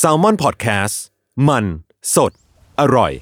[0.00, 0.94] S a l ม o n PODCAST
[1.48, 1.64] มัน
[2.14, 2.32] สด
[2.80, 3.12] อร่อย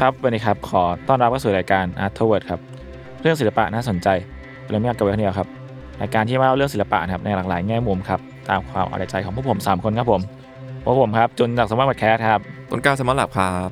[0.00, 2.60] ครับวันนี้ครับ ขอต้อนรับเข้าสู่รายการ Art t o w o r d ครับ
[3.20, 4.08] เรื่องศิลปะน่าสนใจ
[4.68, 5.48] เราไม่อยากกับเรื่องเดียวครับ
[6.00, 10.20] รายการที่มาเล่าเรื่องศิลปะนะครับ ในหลากหลายแง่มุมครับ ตามความเอาใจของพวกผม 3 คนครับผม
[10.84, 13.68] พวกผมครับจุนจากสมาร์ทแคสครับต้นกล้าสมอลลับครับ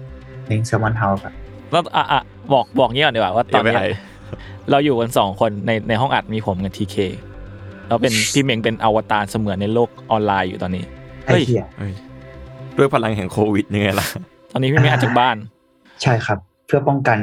[0.47, 1.35] เล้งแซลมอนเฮาส์ครับ
[1.73, 2.23] แล้วอะอะ
[2.53, 3.85] บอกบอกงี้ก่อนดีกว่าว่าตอนเดี๋นี้ยวไปไหน
[4.71, 6.97] เราอยู่กันสองคนในในห้องอัดมีผมกับทีเค
[7.89, 10.85] เราเป็นพี่เมงเป็นอวตารเสมือนในโลกออนไลน์อยู่ตอนนี้
[11.27, 11.93] ไอ้เฮ้ยเหี้ยเอ้ย
[12.77, 14.07] ด้วยพลังแห่งโควิดยังไงล่ะ
[14.53, 15.37] ตอนนี้พี่เมงอัดจากบ้าน
[16.03, 17.19] ใช่ครับ เพื่อป้องกัน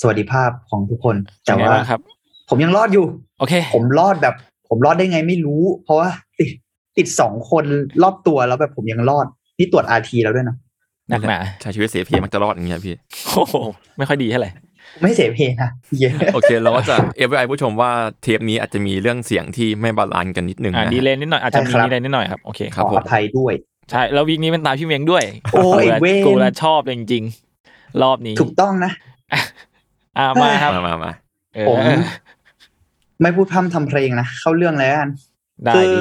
[0.00, 2.00] สวัสดิภาพของทุกคน แต่เป็นไงว่าบ้างครับ
[2.50, 3.04] ผมยังรอดอยู่
[3.38, 4.34] โอเค ผมรอดแบบ
[4.68, 6.50] ผมรอดได้ไงไม่รู้ เพราะว่าติด
[6.96, 7.64] ติดสองคน
[8.02, 9.26] รอบตัวแล้วแบบผมยังรอด
[9.58, 10.56] นี่ตรวจอาทีแล้วด้วยนะ
[11.08, 12.94] หนักหนาใช้ชีวิตเสียเพมักจะรอดอย่างเงี้ยพี่
[13.26, 13.56] โอ้โห
[13.98, 14.50] ไม่ค่อยดีเท่าไหร่
[15.00, 17.90] ไม่เสียเพนะเย้โอเค เราก็จะเอฟไอผู้ชมว่า
[18.22, 23.54] เทปนี้อาจจะมีเรื่องเสียงที่ไม่บาลานซ์กันนิดนึงอ่านะดีเลย์นิดหน่อยอาจจะมีใช่ครับดีเลย์นิดหน่อยครับโอเคครับขอผมอภัยด้วย
[23.90, 28.92] ใช่แล้ววีคนี้เป็นตามพี่เมงด้วย โอ้ยกูละเว้ยกูละชอบจริงๆ รอบนี้ ถูกต้องนะ
[30.18, 31.12] อ่ามาครับมามามา
[31.54, 31.78] เออผม
[33.22, 35.10] ไม่พูดพร่ำทำเพลงนะ เข้าเรื่องเลยละกัน
[35.64, 36.00] ได้คือดี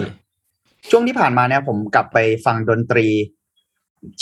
[0.89, 3.07] ช่วงที่ผ่านมาเนี่ยผมกลับไปฟังดนตรี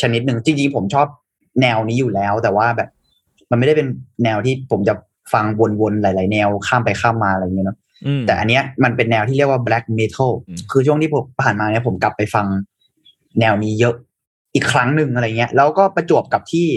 [0.02, 1.08] ชนิดหนึ่งจริงๆผมชอบ
[1.62, 2.90] แนวนี้อยู่แล้ว แต่ว่าแบบ
[3.52, 3.88] มันไม่ได้เป็น
[4.24, 4.94] แนวที่ผมจะ
[5.34, 5.46] ฟัง
[5.82, 12.46] วนๆหลาย ๆ แนวข้ามไปข้ามมาอะไรอย่างเงี้ยเนาะอืมแต่อันเนี้ยมันเป็นแนวที่เรียกว่า black metal อืมคือช่วงที่ผมผ่านมาเนี่ยผมกลับไปฟัง
[13.40, 13.96] แนวนี้เยอะ
[14.56, 16.68] อีกครั้งหนึ่งอะไรเงี้ย แล้วก็ประจวบกับที่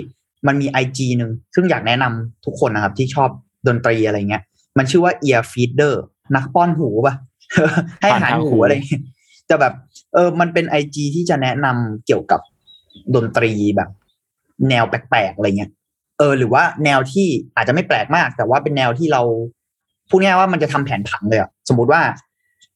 [0.47, 3.29] มันมี IG หนึ่งซึ่งอยากแนะนำทุกคนนะครับ ที่ชอบ
[3.69, 4.43] ดนตรีอะไรเงี้ย
[4.79, 5.95] มันชื่อว่า ear feeder
[6.37, 7.15] นักป้อนหูป่ะ
[8.01, 9.03] ให้อาหารหูอะไรเงี้ย
[9.47, 9.75] แต่แบบ
[10.15, 12.41] เออ มันเป็นไอจที่จะแนะนำเกี่ยวกับ
[13.15, 13.91] ดนตรีแบบ
[14.69, 19.23] แนวแปลกๆอะไรเงี้ยเออหรือว่าแนวที่อาจจะไม่แปลกมาก แต่ว่าเป็นแนวที่เรา
[20.11, 22.01] พูดง่ายๆว่ามันจะทำแผนผังเลยอะสมมุติว่า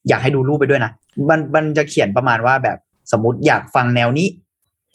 [0.08, 0.92] อยากให้ดูรูปไปด้วยนะ
[1.30, 2.78] มันมันจะเขียนประมาณว่าแบบ
[3.12, 4.28] สมมติอยากฟังแนวนี้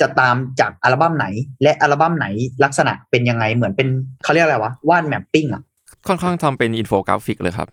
[0.02, 1.26] จะตามจากอัลบั้มไหน
[1.64, 2.26] และอัลบั้มไหน
[2.64, 3.88] ลักษณะเป็นยังไงเหมือนเป็น
[4.24, 5.62] เขาเรียกอะไรวะวาดแมปปิ้งอะ
[6.08, 7.68] ค่อนข้างทำเป็นอินโฟกราฟิกเลยครับ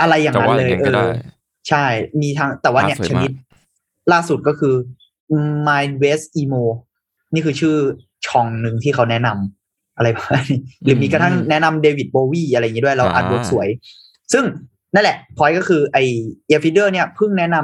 [0.00, 1.16] อะไรอย่างนั้นแต่ว่าเลยอย่างนั้นเอก็ได้อ
[1.68, 1.84] ใช่
[2.22, 3.32] มีทางแต่ว่าเนี่ยภาพสวยชมากนิด
[4.12, 4.74] ล่าสุดก็คือ
[5.66, 6.64] Mind West Emo
[7.34, 7.76] นี่คือชื่อ
[8.26, 9.63] ช่องหนึ่งที่เขาแนะนำ
[9.96, 13.68] อะไรประมาณนี้หรือมีกระทั่งแนะนำเดวิดโบวีอะไรอย่างนี้ด้วยเราอัดบทสวย
[14.32, 14.44] ซึ่ง
[14.94, 15.98] นั่นแหละพอยก็คือไอ
[16.48, 17.56] เอฟิเดอร์เนี่ยเพิ่งแนะน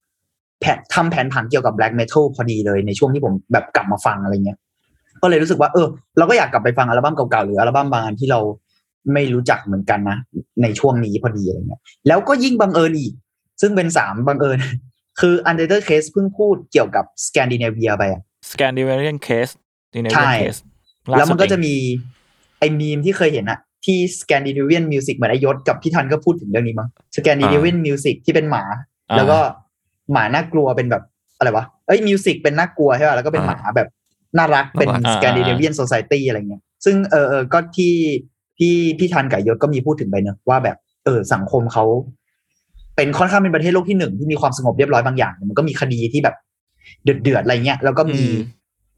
[0.00, 4.58] ำแผนทำแผนผังเกี่ยวกับแบล็กเมทัลพอดีเลยในช่วงที่ผมแบบกลับมาฟังอะไรเงี้ย
[5.22, 5.86] ก็เลยรู้สึกว่าเออ
[6.18, 8.40] เราก็อยากกลับไปฟังอัลบั้มเก่าๆหรืออัลบั้มบางอันที่เรา
[9.12, 10.16] ไม่รู้จักเหมือนกันนะ
[10.62, 13.12] ในช่วงนี้พอดีอะไรเงี้ยแล้วก็ยิ่งบังเอิญอีก
[13.60, 14.58] ซึ่งเป็นสามบังเอิญ
[15.20, 18.22] คือ u n d e r t a Case เพิ่งพูดเกี่ยวกับสแกนดิเนเวียไปอะ
[18.52, 19.48] สแกนดิเวเนียนเคส
[19.94, 20.56] ดิเนใช่เวียนเคส
[21.16, 21.74] แล้วมันก็จะมี
[22.58, 28.64] ไอ้มีมที่เคยเห็นอะที่ Scandinavian music เหมือนไอ้ยศกับพี่ทันก็พูดถึงเรื่องนี้มั้ง Scandinavian music ที่เป็นหมา
[29.16, 29.38] แล้วก็
[30.12, 31.02] หมาน่ากลัวเป็นแบบ
[31.38, 33.88] อะไรวะเอ้ย music เป็นน่ากลัวใช่ป่ะแล้วก็เป็นหมาแบบ
[34.38, 37.92] น่ารักเป็นน่ารักสแกนดิเนเวียนโซซ i ตี้อะไรเงี้ยซึ่งเออเออก็ที่
[38.58, 41.84] พี่พี่ทันกับยศก็มีพูดถึงไปเนอะว่าแบบเออสังคมเขา
[42.96, 46.36] เป็นค่อนข้างเป็นประเทศโลกที่หนึ่งที่มีความสงบเรียบร้อยบางอย่าง มันก็มีคดีที่แบบ
[47.04, 48.22] เดือดเดือดๆอะไรเงี้ยแล้วก็มี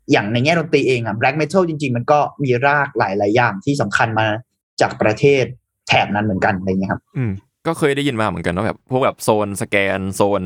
[0.09, 4.27] อืมอย่างในแง่ดนตรีเองอะ black metal จริง ๆ มันก็มีรากหลายหลายๆอย่างที่สำคัญมา
[4.81, 5.45] จากประเทศ
[5.89, 7.31] แถบนั้นเหมือนกันอะไรเงี้ยครับ อืม
[7.67, 10.43] ก็เคยได้ยินมาเหมือนกันว่าแบบพวกแบบโซนสแกนโซน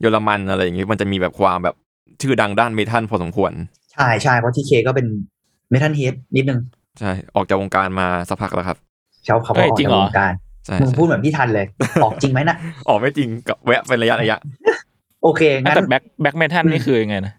[0.00, 1.76] เยอรมันอะไรอย่างงี้มันจะมีแบบความแบบ
[2.22, 3.52] ชื่อดังด้านเมทัลพอสมควร
[3.92, 5.06] ใช่ใช่เพราะทีเคก็เป็น
[5.70, 6.60] เมทัลเฮดนิดนึง
[6.98, 8.78] ใช่ ออกจากวงการมาสักพักแล้วครับ
[9.24, 10.32] เช้าเขาเฮ้ว่ายออกจริงจากเหรอวงการ
[10.66, 11.66] ใช่มึงใช่พูดเหมือนพี่ทันเลย
[12.04, 12.56] ออกจริงไหมนะ
[12.88, 14.38] ออกไม่จริงกับแวะเป็นระยะระยะ
[15.22, 17.34] โอเคงั้นแต่ black black metal นี่คือยังไงนะ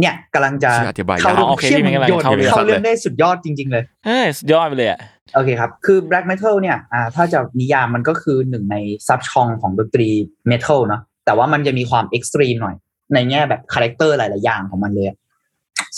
[0.00, 5.00] เนี่ยกำลังจะชื่ออธิบายเข้าเรื่องอ๋อโอเคเชื่อมพี่มันกำลังโยนเข้าเรื่องเข้าเรื่องได้สุดยอดจริง ๆ เลยเฮ้ยสุดยอดไปเลยอะ
[5.34, 8.76] โอเคครับ คือ black metal เนี่ยอ่าถ้าจะนิยามมันก็คือหนึ่งใน
[9.08, 10.08] sub-genre ของดนตรี
[10.50, 12.76] metal เนอะแต่ว่ามันจะมีความ extreme หน่อย
[13.14, 15.16] ในแง่แบบ character หลาย ๆ อย่างของมันเลยอะ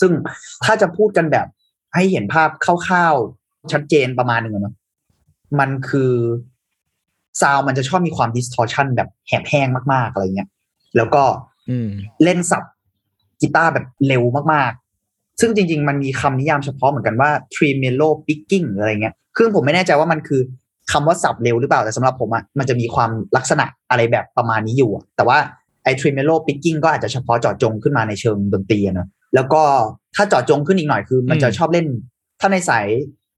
[0.00, 0.10] ซึ่ง
[0.64, 1.46] ถ้าจะพูดกันแบบ
[1.94, 4.74] ให้เห็นภาพคร่าวๆชัดเจนประมาณหนึ่งอะเนอะ
[5.60, 6.12] มันคือ
[7.40, 10.48] ซาวมันจะชอบมีความ distortion แบบแหบแห้งมาก ๆ อะไรเงี้ย
[10.96, 11.22] แล้วก็
[11.70, 11.88] อืม
[12.24, 12.64] เล่นสับ
[13.42, 14.22] กีตาร์แบบเร็ว
[14.52, 20.40] มากๆ ซึ่งจริง ๆ มันมีคำนิยามเฉพาะเหมือนกันว่า tremolo picking หรืออะไรเงี้ยคือผมไม่แน่ใจว่ามันคือ
[20.92, 25.38] คำว่าสับเร็วหรือเปล่า แต่สำหรับผมอะมันจะมีความลักษณะอะไรแบบประมาณนี้อยู่อะแต่ว่า
[25.84, 29.62] ไอ้ tremolo picking ก็อาจจะเฉพาะเจาะจงขึ้นมาในเชิงดนตรีอะเนอะแล้วก็
[30.16, 31.86] ถ้าเจาะจงขึ้นอีกหน่อยคือ มันจะอืมชอบเล่น
[32.40, 32.86] ถ้าในสาย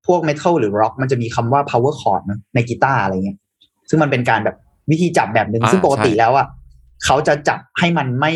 [0.07, 3.39] พวก metal หรือ rock มันจะมีคำว่า power chord เนอะในกีตาร์อะไรเงี้ย
[3.89, 4.57] ซึ่งมันเป็นการแบบ
[4.91, 6.47] วิธีจับแบบหนึ่งอ่าซึ่งปกติใช่แล้วอะ
[7.05, 8.33] เขาจะจับให้มันไม่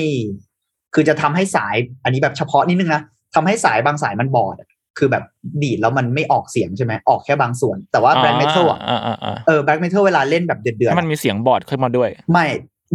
[1.01, 3.03] คือจะทำให้สายอันนี้แบบเฉพาะนิดนึงนะ
[3.35, 4.69] ทำให้สายบางสายมันบอดอะ
[4.99, 5.25] คือแบบ
[5.63, 12.47] ดีดแล้วมันไม่ออกเสียงใช่ไหมออกแค่บางส่วน แต่ว่าแบล็กเมทัลอะอ่าอ่าอ่าเออแบล็กเมทัลเวลาเล่นแบบเดือดเดือดให้มันมีเสียงบอร์ดขึ้นมาด้วย ไม่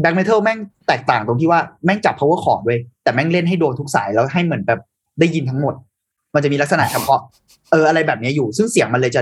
[0.02, 4.80] แบล็กเมทัลแม่งแตกต่างตรงที่ว่าแม่งจับ power chord ด้วยแต่แม่งเล่นให้โดนทุกสายแล้วให้เหมือนแบบ
[5.20, 5.74] ได้ยินทั้งหมด
[6.34, 7.20] มันจะมีลักษณะเฉพาะ
[7.72, 9.22] เอออะไรแบบนี้อยู่ ซึ่งเสียงมันเลยจะ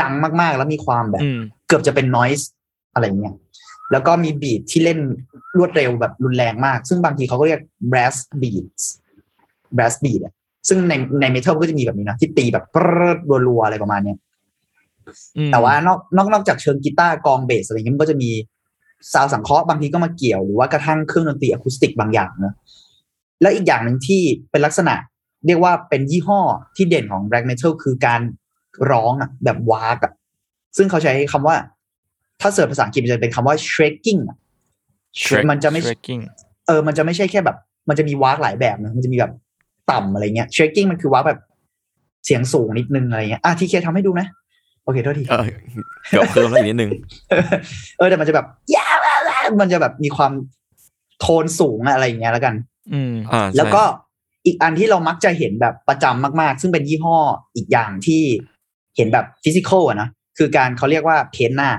[0.00, 2.44] ดังมากๆ แล้วมีความแบบอืมเกือบจะเป็น noise
[2.94, 3.34] อะไรเงี้ย
[3.92, 4.98] แล้วก็มี beat ที่เล่น
[5.58, 7.60] รวดเร็วแบบรุนแรงมาก ซึ่งบางทีเขาก็เรียก
[7.92, 8.84] blast beats
[9.76, 10.34] blast beat อะ
[10.68, 14.18] ซึ่งในในเมทัลก็จะมีแบบนี้นะที่ตีแบบปรึ๊ดรัวๆอะไรประมาณเนี้ย
[15.36, 18.30] อืมแต่ว่านอกนอกนอกจากเชิงกีตาร์กลองเบสอะไรเงี้ยมันก็จะมี
[19.12, 22.54] ซาวด์สังเคราะห์บางทีก็มาเกี่ยวหรือว่ากระทั่งเครื่องดนตรีอะคูสติกบางอย่างเนอะ
[23.42, 24.94] แล้วอีกอย่างหนึ่งที่เป็นลักษณะ
[25.46, 26.40] เรียกว่าเป็นยี่ห้อ
[26.76, 28.20] ที่เด่นของ black metal คือการ
[28.90, 30.12] ร้องอะแบบวากอะ
[30.76, 31.56] ซึ่งเขาใช้คำว่า
[32.40, 34.36] ถ้าเสิร์ชภาษาอังกฤษมันจะเป็นคำว่า shrieking อะ
[35.20, 36.20] Shrek- มันจะไม่ Shreking
[36.66, 37.56] เออ มันจะไม่ใช่แค่แบบ
[37.88, 39.32] มันจะมีวากหลายแบบนะ มันจะมีแบบ
[39.90, 41.40] ต่ำอะไรเงี้ย shaking มันคือวากแบบ
[42.24, 44.26] เสียงสูงนิดนึงอะไรเงี้ย อะทีเคทำให้ดูนะ
[44.84, 45.44] โอเคโทษทีเออ
[46.10, 46.90] เดี๋ยวเพิ่มแล้วอีกนิดนึง
[47.98, 48.46] เออ แต่มันจะแบบ
[48.76, 48.96] ยาว
[49.60, 50.32] มันจะแบบมีความ
[51.20, 52.54] โทนสูงอะอะไรอย่างเงี้ยแล้วกัน
[52.92, 53.82] อืมอ่าใช่แล้วก็
[54.46, 57.16] อีกอันที่เรามักจะเห็นแบบประจำมากๆ ซึ่งเป็นยี่ห้อ
[57.56, 58.22] อีกอย่างที่
[58.96, 60.08] เห็นแบบฟิสิกอลอะนะ
[60.38, 61.70] คือการเขาเรียกว่าเพ้นหน้า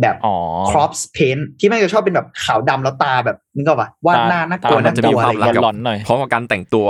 [0.00, 0.36] แบบอ๋อ
[0.70, 6.86] crops paint ที่มันจะชอบเป็นแบบขาวดำแล้วตาแบบนึกออกปะวาดหน้าน่ากลัวตน่ากลัวดำๆอะไรหเงี้ยลอนๆหน่อยเพราะว่าการแต่งตัว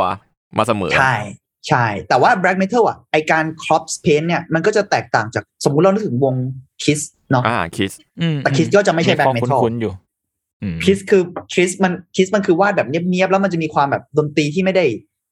[0.59, 1.15] มาเสมอใช่
[1.69, 6.35] ใช่ แต่ว่า black metal อะไอการ crops paint เนี่ย มันก็จะแตกต่างจากสมมุติเรานึกถึงวง
[6.83, 9.93] kiss เนาะอ่าคิสอืมแต่ Kiss ก็จะไม่ใช่ควา black metal คุ้นๆอยู่
[10.63, 11.23] อืมคิสคือ
[11.53, 14.85] คิสมันคิสมันคือวาดแบบเนียบๆ แล้วมันจะมีความแบบดนตรีที่ไม่ได้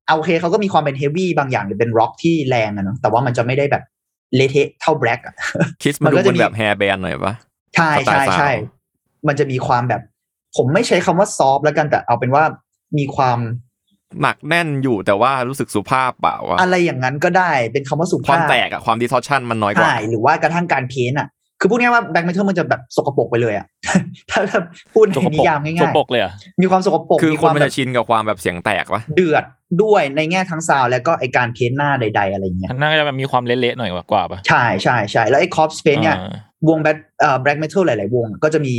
[0.06, 3.82] เอาโอเคเขาก็มีความเป็นเฮฟวี่บางอย่างหรือเป็นร็อกที่แรงอะเนาะแต่ว่ามันจะไม่ได้แบบ
[4.36, 5.34] เละเทะเท่าแบล็กอะ
[5.82, 7.34] คิสมัมันนก็ดูจะเป็นมีแบบแฮร์แบนหน่อยปะ
[7.76, 8.50] ใช่สไตล์ใช่ซาวด์ใช่
[9.26, 10.02] มันจะมีความแบบ
[10.56, 12.44] ผมไม่ใช้คำว่าซอฟแล้วกันแต่เอาเป็นว่า
[12.98, 13.38] มีความ
[14.22, 21.28] หนักแน่นอยู่แต่ว่ารู้สึกสุภาพเปล่าวะอะไรอย่างนั้นก็ได้เป็นคำว่าสุความภาพแตกอะความดิสทอชันมันน้อยกว่าใช่หรือว่ากระทั่งการเพ้นท์อะ
[21.60, 23.66] คือพูดง่ายๆว่าแบ็คเมทัลมันจะแบบสกปรกไปเลยอะ
[24.30, 24.60] ถ้าถ้า
[24.94, 29.44] พูดในสกนิปรกยามสง่ากยปรกเลยเหรอะๆมีความสกปรกคือมีคคนวามมันแบจะบชินกับความแบบเสียงแตกปะเดือด
[29.82, 36.34] ด้วยในแง่ทั้งซาวด์แล้วก็ไอการเพ้นท์หน้าใด ๆ อะไรอย่างเงี้ยมันน่าจะแบบมีความเละๆหน่อยกว่าปะใช่ใช่ใช่แล้วไอ้คอปสเปนเนี่ยอ่า
[36.68, 38.76] วงแบทเอ่อแบล็กเมทัลหลาย ๆ วง ก็จะมี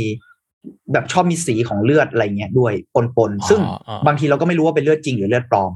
[0.92, 2.72] แบบชอบมีสีของเลือดอะไรเงี้ยด้วย
[3.16, 5.70] ปนๆซึ่งอ๋ออ๋อบางทีเราก็ไม่รู้ว่าเป็นเลือดจริงหรือเลือดปลอม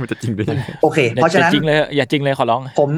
[0.00, 2.90] มันจะจริงด้วยยังไงโอเคอย่าเพราะฉะนั้นจริงเลยอย่าจริงเลยขอร้อง ผม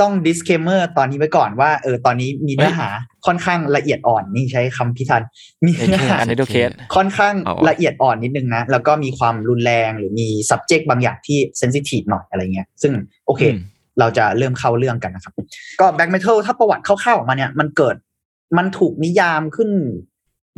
[0.00, 2.88] ต้อง disclaimer ตอนนี้ไว้ก่อนว่าเออตอนนี้มีเนื้อหา
[3.26, 5.22] ค่อนข้างละเอียดอ่อนนี่ใช้คำพิธัน
[5.66, 12.92] มีเนื้อหาอันนี้ดูเคสค่อนข้างเอาอะละเอียดอ่อนนิดนึงนะแล้วก็มีความรุนแรงหรือมี subject บางอย่างที่ sensitive หน่อยอะไรเงี้ย ซึ่ง
[13.26, 13.60] โอเคอืม
[14.00, 15.32] เราจะเริ่มเข้าเรื่องกันนะครับ
[15.80, 17.96] ก็ black metal ถ้าประวัติคร่าวๆออกมาเนี่ยมันเกิด
[18.58, 19.70] มันถูกนิยามขึ้น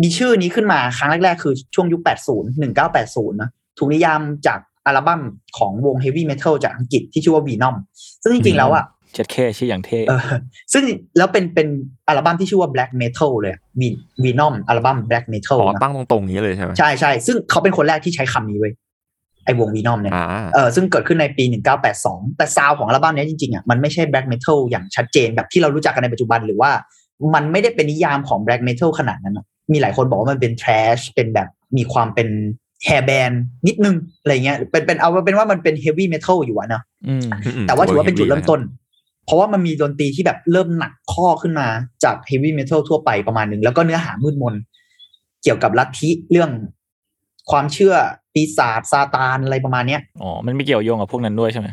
[0.03, 5.21] มีชื่อนี้ขึ้นมาครั้งแรกๆ คือช่วงยุค 80 1980 นะ ถูกนิยามจากอัลบั้ม
[5.59, 7.75] ของวง heavy metal จากอังกฤษที่ชื่อว่า Venom
[8.23, 8.85] ซึ่งจริงๆแล้วอะ
[9.15, 10.21] เจ็ดเคชื่ออย่างเท่เออ
[10.73, 10.85] ซึ่ง
[11.17, 11.69] แล้วเป็นเป็น
[12.09, 13.89] อัลบั้มที่ชื่อว่า black metal เลยวี
[14.25, 18.73] Venom อัลบั้ม black metal อ๋อนะตั้งตรงๆนี้เลยใช่ไหมใช่ใช่ซึ่งเขาเป็นคนแรกที่ใช้คำนี้เว้ย
[19.45, 21.45] ไอวง Venom เนี่ยอ่าเออซึ่งเกิดขึ้นในปี
[21.91, 26.71] 1982 แต่ซาวด์ของอัลบั้มเนี้ยจริงๆอะมันไม่ใช่ black metal อย่างชัดเจนแบบที่เรารู้จักกันในปัจจุบันหรือว่า
[27.35, 32.29] มันไม่ได้เป็นนิยามของ black metal ขนาดนั้นอะมีหลายคนบอกว่ามันเป็น trash เป็นแบบมีความเป็น
[32.87, 37.27] hair band นิดนึงอะไรเงี้ยเป็นเป็นเอาเป็นว่ามันเป็น heavy metal อยู่อะเนาะอืม
[37.67, 38.61] แต่ว่าถือว่าเป็นจุดเริ่มต้น
[39.27, 41.67] เพราะว่ามันมีดนตรีที่แบบเริ่มหนักข้อขึ้นมา
[42.05, 44.55] จากเฮฟวี่เมทัลทั่วไปประมาณหนึ่งแล้วก็เนื้อหามืดมน
[45.43, 46.51] เกี่ยวกับลัทธิเรื่อง
[47.51, 47.95] ความเชื่อ
[48.35, 51.69] ปีศาจซาตานอะไรประมาณเนี้ยอ๋อมันไม่เกี่ยวโยงกับพวกนั้นด้วยใช่ไหม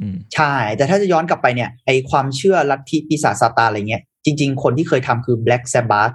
[0.00, 6.14] อืมใช่ แต่ถ้าจะย้อนกลับไปเนี่ยไอความเชื่อลัทธิปีศาจซาตานอะไรเงี้ย จริง ๆ คนที่เคยทำคือ Black Sabbath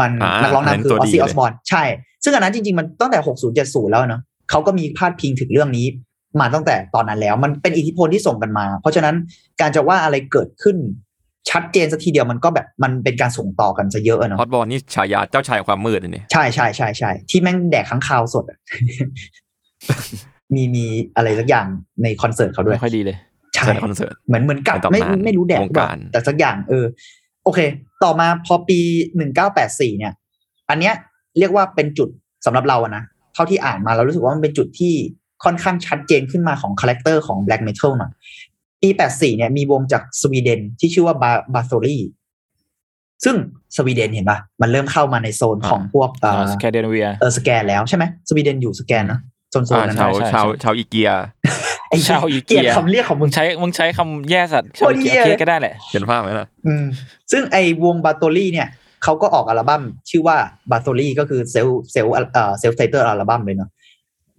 [0.00, 1.82] มันอ่านักร้องอันนั้นนำคือตัวออดีซซี่อเลย Osbourne ใช่
[2.24, 5.86] ซึ่งอันนั้นจริง ๆ มันตั้งแต่60 70แล้วเนาะเขาก็มีพาดพิงถึงเรื่องนี้
[6.40, 9.14] มาตั้งแต่ตอนนั้นแล้ว มันเป็นอิทธิพลที่ส่งกันมา เพราะฉะนั้น
[9.60, 10.76] การจะว่าอะไรเกิดขึ้น
[11.50, 18.58] ชัดเจนสักทีเดียวมันก็แบบมันเป็นการส่งต่อกันซะเยอะอะเนาะฮ Osbourne นี่ฉายาเจ้าชายความมืดอันนี้ใช่ใช่ใช่ใช่ที่แม่งแดกค้างคาวสดอะ
[20.54, 20.84] มีมี
[21.16, 21.66] อะไรสักอย่าง
[22.02, 23.16] ในคอนเสิร์ตเขาด้วยไม่ค่อยดีเลย
[23.54, 26.84] ใช่ใช่คอนเสิร์ตเหมือนเหมือนกัดในตำนานไม่ไม่รู้แดกวงการหรือเปล่แต่สักอย่างเออ
[27.44, 27.60] โอเค
[28.04, 28.80] ต่อมาพอปี
[29.16, 30.12] หนึ่งเก้าแปดสี่เนี่ย
[30.70, 30.94] อันเนี้ย
[31.38, 32.08] เรียกว่าเป็นจุด
[32.46, 33.02] สำหรับเราอะนะ
[33.34, 34.94] เท่าที่อ่านมาเรารู้สึกว่ามันเป็นจุดที่
[35.44, 38.12] ค่อนข้างชัดเจนขึ้นมาของคาแรคเตอร์ของ Black Metal หน่อย
[38.82, 41.98] ปีแปดสี่เนี่ยมีวงจากสวีเดนที่ชื่อว่าบาบาโ o รี
[43.24, 43.36] ซึ่ง
[43.76, 49.20] สวีเดนเห็นปะมันเริ่มเข้ามาในโซนของพวกเออสแคเดนเวียเออสแกนแล้วใช่ไหมสวีเดนอยู่สแกนเนอะ
[49.50, 51.10] โซนโซนอ่านั้นชาวนะใช่ชาวใช่ชาวอีเกีย
[51.88, 56.84] ไอ้ชาวอีเกีเกลียยดคำเรียกของมึมึงงใช้มึงใช้คำแย่สัตว์โคตรเหี้ยโอเคก็ได้แหละเห็นภาพไหมล่ะอืม
[57.32, 58.68] ซึ่งไอวงบาโตลี่เนี่ย
[59.04, 60.36] เขาก็ออกอัลบั้มชื่อว่า
[60.70, 63.70] บาโตลี่ก็คือเซลเซลเอ่อเซลไทเตอร์อัลบั้มเลยเนาะ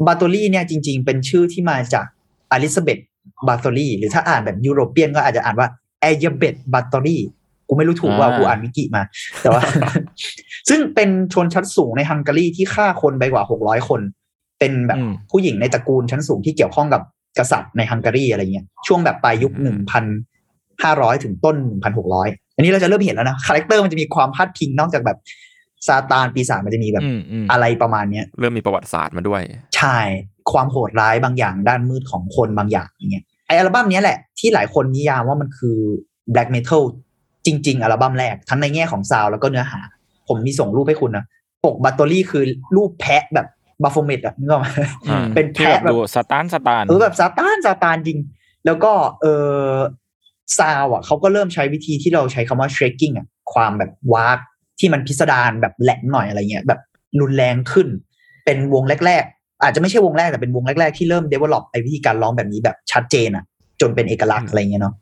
[0.07, 2.05] บาโตลี่เนี่ยจริง ๆ เป็นชื่อที่มาจาก
[2.51, 2.99] อลิซาเบธ
[3.47, 5.67] บาโตลี่หรือถ้าอ่านแบบยุโรเปียนก็อาจจะอ่านว่า
[6.01, 7.21] แอเยเบธบาโตลี่
[7.67, 9.03] กูไม่รู้ถูกว่าอ่ากูอ่านวิกิมา
[9.41, 9.61] แต่ว่า
[10.69, 14.01] ซึ่งเป็นชนชั้นสูงในฮังการีที่ฆ่าคนไปกว่าหกร้อยคน
[14.59, 17.01] เป็นแบบอืมผู้หญิงในตระกูลชั้นสูงที่เกี่ยวข้องกับ
[17.39, 20.03] กษัตริย์ในฮังการีอะไรเงี้ยช่วงแบบปลายยุคหนึ่งพัน
[20.83, 25.17] ห้าร้อยถึงต้นหนึ่งพันหกร้อยอันนี้เราจะเริ่มเห็นแล้วนะคาแรคเตอร์มันจะมีความพาดพิงนอกจากแบบ
[25.87, 29.41] ซาตานปีศาจมันจะมีแบบอืมอืมอะไรประมาณเนี้ยเริ่มมีประวัติศาสตร์มาด้วย
[29.77, 29.97] ใช่
[30.51, 35.77] ความโหดร้ายบางอย่างด้านมืดของคนบางอย่างอย่างเงี้ยไออัลบั้มเนี้ยแหละที่หลายคนนิยามว่ามันคือ
[36.33, 36.83] black metal
[37.45, 39.81] จริง ๆ อัลบั้มแรก ทั้งในแง่ของซาวด์แล้วก็เนื้อหา
[40.27, 41.25] ผมมีส่งรูปให้คุณนะ
[41.65, 42.43] ปก Bathory คือ
[42.75, 43.47] รูปแพะแบบ
[43.83, 44.67] Baphomet อะนึกออกไหม
[45.07, 48.19] อืมเป็นที่แพะแบบแบบดูสตาร์นสตาร์นเออแบบซาตานซาตานจริง
[48.65, 49.25] แล้วก็เอ
[49.71, 49.73] อ
[50.57, 54.39] ซาวด์อะเขาก็เริ่มใช้วิธีที่เราใช้คำว่า shrieking อะความแบบว้าก
[54.79, 56.79] ที่มันพิสดารแบบแหลมหน่อยอะไรเงี้ยแบบ
[57.21, 57.87] รุนแรงขึ้น
[58.45, 63.43] เป็นวงแรก ๆ อาจจะไม่ใช่วงแรกแต่เป็นวงแรก ๆ ที่เริ่ม develop ไอ้วิธีการร้องแบบนี้แบบชัดเจนอะ
[63.81, 64.95] จนเป็นเอกลักษณ์อะไรเงี้ยเนาะ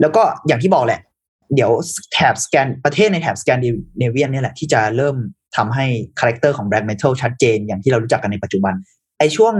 [0.00, 1.00] แล้วก็อย่างที่บอกแหละ
[1.54, 1.70] เดี๋ยว
[2.12, 5.16] แถบสแกนประเทศในแถบสแกนดิเนเวียนเนี่ยแหละที่จะเริ่ม
[5.56, 5.86] ทำให้
[6.20, 8.74] คาแรคเตอร์ของ black metal ชัดเจนอย่างที่เรารู้จักกันในปัจจุบัน
[9.18, 9.52] ไอช่วง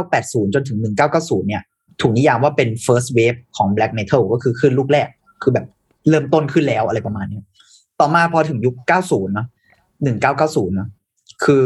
[0.00, 0.78] 1980 จนถึง
[1.12, 1.62] 1990 เนี่ย
[2.00, 5.08] ถูกนิยามว่าเป็น first wave ของ black metal ก็คือคลื่นลูกแรก
[5.42, 5.66] คือแบบ
[6.08, 7.44] เริ่มต้นขึ้นแล้วอะไรประมาณเนี้ย
[8.04, 9.46] ต่อมาพอถึงยุค 90 เนอะ
[10.10, 10.88] 1990 เนอะ
[11.44, 11.64] คือ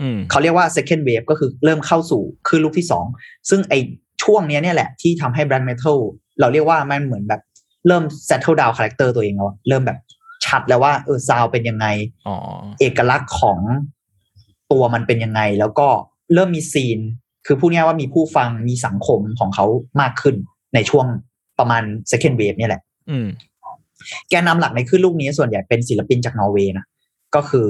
[0.00, 3.04] อืมเขาเรียกว่า second wave ก็คือเริ่มเข้าสู่ขึ้นลูกที่สอง
[3.50, 3.74] ซึ่งไอ
[4.22, 5.98] ช่วงเนี้ยเนี่ยแหละที่ทำให้ black metal
[6.40, 7.40] เราเรียกว่ามันเหมือนแบบ
[7.86, 9.98] เริ่ม settle down character ตัวเองแล้วอะเริ่มแบบ
[10.46, 11.86] ชัดแล้วว่าเออซาวเป็นยังไง
[12.26, 12.36] อ๋อ
[12.80, 13.58] เอกลักษณ์ของ
[14.72, 15.88] ตัวมันเป็นยังไง แล้วก็
[16.34, 16.98] เริ่มมีซีน
[17.46, 19.66] คือพูดง่ายๆว่ามีผู้ฟังมีสังคมของเขา
[20.00, 20.36] มากขึ้น
[20.74, 21.06] ในช่วง
[21.58, 23.26] ประมาณ second wave เนี่ยแหละอืม
[24.30, 26.86] แกนนำหลักในขึ้นลูกนี้ส่วนใหญ่เป็นศิลปินจากนอร์เวย์นะ
[27.34, 27.68] ก็คือ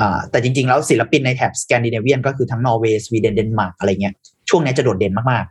[0.00, 4.14] อ่าแต่จริง ๆ แล้วศิลปินในแถบสแกนดิเนเวียนก็คือทั้งนอร์เวย์สวีเดนเดนมาร์กอะไรเงี้ย
[4.48, 5.44] ช่วงนี้จะโดดเด่นมาก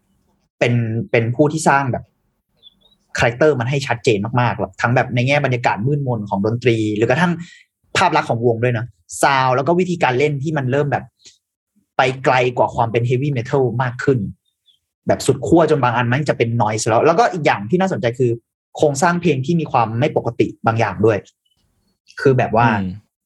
[0.00, 0.74] ๆ เป็น
[1.10, 2.04] เป็นผู้ที่สร้างแบบ
[3.18, 7.32] คาแรคเตอร์มันให้ชัดเจนมากๆแบบทั้งแบบในแง่บรรยากาศมืดมนของดนตรี หรือกระทั่ง
[7.96, 8.86] ภาพลักษณ์ของวงด้วยนะ
[9.22, 11.04] ซาวด์แล้วก็วิธีการเล่นที่มันเริ่มแบบ
[11.96, 14.18] ไปไกลกว่าความเป็น heavy metal มากขึ้น
[15.06, 18.30] แบบสุดขั้วจนบางอันมันจะเป็น noise แล้ว แล้วก็อีกอย่างที่น่าสนใจคือ
[18.80, 21.18] โครงสร้างเพลงที่มีความไม่ปกติบางอย่างด้วย
[22.20, 22.66] คือแบบว่า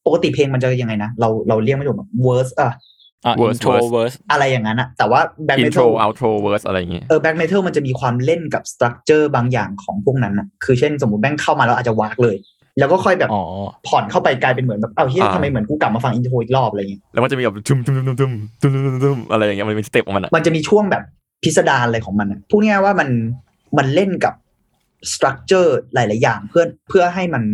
[0.07, 2.71] ปกติเพลงมันจะยังไงนะ เราเราเรียกไม่ถูกเวิร์สอะ
[3.39, 12.37] เวิร์สโทเวิร์สอะไรอย่างนั้นอะแต่ว่าแบ็คเมทัลเอาโทเวิร์สอะไรอย่างเงี้ยเออแบ็คเมทัลมันจะมีความเล่นกับสตรัคเจอร์บางอย่างของพวกนั้นอะคือเช่นสมมติแบงค์เข้ามาแล้วอาจจะวากเลย
[12.79, 13.31] แล้วก็ค่อยแบบ
[13.89, 21.03] ผ่อนเข้าไปกลายเป็นเหมือนแบบเอ้าเฮียทำไมเหมือนกูกลับมาฟังอินโทรอีกรอบอะไรอย่างเงี้ยแล้วมันจะมีแบบจุ่มจุ่มจุ่มจุ่มจุ่มจุ่มจุ่มอะไรอย่างเงี้ยมันมีสเต็ปของมันอะมันจะมีช่วงแบบ
[21.43, 23.09] พิสดารอะไรของมันอะพูดง่ายว่ามัน
[23.79, 24.35] มันเล่นกับ
[25.13, 27.45] structure หลาย ๆ อย่างเพื่อเพื่อให้มัน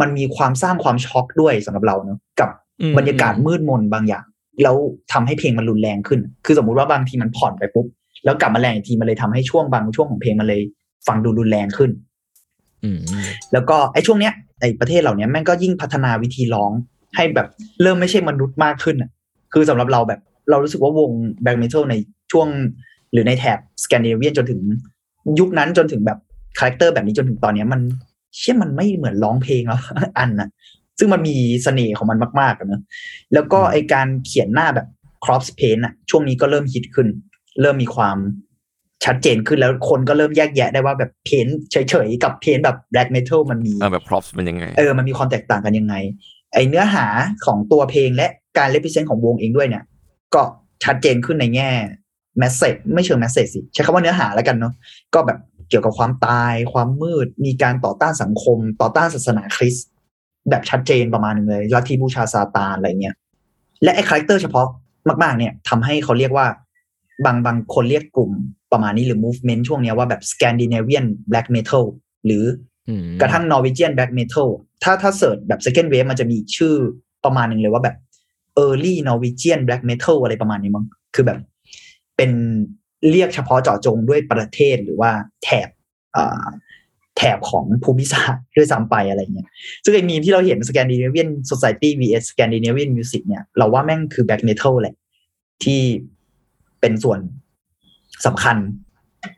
[0.00, 2.50] มันมีความสร้างความช็อกด้วยสำหรับเราเนอะกับ
[2.80, 4.24] อืมบรรยากาศมืดมนบางอย่าง
[4.62, 4.76] แล้ว
[5.12, 7.86] ทำให้เพลงมันรุนแรงขึ้น คือสมมุติว่าบางทีมันผ่อนไปปุ๊บ
[8.24, 10.60] แล้วกลับมาแรงอีกทีมันเลยทำให้ช่วงบางช่วงของเพลงมันเลย
[11.06, 11.90] ฟังดูรุนแรงขึ้น
[12.84, 12.98] อืม
[13.52, 16.72] แล้วก็ไอ้ช่วงเนี้ยไอ้ประเทศเหล่านี้แม่งก็ยิ่งพัฒนาวิธีร้อง
[17.16, 17.48] ให้แบบ
[17.82, 19.10] เริ่มไม่ใช่มนุษย์มากขึ้นอะ
[19.52, 21.10] คือสำหรับเราแบบเรารู้สึกว่าวง
[21.42, 21.94] black metal ใน
[22.32, 22.48] ช่วง
[23.12, 24.60] หรือในแถบสแกนดิเนเวียนจนถึง
[25.40, 26.18] ยุคนั้นจนถึงแบบ
[26.58, 27.80] character แบบนี้จนถึงตอนเนี้ยมัน
[28.38, 29.80] เชื่อมันไม่เหมือนร้องเพลงแล้ว
[30.18, 30.48] อันน่ะ
[30.98, 32.80] ซึ่งมันมีเสน่ห์ของมันมากๆอะเนอะ
[33.34, 34.86] แล้วก็ไอการเขียนหน้าแบบ
[35.24, 37.08] corpse paint อะช่วงนี้ก็เริ่มฮิตขึ้น
[37.60, 38.16] เริ่มมีความ
[39.04, 45.94] ชัดเจนขึ้นแล้วคนก็เริ่มแยกแยะได้ว่าแบบ paint เฉยๆ กับ paint แบบ black metal มันมีเออแบบ corpse เป็นยังไง เออ มันมีความแตกต่างกันยังไง
[46.54, 47.06] ไอเนื้อหา
[47.46, 48.26] ของตัวเพลงและ
[48.58, 49.84] การ represent ของวงเองด้วยเนี่ย
[50.34, 50.42] ก็
[50.84, 51.70] ชัดเจนขึ้นในแง่
[52.38, 54.72] message ไม่เชิง message สิ ใช้คำว่าเนื้อหาแล้วกันเนาะ
[55.14, 59.88] ก็แบบ เกี่ยวกับความตาย ความมืด มีการต่อต้านสังคม ต่อต้านศาสนาคริสต์
[60.50, 63.16] แบบชัดเจนประมาณหนึ่งเลยลัทธิบูชาซาตานอะไรเงี้ย
[63.82, 64.68] และไอ character เฉพาะ
[65.22, 66.46] มาก ๆ เนี่ยทำให้เขาเรียกว่า
[67.24, 68.30] บางบางคนเรียกกลุ่ม
[68.72, 71.84] ประมาณนี้หรือ movement ช่วงเนี้ยว่าแบบ Scandinavian black metal
[72.26, 72.44] หรือ
[72.88, 74.48] อืมกระทั่ง Norwegian black metal
[74.82, 76.74] ถ้าถ้าเสิร์ชแบบ second wave มันจะมีอีกชื่อ
[77.24, 77.96] ประมาณหนึ่งเลยว่าแบบ
[78.64, 81.38] early Norwegian black metal อะไรประมาณนี้มั้งคือแบบ
[82.16, 82.30] เป็น
[83.10, 85.10] เรียกเฉพาะเจาะจงด้วยประเทศหรือว่า
[85.44, 85.68] แถบ
[87.16, 89.48] แถบของภูมิศาสตร์ด้วยซ้ำไปอะไรเงี้ย
[89.84, 94.94] ซึ่งไอ้มีมที่เราเห็น Scandinavian Society vs Scandinavian Music เนี่ย เราว่าแม่งคือ black metal แหละ
[95.64, 95.80] ที่
[96.80, 97.20] เป็นส่วน
[98.26, 98.56] สำคัญ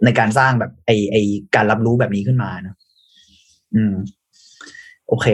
[0.04, 1.16] ในการสร้างแบบไอไอ
[1.54, 2.76] การรับรู้แบบนี้ขึ้นมานะ
[3.74, 3.94] อืม
[5.08, 5.26] โอเค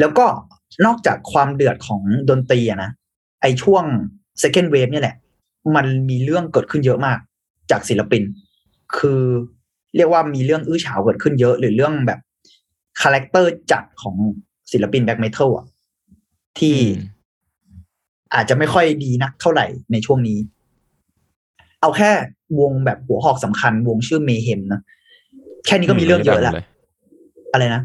[0.00, 0.26] แล้วก็
[0.86, 2.90] นอกจากความเดือดของดนตรีอะนะ
[3.42, 3.84] ไอช่วง
[4.42, 5.16] second wave เนี่ยแหละ
[5.76, 7.18] มันมีเรื่องเกิดขึ้นเยอะมาก
[7.70, 8.22] จากศิลปิน
[8.98, 9.22] คือ
[9.96, 12.20] เรียกว่ามีเรื่องอื้อฉาวเกิดขึ้นเยอะ หรือเรื่องแบบ
[13.00, 14.16] character จัดของ
[14.72, 15.66] ศิลปิน black metal อะ
[16.58, 16.94] ที่อืม
[18.34, 20.38] อาจจะไม่ค่อยดีนักเท่าไหร่ในช่วงนี้
[21.80, 22.10] เอาแค่
[22.60, 24.80] วงแบบหัวหอกสำคัญ วงชื่อเมเฮมนะ
[25.66, 26.64] แค่นี้ก็มีเรื่องเยอะแล้วดัง
[27.52, 27.82] อะไรนะ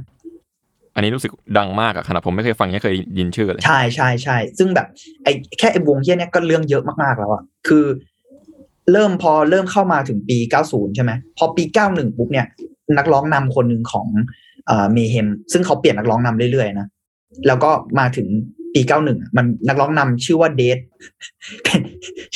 [0.96, 4.88] อันนี้รู้สึกดังมากอะขนาดผมไม่เคยฟังยังเคยยินชื่อเลย ใช่ใช่ใช่ซึ่งแบบ
[5.24, 7.86] ไอ้แค่ไอ้วงเฮี้ยเนี้ยก็เรื่องเยอะมากๆแล้วอะคือ
[8.92, 10.38] เริ่มพอเริ่มเข้ามาถึงปี
[10.68, 12.48] 90 ใช่ไหมพอปี 91 ปุ๊บเนี่ย
[12.98, 14.08] นักร้องนำคนหนึ่งของ
[14.68, 16.88] เอ่อเมเฮมซึ่งเขาเปลี่ยนนักร้องนำเรื่อยๆนะ
[17.48, 18.28] แล้วก็มาถึง
[18.74, 20.78] ปี 91อะมันนักร้องนำชื่อว่าเดท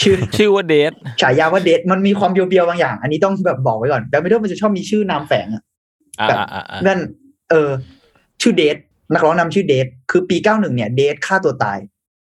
[0.02, 0.92] ชื่อชื่อว่าเดท
[1.22, 5.64] ฉายาว่าเดทมันมีความเบียวๆบางอย่าง อันนี้ต้องแบบบอกไว้ก่อนแบ็คเมทัลมันจะชอบมีชื่อนามแฝงอะ
[6.20, 7.00] อ่าแบบอ่าอ่าอ่านั่น
[7.50, 7.70] เออ
[8.42, 8.78] ชื่อเดท
[9.14, 11.78] นักร้องนำชื่อเดทคือปี 91 เนี่ยเดทฆ่าตัวตาย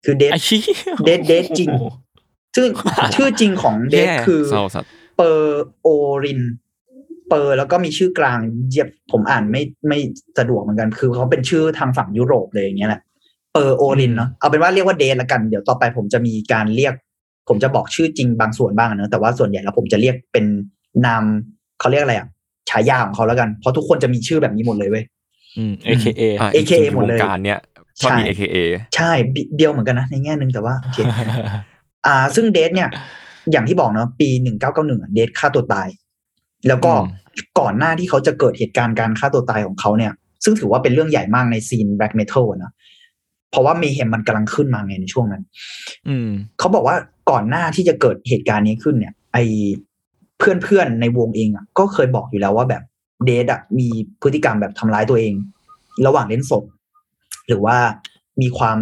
[0.06, 0.60] คือเดทไอ้ชี้
[1.06, 1.70] เดทเดทจริง
[2.56, 2.68] ซึ่ง
[3.16, 5.88] ชื่อจริงของเดทแย่คือเศร้าสัตว์เปอร์โอ
[6.24, 6.42] ริน
[7.30, 10.00] เปอร์แล้วก็มีชื่อกลางเยียบผมอ่านไม่ไม่
[10.40, 13.02] สะดวกเหมือนกัน คือเขาเป็นชื่อทางฝั่งยุโรปเลยอย่างเงี้ยแหละ
[13.54, 16.94] เปอร์โอรินเนาะเอาเป็นว่าเรียกว่าเดทละกัน เดี๋ยวต่อไปผมจะมีการเรียก
[17.50, 20.46] ผมจะบอกชื่อจริงบางส่วนบ้างอะเนอะแต่ว่าส่วนใหญ่แล้วผมจะเรียกเป็น
[21.06, 21.24] นาม
[21.80, 22.28] เขาเรียกอะไรอะ
[22.70, 25.04] ฉายาของเขาแล้วกัน เพราะทุกคนจะมีชื่อแบบนี้หมดเลยเว้ย
[25.58, 27.60] อืม AKA อะ AKA จริงๆหมดเลยวงการเนี้ย
[28.00, 28.58] ชอบมีใช่ AKA
[28.96, 30.98] ใช่บิเบียวเหมือนกันนะในแง่หนึ่งแต่ว่าโอเค
[32.06, 32.90] อ่า ซึ่งเดทเนี่ย
[33.52, 35.88] อย่างที่บอกเนาะปีหนึ่งเก้าเก้าหนึ่งเดทฆ่าตัวตาย
[36.68, 37.24] แล้วก็อืม
[37.60, 40.14] ก่อนหน้าที่เขาจะเกิดเหตุการณ์การฆ่าตัวตายของเขาเนี่ย
[40.44, 42.72] ซึ่งถือว่าเป็นเรื่องใหญ่มากในซีนแบล็กเมทัลนะ
[43.52, 45.44] เพราะว่าเมเฮมมันกำลังขึ้นมาไงในช่วงนั้น
[46.08, 46.96] อืมเขาบอกว่า
[47.32, 49.38] ก่อนหน้าที่จะเกิดเหตุการณ์นี้ขึ้นเนี่ย ไอ
[50.40, 52.84] เพื่อนๆในวงเองอะ ก็เคยบอกอยู่แล้วว่าแบบ
[53.26, 53.88] เดทอะมี
[54.22, 55.34] พฤติกรรมแบบทำร้ายตัวเอง
[56.06, 56.64] ระหว่างเล่นสด
[57.48, 57.78] หรือว่า
[58.42, 58.78] มีความ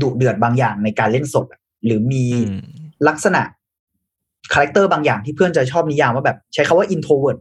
[0.00, 2.60] ดุเดือดบางอย่างในการเล่นสดอะ หรือมีอืม
[3.08, 3.42] ลักษณะ
[4.52, 7.38] character บางอย่างที่เพื่อนจะชอบนิยามว่าแบบใช้คำว่า introvert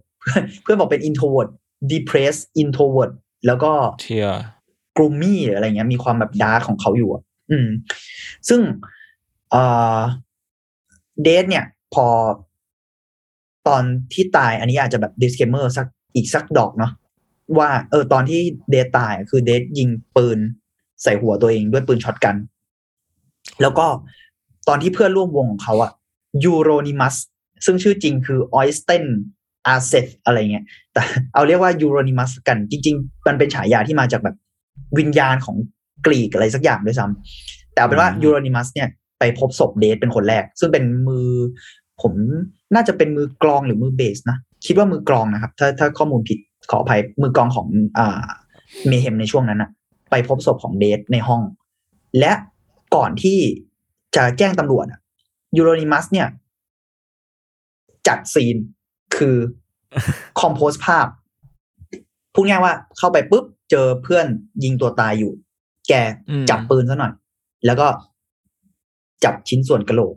[0.64, 1.50] เพื่อนบอกเป็น introvert
[1.92, 3.12] depressed introvert
[3.48, 3.72] แล้วก็
[4.02, 7.68] เชี่ย gloomy หรืออะไรเงี้ยมีความแบบ dark ของเขาอยู่อะอืม
[8.50, 8.62] ซึ่ง
[9.52, 9.64] เอ่
[9.98, 10.00] อ
[11.24, 12.08] Dead เนี่ย พอ
[13.68, 16.92] ตอนที่ตายอันนี้อาจจะแบบ disclaimer สักอีกสักดอกเนาะ
[17.58, 18.42] ว่าเออตอนที่
[18.72, 20.40] Dead ตายอะคือ Dead ยิงปืน
[21.04, 22.36] ใส่หัวตัวเองด้วยปืน shotgun
[23.62, 23.88] แล้วก็
[24.68, 25.92] ตอนที่เพื่อนร่วมวงของเขาอะ
[26.46, 27.16] Euronymous
[27.66, 29.06] ซึ่งชื่อจริงคือ Øystein
[29.68, 31.02] Aarseth อะไรเงี้ย แต่
[31.34, 34.36] เอาเรียกว่า Euronymous กัน จริง ๆ มันเป็นฉายาที่มาจากแบบ
[35.00, 35.58] วิญญาณของ
[36.06, 38.88] กรีกอะไรสักอย่างด้วยซ้ำแต่เอาเป็นว่าอืม Euronymous เนี่ย
[39.20, 41.28] ไปพบศพ Dead เป็นคนแรก ซึ่งเป็นมือ
[42.02, 42.14] ผม
[42.76, 46.38] น่าจะเป็นมือกลองหรือมือเบสนะ คิดว่ามือกลองนะครับ ถ้าถ้าข้อมูลผิด
[46.72, 47.68] ขออภัยมือกลองของ
[47.98, 48.24] อ่า
[48.88, 49.70] เมเฮมในช่วงนั้นอะ
[50.12, 51.42] ไปพบศพของเดทในห้อง
[52.20, 52.32] และ
[52.96, 53.38] ก่อนที่
[54.16, 55.00] จะแจ้งตำรวจอะ
[55.58, 56.28] ยูโรนิมัสเนี่ย
[58.08, 58.56] จัดซีน
[59.16, 59.36] คือ
[60.40, 61.08] คอมโพสภาพ
[62.34, 64.26] พูดง่ายว่าเข้าไปปุ๊บ เจอเพื่อน
[64.64, 65.32] ยิงตัวตายอยู่
[65.90, 65.94] แก
[66.30, 67.14] อืมจับปืนซะหน่อย
[67.66, 67.88] แล้วก็
[69.24, 70.16] จับชิ้นส่วนกระโหลก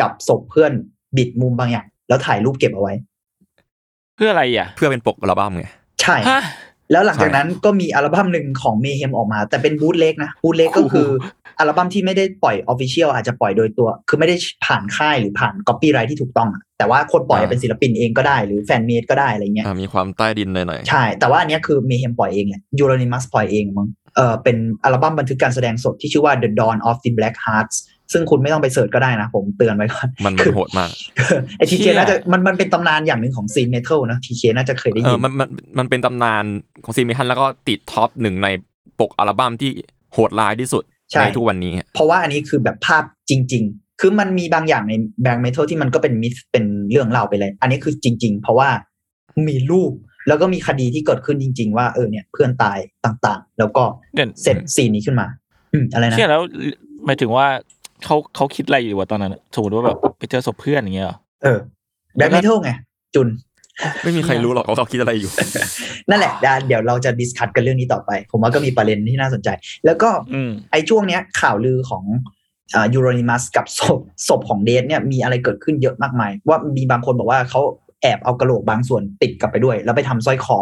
[0.00, 0.72] จับศพเพื่อน
[1.16, 2.94] บิดมุมบางอย่าง แล้วถ่ายรูปเก็บเอาไว้
[4.16, 5.66] เพื่ออะไรอะ เพื่อเป็นปกอัลบั้มไง
[6.02, 6.42] ใช่ฮะ
[6.92, 11.08] แล้วหลังจากใช่นั้นก็มีอัลบั้มหนึ่งของ Mayhem ออกมา แต่เป็น bootleg นะ bootleg ก็คือ
[11.58, 26.50] อัลบั้มที่ไม่ได้ปล่อย official อาจจะปล่อยโดยตัว คือไม่ได้ผ่านค่ายหรือผ่าน copyright ที่ถูกต้องอะแต่ว่าคนปล่อยเป็นศิลปินเองก็ได้หรือ fan made ก็ได้อะไรเงี้ยอ่ามีความใต้ดินหน่อยใช่ แต่ว่าอันเนี้ยคือ Mayhem ปล่อยเองแหละ Euronymous ปล่อยเองมั้งเออเป็นอัลบั้มบันทึกการแสดงสดที่ชื่อว่า The
[26.60, 27.76] Dawn of the Black Hearts
[28.12, 30.90] ซึ่งคุณไม่ต้องไป search ก็ได้นะ ผมเตือนไว้ก่อนๆมันมันโหดมาก
[31.58, 36.44] ไอทีเคเชี่ยน่าจะมันมันเป็นตำนานอย่างหนึ่งของ scene metal นะทีเคน่าจะเคยได้เอยิอนมันมันมันเป็นตำนาน
[36.84, 38.48] ของ scene metal แล้วก็ติด top หนึ่งใน
[39.00, 39.70] ปกอัลบั้มที่
[40.12, 48.68] โหดร้ายที่สุดใช่ในทุกวันนี้ เพราะว่าอันนี้คือแบบภาพจริง ๆ คือมันมีบางอย่างในแบง k ์เมทัลที่มันก็เป็น myth เป็นเรื่องเล่าไปเลย อันนี้คือจริง ๆ เพราะว่า
[49.48, 49.92] มีรูป
[50.28, 53.82] แล้วก็มีคดีที่เกิดขึ้นจริง ๆ ว่าเออเนี่ยเพื่อนตายต่างๆ แล้วก็
[54.14, 55.26] เด่นเสร็จ scene นี้ขึ้นมา
[55.72, 56.42] อืมอะไรนะเชื่อแล้ว
[57.06, 57.46] หมายถึงว่า
[58.04, 61.58] เขาเขาคิดอะไรอยู่วะตอนนั้นอะสมมติว่าแบบไปเจอศพเพื่อนอย่างเงี้ยเหรอเออ
[62.16, 62.70] black metal ไง
[63.14, 63.28] จุน
[64.02, 65.30] ไม่มีใครรู้หรอกว่าเขาคิดอะไรอยู่
[66.10, 69.48] นั่นแหละเดี๋ยวเดี๋ยวเราจะ discuss กันเรื่องนี้ต่อไป ผมว่าก็มีประเด็นที่น่าสนใจ
[69.86, 72.04] แล้วก็อืมไอ้ช่วงเนี้ยข่าวลือของ
[72.94, 77.60] Euronymous กับศพศพของ Dead เนี่ยมีอะไรเกิดขึ้นเยอะมากมาย ว่ามีบางคนบอกว่าเขา
[78.02, 80.58] แอบเอากระโหลกบางส่วนติดกลับไปด้วย แล้วไปทำสร้อยคอ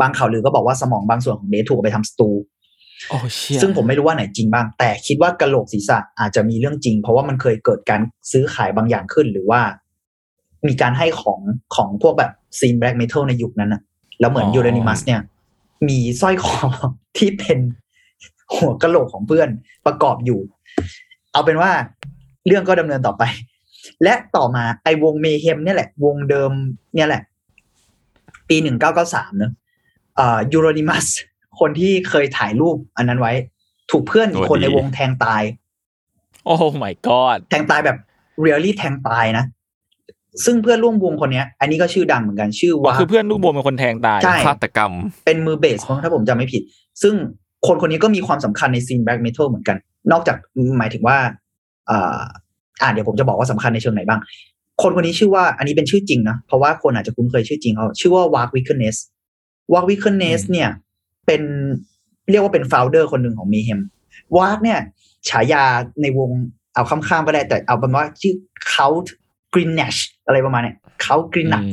[0.00, 2.28] บางข่าวลือก็บอกว่าสมองบางส่วนของ Dead ถูกเอาไปทำสตู
[3.08, 8.00] โอ้เชี่ยซึ่งผมไม่รู้ว่าไหนจริงบ้าง แต่คิดว่ากระโหลกศีรษะอาจจะมีเรื่องจริง เพราะว่ามันเคยเกิดการ
[8.32, 9.60] ซื้อขายบางอย่างขึ้น หรือว่า
[10.68, 11.40] มีการให้ของ
[11.74, 13.82] ของพวกแบบ scene black metal ในยุคนั้นอะ
[14.20, 15.20] แล้วเหมือน Euronymous เนี่ย
[15.88, 16.66] มีสร้อยคอ
[17.16, 17.58] ที่เป็น
[18.54, 19.48] หัวกะโหลกของเพื่อน
[19.86, 20.40] ประกอบอยู่
[21.32, 21.70] เอาเป็นว่า
[22.46, 23.22] เรื่องก็ดำเนินต่อไป
[24.02, 26.50] และต่อมาไอ้วง Mayhem เนี่ยแหละ วงเดิม
[26.94, 27.22] เนี่ยแหละ
[28.48, 29.52] ปีหนึ่งเก้าเก้าสามเนอะ
[30.18, 31.06] อ่า Euronymous
[31.58, 33.32] คนที่เคยถ่ายรูปอันนั้นไว้
[33.90, 35.42] ถูกเพื่อนอีกคนโอ้ดีในวงแทงตาย
[36.44, 37.98] oh my god แทงตายแบบ
[38.40, 39.44] really แทงตายนะ
[40.44, 44.92] ซึ่งเพื่อนร่วมวงคนเนี้ยอันนี้ก็ชื่อดังเหมือนกันชื่อว่าว่าคือเพื่อนร่วมวงเป็นคนแทงตายใช่ฆาตกรรม
[45.26, 46.62] เป็นมือเบสมั้งถ้าผมจำไม่ผิด
[47.02, 47.14] ซึ่ง
[47.66, 49.76] คนคนนี้ก็มีความสำคัญใน scene black metal เหมือนกัน
[50.12, 50.36] นอกจาก
[50.78, 51.16] หมายถึงว่า
[51.90, 52.20] อ่า
[52.82, 54.20] อ่าเดี๋ยวผมจะบอกว่าสำคัญในเชิงไหนบ้าง
[54.82, 58.96] คนคนนี้ชื่อว่าอันนี้เป็นชื่อจริงนะเพราะว่าคนอาจจะคุ้นเคยชื่อจริงเขาชื่อว่าวาร์ w วิคเนส
[59.72, 60.68] วาร์ w วิคเนสเนี่ย
[61.26, 61.42] เป็น
[62.30, 64.80] เรียกว่าเป็น f o u เดอร์คนหนึ่งของ Mayhem Varg เนี่ย
[65.28, 65.64] ฉายา
[66.02, 66.30] ในวง
[66.74, 68.34] เอาข้ามๆก็ได้แต่เอาเป็นว่าชื่อ
[68.70, 69.94] Count Grishnackh
[70.26, 71.72] อะไรประมาณเนี้ย Count Grishnackh อืม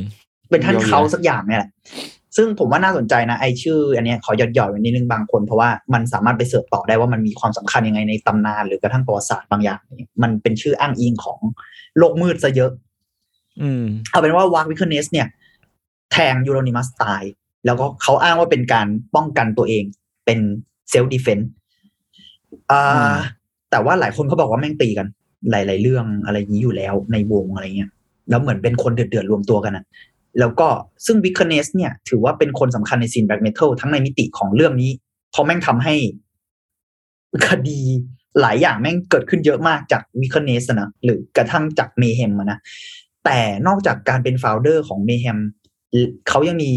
[0.50, 1.70] เป็นท่านเคานต์นะสักอย่างเนี่ยแหละ
[2.36, 11.38] ซึ่งผมว่าน่าสนใจนะไอชื่อ อันเนี้ยขอหยอดหยอดๆไว้นิดนึงบางคน เพราะว่ามันสามารถไป search ต่อได้ว่ามันมีความสำคัญยังไงในตำนานหรือกระทั่งประวัติศาสตร์บางอย่างเนี่ยมันเป็นชื่ออ้างอิงของ
[11.98, 12.70] โลกมืดซะเยอะ
[13.62, 15.26] อืมเอาเป็นว่าวาร์ w วิคเนส เนี่ย
[16.12, 17.22] แทง Euronymous ตาย
[17.66, 19.84] แล้วก็เขาอ้างว่าเป็นการป้องกันตัวเอง
[20.24, 20.38] เป็น
[20.90, 21.48] เซล f ์ดิเฟนต์
[22.70, 23.14] อ่า
[23.70, 25.06] แต่ว่าหลายคนเขาบอกว่าแม่งตีกัน
[25.50, 27.90] หลาย ๆ เรื่องอะไรอย่างนี้อยู่แล้วในวงอะไรเงี้ย
[28.30, 29.84] แล้วเหมือนเป็นคนเดือดๆรวมตัวกันนะ
[30.40, 30.68] แล้วก็
[31.06, 34.90] ซึ่ง Vikernes เนี่ย ถือว่าเป็นคนสำคัญใน scene black metal ทั้งในมิติของเรื่องนี้
[35.30, 35.94] เพราะแม่งทำให้
[37.48, 37.80] คดี
[38.40, 42.58] หลายอย่างแม่งเกิดขึ้นเยอะมากจาก Vikernes นะหรือกระทั่งจาก Mayhem นะ
[43.24, 45.38] แต่นอกจากการเป็น founder ของ Mayhem
[46.28, 46.70] เขายังมี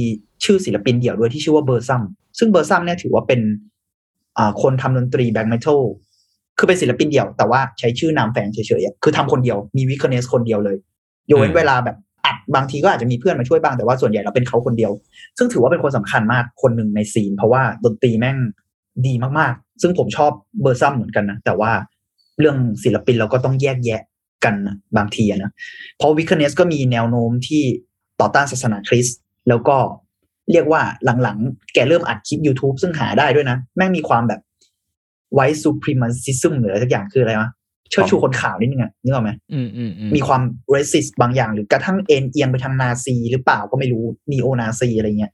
[0.43, 2.03] ชื่อศิลปินเดี่ยวด้วยที่ชื่อว่า Burzum
[2.39, 3.41] ซึ่ง Burzum เนี่ยถือว่าเป็น
[4.61, 5.81] คนทำดนตรี black metal
[6.57, 10.77] คือเป็นศิลปินเดี่ยวแต่ว่าใช้ชื่อนามแฝงเฉยๆคือทำคนเดียวมี Vikernes คนเดียวเลย
[11.29, 14.91] ยกเว้นเวลาแบบอัดบางทีก็อาจจะมีเพื่อนมาช่วยบ้างแต่ว่าส่วนใหญ่เราเป็นเขาคนเดียว
[15.37, 18.37] ซึ่งถือว่าเป็นคนสำคัญมากคนหนึ่งใน scene เพราะว่าดนตรีแม่ง
[19.07, 21.71] ดีมากๆ ซึ่งผมชอบเบอร์ซัมเหมือนกันนะแต่ว่า
[22.39, 24.01] เรื่องศิลปินเราก็ต้องแยกแยะ
[24.45, 25.51] กันนะบางทีนะ
[25.97, 27.63] เพราะวิคเนสก็มีแนวโน้มที่
[28.21, 29.17] ต่อต้านศาสนาคริสต์
[29.49, 29.77] แล้วก็
[30.51, 30.81] เรียกว่า
[31.23, 34.41] หลังๆ แกเริ่มอัดคลิป YouTube ซึ่งหาได้ด้วยนะ แม่งมีความแบบ
[35.33, 37.49] ไว t ์ supremacism หรืออะไรสักอย่างคืออะไรวะ
[37.89, 40.41] เชิดชูคนขาวนิดนึงอะนึกออกไหมอืมอืมอืมมีความ
[40.75, 45.31] racist บางอย่าง หรือกระทั่งเอ็นเอียงไปทางนาซีหรือเปล่าก็ไม่รู้neo-Nazi อะไรเงี้ย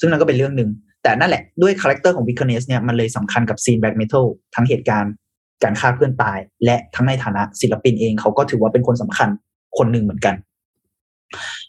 [0.00, 0.70] ซึ่งนั่นก็เป็นเรื่องหนึ่ง
[1.02, 5.12] แต่นั่นแหละด้วย character ของ Vikernes เนี่ยมันเลยสำคัญกับ scene black metal ทั้งเหตุการณ์
[5.62, 9.28] การฆ่าเพื่อนตาย และทั้งในฐานะศิลปินเองเขาก็ถือว่าเป็นคนสำคัญ
[9.78, 10.34] คนหนึ่งเหมือนกัน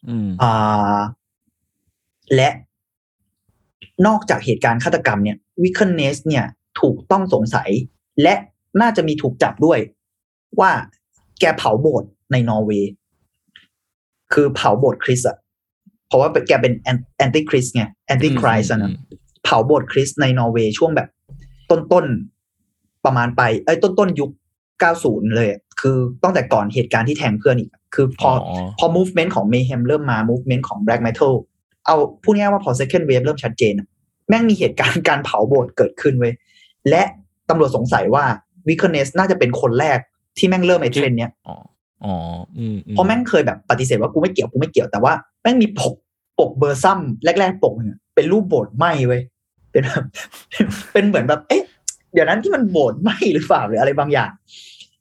[0.07, 0.99] อืมอ่า
[2.35, 2.49] และ
[4.07, 6.45] นอกจากเหตุการณ์ฆาตกรรมเนี่ย Vikernes เนี่ย
[6.81, 7.69] ถูกต้องสงสัย
[8.21, 8.35] และ
[8.81, 9.79] น่าจะมีถูกจับด้วย
[10.59, 10.71] ว่า
[11.39, 12.91] แกเผาโบสถ์ในนอร์เวย์
[14.33, 15.37] คือเผาโบสถ์คริสต์อะ
[16.07, 18.93] เพราะว่าแกเป็น Antichrist ไง Antichrist นะ
[19.43, 21.09] เผาโบสถ์คริสต์ในนอร์เวย์ช่วงแบบ
[21.71, 24.31] ต้นๆประมาณไปเอ้ยต้นๆยุค
[24.81, 31.33] 90เลยอะคือตั้งแต่ก่อนเหตุการณ์ที่แทงเพื่อนอีก คือพอออพอ movement ของ Mayhem เริ่มมา movement ของ black metal
[31.85, 33.87] เอาพูดง่ายๆว่าพอ second wave เริ่มชัดเจนอะ
[34.29, 36.33] แม่งมีเหตุการณ์การเผาโบสถ์เกิดขึ้นเว้ย
[36.89, 37.03] และ
[37.49, 38.25] ตำรวจสงสัยว่า
[38.67, 39.99] w i c k e r n e s s น่าจะเป็นคนแรก
[40.37, 41.55] ที่แม่งเริ่มไอ้เทรนด์เนี้ยอ๋อ
[42.03, 42.15] อ๋อ
[42.57, 45.93] อืมอืเพราะแม่งเคยแบบปฏิเสธว่ากูไม่เกี่ยวกูไม่เกี่ยวแต่ว่าแม่งมีปก
[46.39, 49.21] ปกเบอร์ซัมแรก ๆ ปกเนี่ยเป็นรูปโบสถ์ไหมเว้ย
[49.71, 50.05] เป็นแบบ
[50.93, 51.63] เป็นเหมือนแบบ เอ๊ะ
[52.13, 54.31] เดี๋ยวนั้นที่มันโบสถ์ไหมหรือเปล่าหรืออะไรบางอย่าง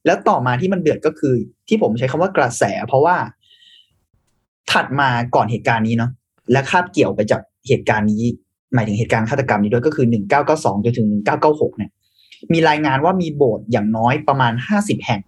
[0.07, 1.35] แล้วต่อมาที่มันเดือดก็คือ
[1.69, 3.17] ที่ผมใช้คำว่ากระแส เพราะว่า
[4.73, 6.11] ถัดมาก่อนเหตุการณ์นี้เนาะ
[6.53, 8.25] และคาบเกี่ยวไปจากเหตุการณ์นี้
[8.75, 11.91] หมายถึงเหตุการณ์ฆาตกรรมนี้ด้วยก็คือหนึ่งเก้าเก้าสองจนถึงหนึ่งเก้าเก้าหกเนี่ย
[12.53, 15.21] มีรายงานว่ามีโบสถ์อย่างน้อยประมาณห้าสิบแห่ง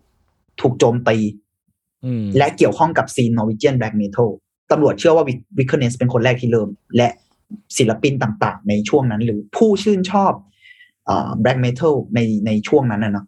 [0.60, 1.16] ถูกโจมตี
[2.04, 4.30] อืมและเกี่ยวข้องกับ scene Norwegian black metal
[4.70, 5.24] ตำรวจเชื่อว่า
[5.58, 7.08] วิคเ e เนสเป็นคนแรกที่เริ่ม และ
[7.78, 10.32] ศิลปินต่างๆ ในช่วงนั้น หรือผู้ชื่นชอบ
[11.40, 13.26] black metal ในในช่วงนั้นนะเนาะ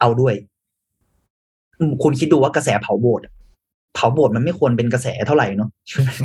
[0.00, 0.34] เอาด้วย
[1.78, 3.32] อืมคุณคิดดูว่ากระแสเผาโบสถ์อะ
[3.94, 5.70] เผาโบสถ์มันไม่ควรเป็นกระแสเท่าไหร่เนาะ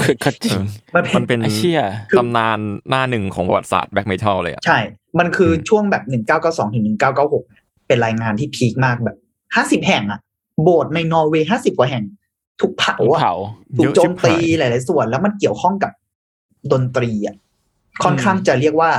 [0.01, 0.59] คือก็จริง
[0.95, 1.81] มันเป็นมันเป็นไอเชี่ย
[2.17, 4.79] ตำนานหน้าหนึ่งของประวัติศาสตร์ black metal เลยอะใช่
[5.19, 7.43] มันคืออืมช่วงแบบหนึ่งเก้าเก้าสองถึงหนึ่งเก้าเก้าหก
[7.87, 9.17] เป็นรายงานที่ peak มากแบบ
[9.55, 10.19] ห้าสิบแห่งอะ
[10.63, 12.03] โบสถ์ในนอร์เวย์ห้าสิบกว่าแห่ง
[12.61, 13.35] ถูกเผาอะเผา
[13.77, 15.91] ถูกโจมตีเยอะชิบหายหลาย ๆ ส่วนแล้วมันเกี่ยวข้องกับ
[16.71, 17.35] ดนตรีอะ
[18.03, 18.91] ค่อนข้างจะเรียกว่า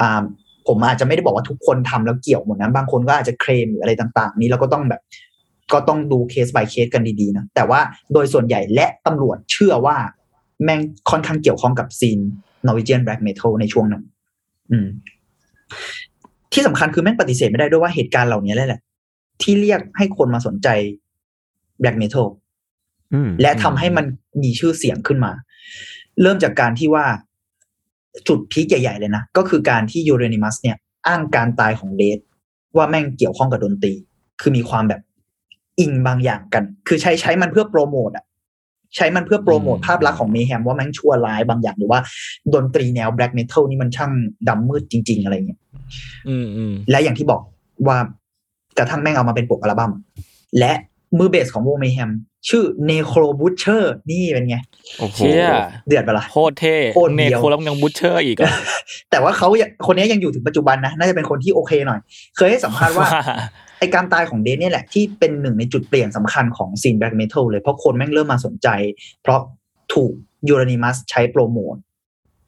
[0.00, 0.22] อ่า
[0.68, 5.00] ผมอาจจะไม่ได้บอกว่าทุกคนทำแล้วเกี่ยวหมดนะบางคนก็อาจจะเคลมหรืออะไรต่าง ๆ นี้เราก็ต้องแบบ
[5.72, 7.80] ก็ต้องดูเคส by เคสกันดีๆนะแต่ว่า
[8.12, 9.96] โดยส่วนใหญ่และตำรวจเชื่อว่า
[10.64, 10.80] แม่ง
[11.10, 12.18] ค่อนข้างเกี่ยวข้องกับซีน
[12.66, 14.02] Norwegian Black Metal ในช่วงนั้น
[14.70, 14.86] อืม
[16.52, 18.80] ที่สำคัญคือแม่งปฏิเสธไม่ได้ด้วยว่าเหตุการณ์เหล่านี้แหละ
[19.42, 20.68] ที่เรียกให้คนมาสนใจ
[21.80, 22.26] Black Metal
[23.14, 24.06] อืมและทำให้มัน
[24.42, 25.32] มีชื่อเสียงขึ้นมา
[26.22, 27.06] เริ่มจากการที่ว่า
[28.28, 32.18] จุดพีคใหญ่ ๆ เลยนะ ก็คือการที่ยูเรนิมัสเนี่ย อ้างการตายของเลด
[32.76, 33.92] ว่าแม่งเกี่ยวข้องกับดนตรี
[34.40, 35.00] คือมีความแบบ
[35.80, 38.24] อิงบางอย่างกัน คือใช้ใช้มันเพื่อโปรโมทอะ
[38.96, 42.00] ใช้มันเพื่อโปรโมทอืมภาพลักษณ์ของ Mayhem ว่าแม่งชั่วร้ายบางอย่างหรือว่า
[42.54, 44.12] ดนตรีแนว black metal นี่มันช่าง
[44.48, 45.60] ดำมืดจริง ๆ อะไรเงี้ย
[46.28, 47.40] อืมอืมและอย่างที่บอก
[47.88, 47.98] ว่า
[48.78, 49.92] กระทั่งแม่งเอามาเป็นปกอัลบั้ม
[50.58, 50.72] และ
[51.18, 52.10] มือเบสของวง Mayhem
[52.48, 54.56] ชื่อ Necrobutcher นี่เป็นไง
[54.98, 55.46] โอ้โหเชี่ย
[55.86, 58.52] เดือดปะล่ะโคตรเท่โคตร necro แล้วมึงยัง butcher อีกอะ
[59.10, 62.00] แต่ว่าเขายังคนนี้ยังอยู่ถึงปัจจุบันนะ น่าจะเป็นคนที่โอเคหน่อย
[62.36, 63.08] เคยให้สัมภาษณ์ว่า
[63.80, 68.68] ไอการตายของเดนเนี่ยแหละที่เป็นหนึ่งในจุดเปลี่ยนสำคัญของซีนแบล็กเมทัลเลยเพราะคนแม่งเริ่มมาสนใจ
[69.22, 69.40] เพราะ
[69.94, 70.12] ถูก
[70.48, 71.76] ยูรานิมัสใช้โปรโมท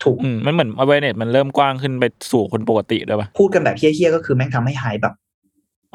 [0.03, 5.14] ถูกอืมมันเหมือน awareness มันเริ่มกว้างขึ้นไปสู่คนปกติด้วยป่ะพูดกันแบบเฮี้ยๆก็คือแม่งทำให้หายแบบ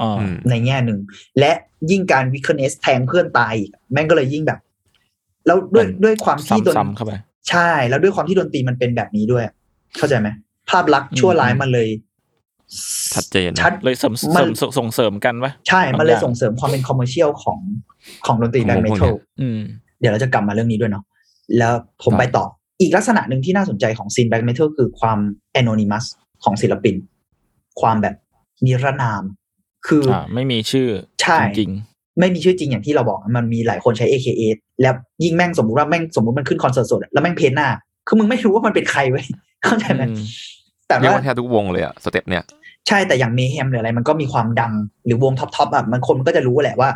[0.01, 0.99] อ่าอืมในแง่หนึ่ง
[1.39, 1.51] และ
[1.91, 4.59] ยิ่งการวิคเนสแทงเพื่อนตายอีกแม่งก็เลยยิ่งแบบ
[5.45, 7.11] แล้วด้วยมันด้วยความที่ดนซ้ำๆเข้าไป
[7.49, 9.43] ใช่ แล้วด้วยความที่ดนตรีมันเป็นแบบนี้ด้วย
[9.97, 10.29] เข้าใจไหม
[10.69, 11.87] ภาพลักษณ์ชั่วร้ายอืมมันเลย
[13.13, 17.59] ชัดเจนนะชัดเลยเสริมมัเสรินมส่งเสริมกันปะใช่ มันเลยบางอย่างส่งเสริมความเป็น commercial ของ
[18.25, 19.59] ของดนตรีของแบล็กเมพวกทัเนี้ยอืม
[19.99, 21.03] เดี๋ยวเราจะกลับมาเรื่องนี้ด้วยเนาะ
[21.57, 22.45] แล้วผมไปต่อ
[22.81, 25.19] อีกลักษณะหนึ่งที่น่าสนใจของ scene black metal คือความ
[25.51, 26.05] anonymous
[26.43, 26.95] ของศิลปิน
[27.81, 28.15] ความแบบ
[28.65, 29.23] นิรนาม
[29.87, 30.89] คืออ่าไม่มีชื่อ
[31.21, 31.71] ใช่จริง
[32.19, 34.41] ไม่มีชื่อจริงอย่างที่เราบอกมันมีหลายคนใช้ AKA
[34.81, 37.67] แล้วยิ่งแม่งสมมุติว่าแม่งสมมติมันขึ้นคอนเสิร์ตสดอะแล้วแม่ง paint หน้า
[38.07, 39.25] คือมึงไม่รู้ว่ามันเป็นใครเว้ย
[39.63, 40.21] เข้าใจๆไหมอืม
[40.87, 42.43] แต่เรียกว่าว่าแทบทุกวงเลยอะ step เนี่ย
[42.87, 44.73] ใช่แต่อย่างเม h ฮมหรืออะไร มันก็มีความดัง
[45.05, 46.89] หรือวง top top อะมันคนมันก็จะรู้แหละว่า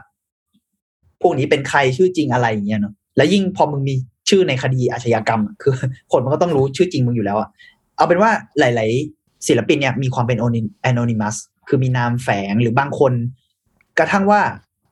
[1.22, 3.96] พวกนี้เป็นใครชื่อจริงอะไรอย่างเงี้ยเนาะแล้วยิ่งพอมึงมี
[4.30, 5.74] ชื่อในคดีอาชญากรรม คือ
[6.12, 7.50] คนมันก็ต้องรู้ชื่อจริงมึงอยู่แล้วอะ
[7.96, 10.38] เอาเป็นว่าหลาย ๆ ศิลปินเนี่ยมีความเป็น
[10.90, 11.36] anonymous
[11.68, 13.14] คือมีนามแฝงหรือบางคน
[14.00, 14.42] กระทั่งว่า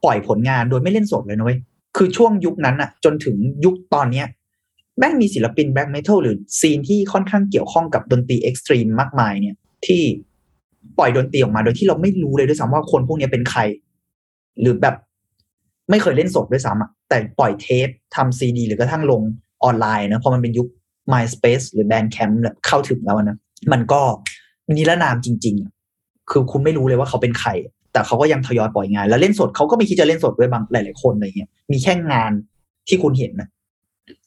[0.04, 1.60] ปล่อยผลงานโดยไม่เล่นสดเลยนะเว้ย
[1.98, 3.36] คือช่วงยุคนั้นอะจนถึง
[3.66, 4.28] ยุคตอนเนี้ย
[5.00, 10.02] แม่งมีศิลปิน black metal หรือ scene ที่ค่อนข้างเกี่ยวข้องกับดนตรี extreme มากมายเนี่ย ที่
[10.98, 13.62] ปล่อยดนตรีออกมา โดยที่เราไม่รู้เลยด้วยซ้ำว่าคนพวกนี้เป็นใคร
[14.62, 14.96] หรือแบบ
[15.90, 19.22] ไม่เคยเล่นสดด้วยซ้ำอะแต่ปล่อยเทปทำซีดี หรือกระทั่งลง
[19.64, 20.68] ออนไลน์นะพอมันเป็นยุค
[21.12, 23.38] MySpace หรือ Bandcamp เนี่ยเข้าถึงแล้วนะ
[23.72, 24.02] มันก็
[24.76, 25.56] นิรนามจริง
[25.94, 27.50] ๆ คือคุณไม่รู้เลยว่าเขาเป็นใคร
[27.94, 32.32] แต่เขาก็ยังทยอยปล่อยงาน แล้วเล่นสดเขาก็ไม่คิดจะเล่นสดด้วยบางหลาย ๆ คนอะไรเงี้ยมีแค่งาน
[32.88, 33.48] ที่คุณเห็นนะ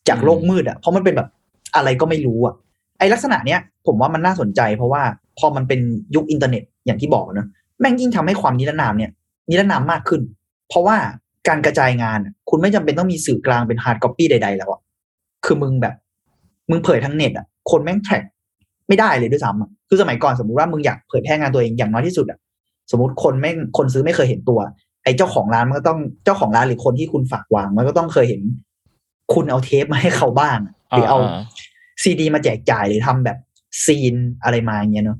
[0.09, 1.29] จากโลกมืดอะเพราะมันเป็นแบบ
[1.77, 2.55] อะไรก็ไม่รู้อะ
[2.99, 5.03] ไอลักษณะเนี้ย ผมว่ามันน่าสนใจเพราะว่า
[5.39, 5.81] พอมันเป็น
[6.15, 7.47] ยุคอินเทอร์เน็ตอย่างที่บอกนะ
[7.81, 9.11] แม่งยิ่งทำให้ความนิรนามเนี่ย
[9.51, 10.23] นิรนามมากขึ้น
[10.69, 10.97] เพราะว่า
[11.49, 14.81] การกระจายงานอะคุณไม่จำเป็นต้องมีสื่อกลางเป็น hard copy ใด ๆ แล้วอะ
[15.45, 15.95] คือมึงแบบ
[16.71, 18.23] มึงเผยทางเน็ตอะคนแม่ง track
[18.89, 22.39] ไม่ได้เลยด้วยซ้ำอะคือสมัยก่อนสมมุติว่ามึงอยากเผยแพร่งานตัวเองอย่างน้อยที่สุดอะ
[22.91, 24.61] สมมติคนแม่งคนซื้อไม่เคยเห็นตัว
[25.05, 28.43] ไอ้เจ้าของร้านมันก็ต้องเจ้าของร้านหรือคนที่คุณฝากวาง มันก็ต้องเคยเห็น
[29.35, 31.43] คุณเอาเทปมาให้เขาบ้างอะหรือเอาอ่า
[32.03, 33.39] ซีดีมาแจกจ่ายหรือทำแบบ
[33.85, 35.19] zine อะไรมาอย่างเงี้ยเนาะ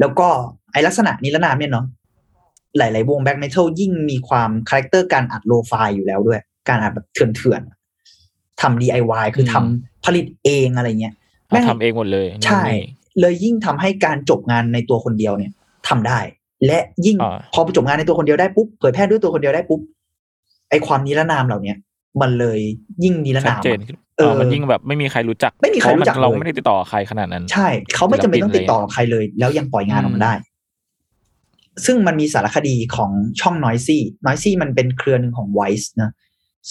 [0.00, 0.28] แล้วก็
[0.72, 1.86] ไอลักษณะนิรนามเนี่ยเนาะ
[2.78, 11.14] หลาย ๆ วง black metal ยิ่งมีความ character การอัด lo-fi อยู่แล้วด้วย การอัดแบบเถื่อนๆทำ DIY คือทำผลิตเองอะไรเงี้ย
[11.48, 12.80] แม่งทำเองหมดเลย ใช่นี่
[13.20, 15.52] เลยยิ่งทำให้การจบงานในตัวคนเดียวเนี่ย
[15.88, 16.18] ทำได้
[16.66, 19.80] และยิ่งอ่าพอจบงานในตัวคนเดียวได้ปุ๊บเผยแพร่ด้วยตัวคนเดียวได้ปุ๊บ
[20.70, 21.76] ไอความนิรนามเหล่าเนี้ย
[22.20, 22.58] มันเลย
[23.04, 30.34] ยิ่งนิรชัดนามเจนอะขึ้นเออามันยิ่งแบบไม่มีใครรู้จัก ไม่มีใครรู้จักเพาะมันเราเลยไม่ได้ติดต่อใครขนาดนั้น ใช่เขาไม่จำเป็นต้องติดต่อกับใครเลย แล้วยังปล่อยงานออกมาได้
[31.86, 36.10] ซึ่งมันมีสารคดีของช่อง Noisy Noisy มันเป็นเครือหนึ่งของ Vice นะ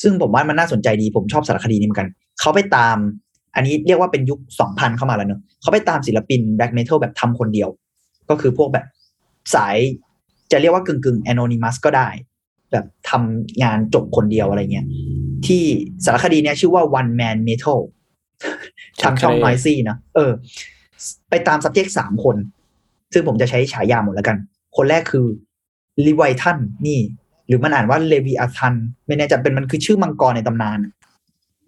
[0.01, 2.97] ซึ่งผมว่ามันน่าสนใจดีผมชอบสารคดีนี้เหมือนกัน เขาไปตาม
[3.55, 7.69] อันนี้เรียกว่าเป็นยุค2000เข้ามาแล้วเนอะเขาไปตามศิลปินแบล็กเมทัลแบบทำคนเดียว
[8.29, 8.85] ก็คือพวกแบบ
[9.55, 9.77] สาย
[10.51, 12.09] จะเรียกว่ากึ่งกึ่งๆ anonymous ก็ได้
[12.71, 14.85] แบบทำงานจบคนเดียวอะไรเงี้ย
[15.47, 15.63] ที่
[16.05, 17.79] สารคดีเนี้ยชื่อว่า one man metal
[19.01, 20.31] ทางช่องโอเค Noisy นะเออ
[21.29, 22.35] ไปตาม subject สามคน
[23.13, 24.37] ซึ่งผมจะใช้ฉายาหมดแล้วกัน
[24.77, 25.25] คนแรกคือ
[26.05, 26.99] ลีไวทันนี่
[27.47, 28.73] หรือมันอ่านว่าเลวีอาทัน
[29.07, 30.79] ไม่แน่ใจเป็นมันคือชื่อมังกรในตำนาน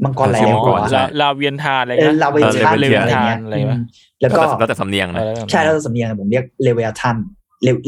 [0.03, 3.81] มังกรหลายชื่ๆอมังหักวรใช่ลาลาเวียนทานอะไรเออนะลาเวทันเลอะไรเวียนทานเงี้ยอะไรอืวะม
[4.21, 7.15] แล้วก็แล้วแต่สำเนียงนะอะไรนะใช่แล้วสำเนียงผมเรียกเลเวทัน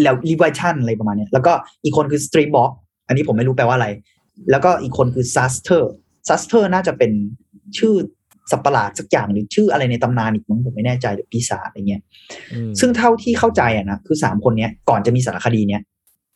[0.04, 2.72] แล้วลีไวทันอะไรประมาณเนี้ยแล้วก็อีกคนคือสตรีบ็อก
[3.08, 3.88] อันนี้ผมไม่รู้แปลว่าอะไร
[4.52, 5.92] แล้วก็อีกคนคือซัสเตอร์
[6.30, 7.12] ซัสเตอร์น่าจะเป็น
[7.78, 7.94] ชื่อ
[8.52, 12.02] สัตว์ประหลาดสักอย่างหรือชื่ออะไรในตำนานอีกมั้งผมไม่แน่ใจหรือปีศาจอะไรเงี้ย
[12.54, 15.82] อืมซึ่งเท่าที่เข้าใจอะนะคือสามคนเนี้ยก่อนจะมีสารคดีเนี้ย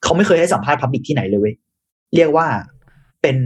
[0.04, 1.56] เขาไม่เคยให้สัมภาษณ์พับบิกที่ไหนเลยเว้ย
[2.16, 2.48] เรียกว่า
[3.22, 3.38] เป็น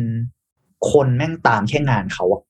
[0.92, 2.42] คนแม่งตามแค่งานเขาอะ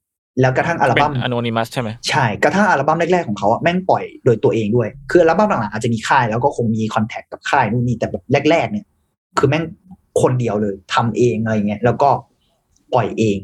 [0.41, 8.85] แล้วกระทั่งอัลเป็นบั้มอ n น n นิมัสใช่ไหมใช่กระทั่งอัลบั้มแรกๆของเขาอะแม่งปล่อยโดยตัวเองด้วย คืออัลบั้มหลังๆอาจจะมีค่ายแล้วก็คงมีคอนแทคกับค่ายนู่นนี่แต่แบบแรกๆเนี่ย
[9.37, 9.63] คือแม่ง
[10.21, 12.09] คนเดียวเลยทำเองอะไรเงี้ยแล้วก็
[12.93, 13.37] ปล่อยเอง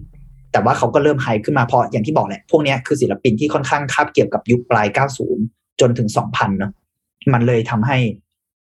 [0.51, 4.87] แต่ว่าเขาก็เริ่มไฮขึ้นมาเพราะอย่างที่บอกแหละ พวกนี้คือศิลปินที่ค่อนข้างคาบเกี่ยวกับยุคปลาย
[5.33, 6.71] 90 จนถึง 2000 เนอะ
[7.33, 7.97] มันเลยทำให้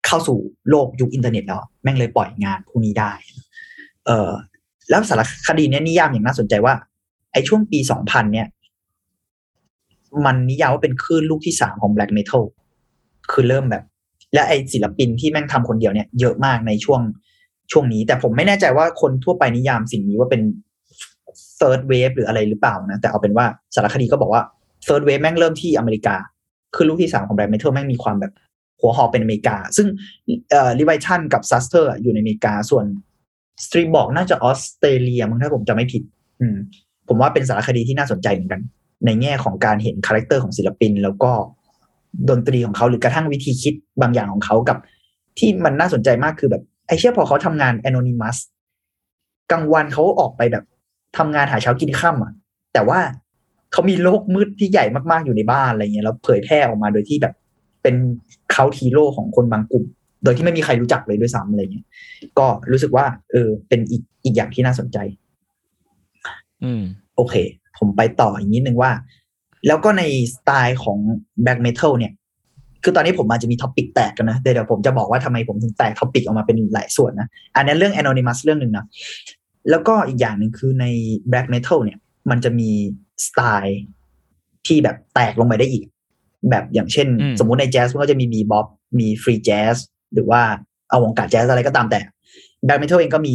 [0.06, 0.38] เข้าสู่
[0.70, 3.12] โลกยุคอินเทอร์เน็ตแล้ว แม่งเลยปล่อยงานพวกนี้ได้
[4.06, 4.32] เออ
[4.90, 6.74] แล้วสารคดีเนี้ยนิยามอย่างน่าสนใจว่า
[7.32, 8.48] ไอ้ช่วงปี 2000 เนี่ย
[10.26, 12.44] มันนิยามว่าเป็นคลื่นลูกที่สามของ black metal
[13.32, 13.84] คือเริ่มแบบ
[14.34, 17.02] และไอศิลปินที่แม่งทำคนเดียวเนี่ยเยอะมากในช่วง
[17.72, 20.42] ช่วงนี้ แต่ผมไม่แน่ใจว่าคนทั่วไปนิยามสิ่งนี้ว่าเป็น
[21.60, 24.44] third wave หรืออะไรหรือเปล่านะ แต่เอาเป็นว่าสารคดีก็บอกว่า
[24.86, 26.16] third wave แม่งเริ่มที่อเมริกา
[26.76, 28.34] คือลูกที่สามของ black metal แม่งมีความแบบ
[28.82, 29.88] หัวหอกเป็นอเมริกา ซึ่ง
[30.52, 32.86] เอ่อ Leviathan กับ Xasthur อยู่ในอเมริกาส่วน
[33.64, 36.04] Street บอกน่าจะออสเตรเลียมั้งถ้าผมจะไม่ผิด
[36.42, 36.58] อืม
[37.08, 38.62] ผมว่าเป็นสารคดีที่น่าสนใจเหมือนกัน
[39.06, 41.32] ในแง่ของการเห็น character ของศิลปิน แล้วก็
[42.30, 44.78] ดนตรีของเขาหรือกระทั่งวิธีคิดบางอย่างของเขากับ
[45.38, 48.38] ที่มันน่าสนใจมากคือแบบ ไอเชี่ยพอเขาทำงาน anonymous
[49.52, 50.66] กลางวันเขาออกไปแบบ
[51.18, 52.34] ทำงานหาเช้ากินข้าอะ
[52.74, 53.00] แต่ว่า
[53.72, 57.34] เขามีโลกมืดที่ใหญ่มากๆอยู่ในบ้านอะไรเงี้ยแล้วเผยแพร่ออกมาโดยที่แบบ
[57.84, 57.96] เป็น
[58.52, 59.86] เขาทีโร่ของคนบางกลุ่ม
[60.24, 61.86] โดยที่ไม่มีใครรู้จักเลยด้วยซ้ำอะไรเงี้ย
[62.40, 64.98] ก็รู้สึกว่า เออ เป็นอีกอีกอย่างที่น่าสนใจ
[66.64, 66.82] อืม
[67.16, 67.36] โอเค
[67.78, 68.92] ผมไปต่ออีกนิดนึงว่า
[69.68, 70.04] แล้วก็ใน
[70.36, 70.98] สไตล์ของ
[71.44, 72.14] black metal เนี่ย
[72.86, 78.86] คือตอนนี้ผมอาจจะมี topic แตกกันนะเดี๋ยวเดี๋ยวผมจะบอกว่าทำไมผมถึงแตก topic ออกมาเป็นหลายส่วนนะอันนั้นเรื่อง Anonymous เรื่องหนึ่งนะ
[79.70, 80.86] แล้วก็อีกอย่างหนึ่งคือใน
[81.30, 82.70] black metal เนี่ย มันจะมี
[83.26, 83.82] สไตล์
[84.68, 85.86] ที่แบบแตกลงไปได้อีก
[86.50, 88.66] แบบอย่างเช่นอืมสมมุติในแจ๊สมันก็จะมี bebop
[89.00, 89.76] มี free jazz
[90.14, 90.42] หรือว่า
[90.90, 92.00] เอาวงการแจ๊สอะไรก็ตามแต่
[92.66, 93.34] black metal เองก็มี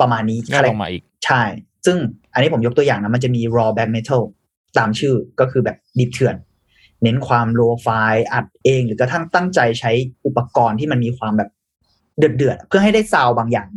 [0.00, 1.42] ประมาณนี้แยกลงมาอีก ใช่
[1.86, 1.96] ซึ่ง
[2.32, 4.22] อันนี้ผมยกตัวอย่างนะ มันจะมี raw black metal
[4.78, 6.36] ตามชื่อก็คือแบบดิบเถื่อน
[7.02, 7.88] เน้นความ lo-fi
[8.32, 9.90] อัดเอง หรือกระทั่งตั้งใจใช้
[10.26, 11.50] อุปกรณ์ที่มันมีความแบบ
[12.18, 13.68] เดือดเดือดๆเพื่อให้ได้ sound บางอย่าง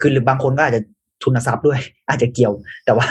[0.00, 0.82] คือหรือบางคนก็อาจจะ
[1.22, 2.52] ทุนทรัพย์ด้วย อาจจะเกี่ยว
[2.84, 3.06] แต่ว่า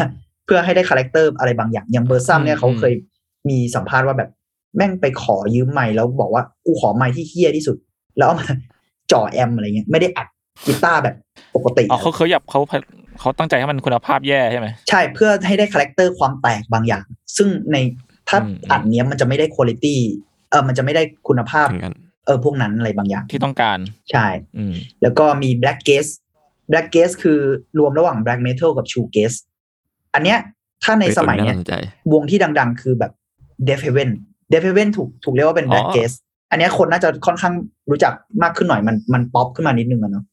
[0.45, 2.93] เพื่อให้ได้ character อะไรบางอย่าง อย่าง Burzum เนี่ยอืมเขาเคย
[3.49, 4.29] มีสัมภาษณ์ว่าแบบ
[4.75, 7.77] แม่งไปขอยืมไมค์แล้วบอกว่ากูขอไมค์ที่เหี้ยที่สุด
[8.17, 8.47] แล้วเอามา
[9.11, 10.27] จ่อแอมป์อะไรเงี้ยไม่ได้อัด
[10.65, 11.15] กีตาร์แบบ
[11.55, 12.61] ปกติอ๋อเขาเขาอยากเขา
[13.19, 17.03] เขาตั้งใจให้มันคุณภาพแย่ใช่ไหมใช่เพื่อให้ได้คาแรคเตอร์ความแตกบางอย่าง
[17.37, 17.77] ซึ่งใน
[18.27, 20.07] ถ้าอืมอัดเนี้ยมันจะไม่ได้คุณภาพ
[20.51, 21.93] เออมันจะไม่ได้คุณภาพเหมือนกัน
[22.25, 23.79] เออพวกนั้นอะไรบางอย่าง ที่ต้องการ
[24.11, 26.11] ใช่อืมแล้วก็มี blackgaze
[26.71, 27.39] blackgaze คือ
[27.79, 29.37] รวมระหว่าง black metal กับ shoegaze
[30.13, 30.39] อันเนี้ย
[30.83, 31.73] ถ้าในเออสมัยตัวเนี้ยน่าสนใจ
[32.13, 33.11] วงที่ดังๆ คือแบบ
[33.67, 34.09] Deafheaven
[34.51, 36.15] Deafheaven ถูกถูกเรียกว่าเป็น Black อ๋อ Gaze
[36.51, 37.53] อันเนี้ยคนน่าจะค่อนข้าง
[37.89, 38.13] รู้จัก
[38.43, 40.25] มากขึ้นหน่อยมันมันป๊อปขึ้นมานิดนึงอะเนาะ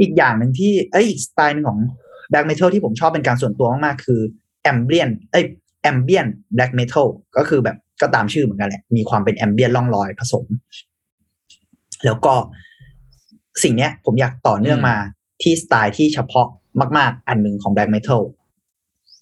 [0.00, 1.78] อีกอย่างหนึ่งที่เอ้ยอีกสไตล์หนึงของ
[2.30, 4.20] Black Metal ที่ผมชอบเป็นการส่วนตัวมากๆ คือ
[4.70, 5.44] Ambient เอ้ย
[5.90, 10.44] Ambient Black Metal ก็คือแบบก็ตามชื่อเหมือนกันแหละ มีความเป็น Ambient ล่องลอยผสม
[12.04, 12.34] แล้วก็
[13.62, 14.96] สิ่งเนี้ย ผมอยากต่อเนื่องมา
[15.42, 16.48] ที่สไตล์ที่เฉพาะ
[16.96, 18.22] มาก ๆ อันหนึ่งของ Black Metal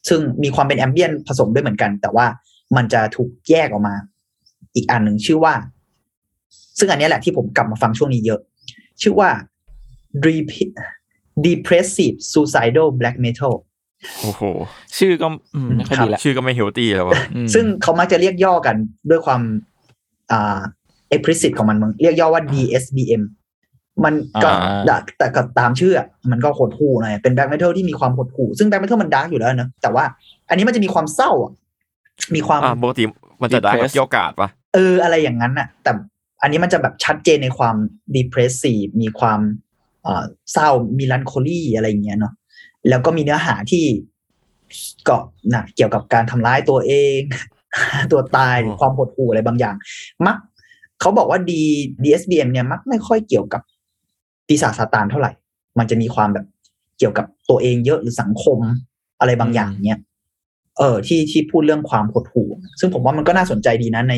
[0.09, 2.27] ซึ่งมีความเป็น Ambient ผสมด้วยเหมือนกัน แต่ว่า
[2.77, 3.94] มันจะถูกแยกออกมา
[4.75, 5.55] อีกอันหนึ่งชื่อว่า
[6.79, 8.40] ซึ่งอันเนี้ยแหละที่ผมกลับมาฟังช่วงนี้เยอะ
[9.03, 9.31] ชื่อว่า
[10.25, 10.77] Dep-
[11.44, 13.55] Depressive Suicidal Black Metal
[14.20, 14.42] โอ้โห
[14.98, 18.76] ชื่อก็อืมไม่ค่อยดีละชื่อก็ไม่ healthy แล้ววะอืมซึ่งเขามักจะเรียกย่อกัน
[19.10, 19.40] ด้วยความ
[20.30, 20.60] อ่า
[21.14, 23.22] explicit ของมันมึงเรียกย่อว่า DSBM
[24.04, 24.48] มันก็
[24.88, 30.04] อ่าแต่ก็ตามชื่ออะมันก็หดหู่หน่อยเป็น black metal ที่มีความหดหู่ซึ่ง black metal มัน dark อยู่แล้วนะแต่ว่า
[30.48, 31.52] อันนี้มันจะมีความเศร้าอะ
[32.34, 33.04] มีความอ่าปกติ
[33.42, 35.92] มันจะได้แบบ Depressed เกี่ยวกาดปะเอออะไรอย่างนั้นน่ะ แต่
[36.42, 37.76] อันนี้มันจะแบบชัดเจนในความ
[38.16, 39.40] depressive มีความ
[40.02, 42.32] เอ่อเศร้ามีลันโคลีอะไรอย่างเงี้ยเนาะ
[42.88, 43.85] แล้วก็มีเนื้อหาที่
[45.08, 45.16] ก็
[45.54, 47.20] นะเกี่ยวกับการทำร้ายตัวเอง
[48.12, 49.74] ตัวตายหรือความหดหู่อะไรบางอย่าง
[50.26, 50.37] มัก
[51.00, 51.50] เขาบอกว่า D
[52.02, 53.62] DSBM เนี่ยมักไม่ค่อยเกี่ยวกับ
[54.46, 55.33] ปีศาจซาตานเท่าไหร่
[55.78, 56.46] มันจะมีความแบบ
[56.98, 58.58] เกี่ยวกับตัวเองเยอะหรือสังคม
[59.20, 60.00] อะไรบางอย่างเนี่ย
[60.78, 62.48] เออที่ที่พูดเรื่องความหดหู่
[62.80, 64.14] ซึ่งผมว่ามันก็น่าสนใจดีนะใน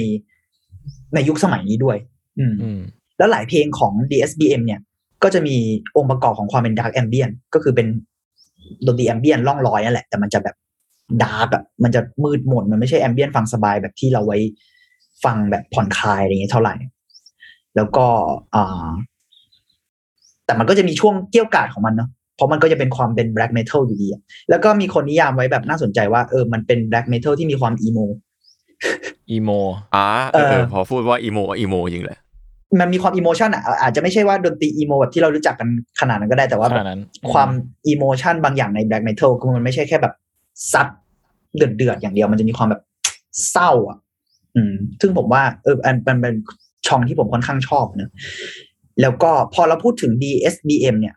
[1.14, 1.96] ในยุคสมัยนี้ด้วย
[2.38, 2.80] อืมอืม
[3.18, 4.80] แล้วหลายเพลงของ DSBM เนี่ย
[5.22, 5.56] ก็จะมี
[5.96, 7.86] องค์ประกอบของความเป็น Dark Ambient ก็คือเป็น
[8.86, 10.56] ดนตรี Ambient ล่องลอยนั่นแหละ แต่มันจะแบบ
[11.22, 14.38] ดาร์กอะมันจะมืดมนมันไม่ใช่ Ambient ฟังสบายแบบที่เราไว้
[15.24, 16.74] ฟังแบบผ่อนคลายอะไรอย่างเงี้ยเท่าไหร่
[17.76, 18.06] แล้วก็
[18.54, 18.88] อ่า
[20.46, 27.98] แต่มันก็จะมีช่วงเกรี้ยวกราดของมันเนาะเพราะมันก็จะเป็นความเป็น black metal อยู่ดีอะแล้วก็มีคนนิยามไว้แบบน่าสนใจว่าเออมันเป็น black metal ที่มีความอีโม
[29.30, 29.50] อีโม
[29.94, 32.18] อ่าเออเออพอพูดว่า emo emo จริงเลย
[32.80, 35.68] มันมีความ emotion อะอาจจะไม่ใช่ว่าดนตรี emo แบบที่เรารู้จักกัน
[36.00, 37.00] ขนาดนั้นก็ได้แต่ว่าขแบนาบดนั้น
[37.32, 37.50] ความ
[37.88, 40.14] emotion บางอย่างใน black metal คือมันไม่ใช่แค่แบบ
[40.72, 40.86] ซัด
[41.56, 42.82] เดือดเดือดๆอย่างเดียวมันจะมีความแบบ
[43.50, 43.98] เศร้า อะ
[44.54, 46.34] อืม ซึ่งผมว่าเอออันมันเป็น
[46.86, 48.10] ช่องที่ผมค่อนข้างชอบเนอะ
[49.00, 51.14] แล้วก็พอเราพูดถึง DSBM เนี่ย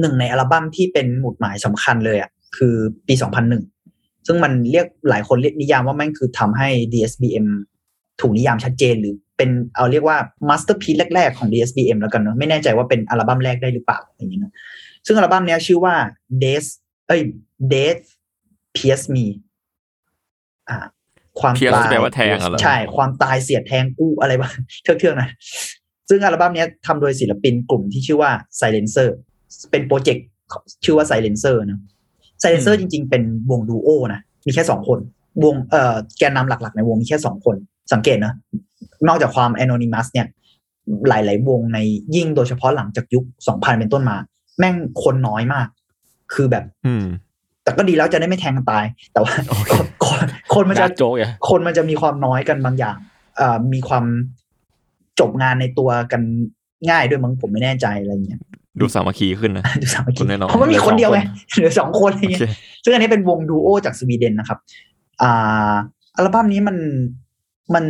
[0.00, 2.74] หนึ่งในอัลบั้มที่เป็นหมุดหมายสำคัญเลยอะคือ
[3.06, 3.14] ปี
[3.70, 7.46] 2001 ซึ่งมันเรียกหลายคนเรียกนิยามว่าแม่งคือทำให้ DSBM
[8.20, 10.18] ถูกนิยามชัดเจนหรือ เป็นเอาเรียกว่า
[10.48, 14.52] มาสเตอร์พี e แรก ๆ ของ DSBM แล้วกันเนอะไม่แน่ใจว่าเป็นอัลบั้มแรกได้หรือเปล่าอย่างนี้นะ
[15.06, 15.94] ซึ่งอัลบั้มเนี้ยชื่อว่า
[16.42, 16.66] Days
[17.06, 17.22] เอ้ย
[17.72, 18.04] Death
[18.76, 19.26] Pierce Me
[20.68, 20.78] อ่า
[21.40, 25.28] ความ Pierce ตายแปลว่าแทงอะเหรอใช่ ความตายเสียดแทงกู้อะไรบ้างเทื่องๆนะ
[26.08, 28.30] ซึ่งอัลบั้มเนี้ยทำโดยศิลปินกลุ่มที่ชื่อว่า
[28.60, 29.08] Silencer
[29.70, 30.26] เป็นโปรเจกต์
[30.84, 31.80] ชื่อว่า Silencer นะ
[32.42, 34.98] Silencer จริงๆ เป็นวงดูโอนะ มีแค่สองคน
[35.44, 37.56] วงเอ่อแกนนำหลักๆ ในวงมีแค่สองคน
[37.92, 38.32] สังเกตนะ
[39.08, 40.26] นอกจากความ anonymous เนี่ย
[41.08, 41.78] หลาย ๆ วงใน
[42.14, 44.16] ยิ่งโดยเฉพาะหลังจากยุค2000เป็นต้นมา
[44.58, 45.66] แม่งคนน้อยมาก
[46.34, 47.04] คือแบบ อืม
[47.62, 49.32] แต่ก็ดีแล้วจะได้ไม่แทงกันตาย แต่ว่า
[50.06, 52.96] คนคนมันจะดาร์กโจ๊กอะคนมันจะมีความน้อยกันบางอย่าง
[53.36, 54.04] เอ่อมีความ
[55.20, 56.22] จบงานในตัวกัน
[56.90, 58.40] ง่ายด้วยมั้งผมไม่แน่ใจอะไรเงี้ย
[58.80, 61.20] ดูสามัคคีขึ้นนะดูสามัคคีคนน้อยๆเพราะมันมีคนเดียวไง
[61.52, 62.50] เหลือสองคนอะไรโอเงี้เคย
[62.84, 64.58] ซึ่งอันนี้เป็นวงดูโอจากสวีเดนนะครับ
[65.22, 65.72] อ่า
[66.16, 66.76] อัลบั้มนี้มัน
[67.74, 67.84] มัน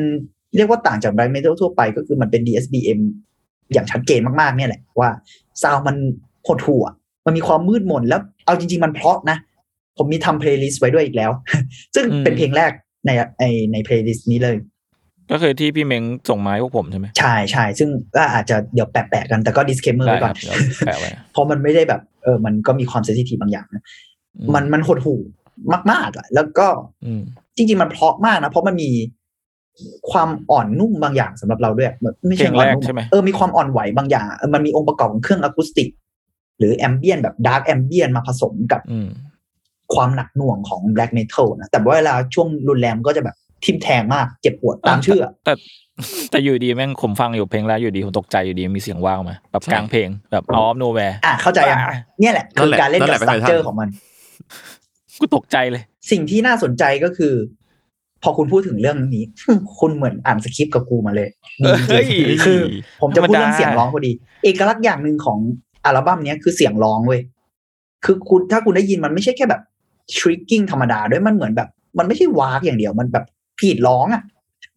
[0.56, 3.00] เรียกว่าต่างจาก black metal ทั่วไปก็คือมันเป็น DSBM
[3.72, 5.10] อย่างชัดเจนมากๆเนี่ยแหละว่า
[5.62, 5.96] sound มัน
[6.46, 6.84] หดหู่
[7.26, 9.36] มันมีความมืดมนแล้วเอาจริง ๆ มันเพราะนะ
[9.96, 11.30] ผมมีทำ playlist ไว้ด้วยอีกแล้ว
[11.94, 12.72] ซึ่งเป็นเพลงแรก
[13.06, 14.56] ในในใน playlist นี้เลย
[15.32, 23.82] ก็คือที่พี่เม้งส่งมาให้พวกผมใช่ไหมใช่ใช่ซึ่งก็อาจจะเดี๋ยวแปะๆกันแต่ก็ disclaimer ได้ไว้คก่อรันบเดี๋ยวแปะไว้เพราะมันไม่ได้แบบเออมันก็มีความ sensitive บางอย่างนะ
[24.36, 25.14] อืมันมันหดหู่
[25.90, 26.66] มากๆอะแล้วก็
[27.04, 27.22] อืม
[27.56, 28.90] จริง ๆ มันเพราะมากนะ เพราะมันมี
[30.10, 35.88] ความอ่อนนุ่มบางอย่างสำหรับเราด้วยแบบไม่เพลใช่งอ่อแรนกนุ่มใช่ไหมเออมีความอ่อนไหวบางอย่างเออมันมีองค์ประกอบของเครื่องอะคูสติก
[36.58, 39.08] หรือ ambient แบบ dark ambient มาผสมกับอืม
[39.94, 45.52] ความหนักหน่วงของ black metal นะแต่ว่าเวลาช่วงรุนแรงก็จะแบบทิ่มแทงมากเจ็บปวดตามชื่ออะแต่
[46.30, 53.88] แต่อยู่ดีแม่งผมฟังอยู่เพลงแรกอยู่ดีผมตกใจอยู่ดีมีเสียงว้ากมาแบบกลางเพลงแบบ out of nowhere อะเข้าใจยังอะเนี่ยแหละนั่คืนอแหละการเล่นนั่นกัแหบละสเป็นตั๊กเจอไททันร์ของมัน
[55.20, 57.34] กูตกใจเลย สิ่งที่น่าสนใจก็คือ
[58.22, 59.24] พอคุณพูดถึงเรื่องนี้
[59.78, 61.28] คุณเหมือนอ่านสคริปต์กับกูมาเลย
[61.88, 62.04] เฮ้ย
[62.44, 62.60] คือ
[63.00, 64.12] ผมจะพูดธรรมดาเรื่องเสียงร้องพอดี
[64.44, 65.38] เอกลักษณ์อย่างหนึ่งของ
[65.84, 67.20] อัลบั้มเนี้ยคือเสียงร้องเว้ย
[68.04, 69.62] คือคุณถ้าคุณได้ยินมันไม่ใช่แค่แบบ
[70.16, 73.24] ทริกกิ้งธรรมดาด้วยมันเหมือนแบบ มันไม่ใช่วากอย่างเดียว มันแบบ
[73.58, 74.22] ผีดร้องอะ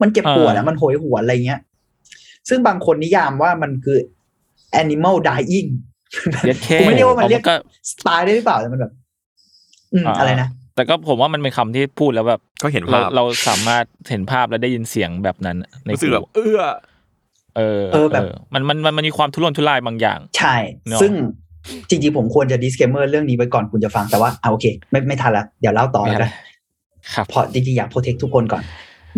[0.01, 1.59] มันเจ็บปวดอะมันโหยหวนอะไรเงี้ย
[2.49, 3.97] ซึ่งบางคนนิยามว่ามันคือ
[4.81, 5.69] animal dying
[6.45, 7.55] เย็ดแค่ผมไม่เรียกว่ามันเรียกก็
[7.91, 8.91] สไตล์ได้หรือเปล่าแต่มันแบบ
[9.93, 16.61] อืมอ่าอะไรนะ แต่ก็ผมว่ามันเป็นคำที่พูดแล้วแบบก็เห็นเราภาพเราสามารถเห็นภาพและได้ยินเสียงแบบนั้น ในรู้สึกแบบหูเอื้อ
[17.57, 20.55] เออเออแบบมันมันมันมันมีความทุรนทุรายบางอย่าง ใช่
[20.87, 21.13] เนอะซึ่ง
[21.89, 26.31] จริงๆ ผมควรจะ disclaimer เรื่องนี้ไว้ก่อนคุณจะฟังแต่ว่าเอาโอเค ไม่ไม่ทันละเดี๋ยวเล่าต่อไม่แล้วอะไรกัน
[27.13, 28.63] ครับเพราะจริงๆ อยาก protect ทุกคนก่อน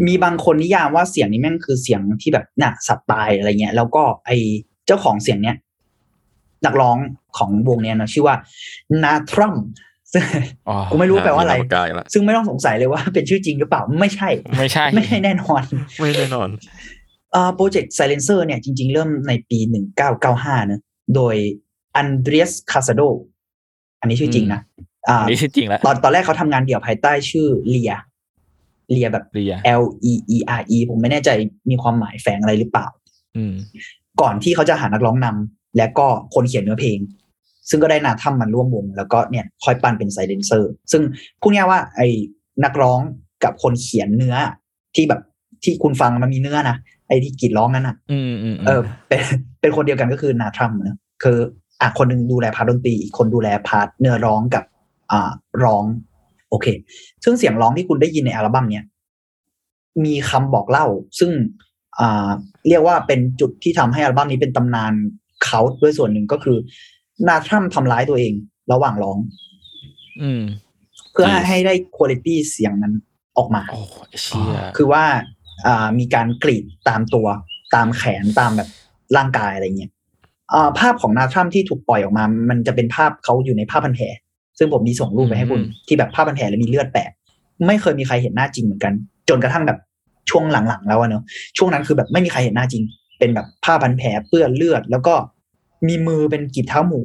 [0.07, 4.31] มีบางคนนิยามว่าเสียงนี้แม่งคือเสียงที่แบบน่ะสัตว์ตายอะไรเงี้ย แล้วก็ไอ
[4.85, 5.55] เจ้าของเสียงเนี้ย
[6.65, 6.97] นักร้อง
[7.37, 8.35] ของวงเนี้ยนะชื่อว่า
[9.03, 9.55] นาทรัม
[10.13, 10.23] ซึ่ง
[10.69, 15.61] อ๋อกูไม่รู้แปลว่าอะไรมีนมกายละซึ่งไม่ต้องสงสัยเลยว่าเป็นชื่อจริงหรือเปล่าไม่ใช่ ไม่ใช่ ไม่ใช่แน่นอน
[15.99, 16.49] ไม่แน่นอน
[17.31, 19.59] เอ่อโปรเจกต์ Silencer เนี่ยจริง ๆ เริ่มในปี
[20.15, 20.81] 1995นะ
[21.15, 21.35] โดย
[21.95, 23.01] อันเดรียสคาซาโด
[23.99, 24.61] อันนี้ชื่อจริงนะ
[25.09, 27.93] อ่าอันนี่ที่จริงแล้วตอนตอนแรกเขาทำงานเดี่ยวภายใต้ชื่อเลีย
[28.91, 31.29] เลียแบบเรีย L E E R E ผมไม่แน่ใจ
[31.69, 32.87] มีความหมายแฝงอะไรหรือเปล่า
[33.35, 33.53] อืม
[34.21, 36.99] ก่อนที่เขาจะหานักร้องนำและก็คนเขียนเนื้อเพลง
[37.69, 41.01] ซึ่งก็ได้นาทัมมันร่วมวง แล้วก็เนี่ยค่อยปั้นเป็นไซเลนเซอร์ ซึ่ง
[41.41, 42.07] พูดง่ายๆว่าไอ้
[42.63, 42.99] นักร้อง
[43.43, 44.35] กับคนเขียนเนื้อ
[44.95, 45.21] ที่แบบ
[45.63, 49.21] ที่คุณฟังมันมีเนื้อนะไอ้ที่กรีดร้องนั้นอะอืมอืมเออ เป็น
[49.61, 51.37] เป็นคนเดียวกันก็คือนาทรัมป์นะคือ
[51.81, 54.63] อะคนหนึงดูแล part ดนตรีอีกคนดูแล part เนื้อร้องกับ
[55.11, 55.31] อ่า
[55.63, 55.83] ร้อง
[56.49, 56.67] โอเค
[57.23, 58.85] ซึ่งเสียงร้องที่คุณได้ยินในอัลบั้มเนี้ย
[60.05, 60.85] มีคำบอกเล่า
[61.19, 61.31] ซึ่ง
[61.99, 62.29] อ่า
[62.67, 64.93] เรียกว่าเป็นจุดที่ทำให้อัลบั้มนี้เป็นตำนาน
[65.45, 66.57] เขาด้วยส่วนหนึ่งก็คือ
[67.27, 68.33] Nattramn ทำร้ายตัวเอง
[68.71, 69.17] ระหว่างร้อง
[70.21, 70.43] อืม
[71.11, 72.93] เพื่อให้ให้ได้คุณภาพเสียงนั้น
[73.37, 73.81] ออกมาโอ้
[74.21, 75.03] เชี่ยคือว่า
[75.67, 77.27] อ่า มีการกรีดตามตัว
[77.75, 78.69] ตามแขนตามแบบ
[79.17, 79.91] ร่างกายอะไรเงี้ย
[80.53, 84.05] อ่าภาพของนาทรัมที่ถูกปล่อยออกมา มันจะเป็นภาพเขาอยู่ในผ้าพันแผล
[84.57, 87.09] ซึ่งผมมีส่งรูปไปให้คุณ ที่แบบผ้าพันแผลแล้วมีเลือดแปะ
[87.67, 88.93] ไม่เคยมีใครเห็นหน้าจริงเหมือนกัน
[89.29, 89.79] จนกระทั่งแบบ
[90.29, 91.23] ช่วงหลังๆแล้วอะเนอะ
[91.57, 92.83] ช่วงนั้นคือแบบไม่มีใครเห็นหน้าจริง
[93.19, 95.13] เป็นแบบผ้าพันแผลเปื้อนเลือด แล้วก็
[95.87, 96.99] มีมือเป็นกีบเท้าหมู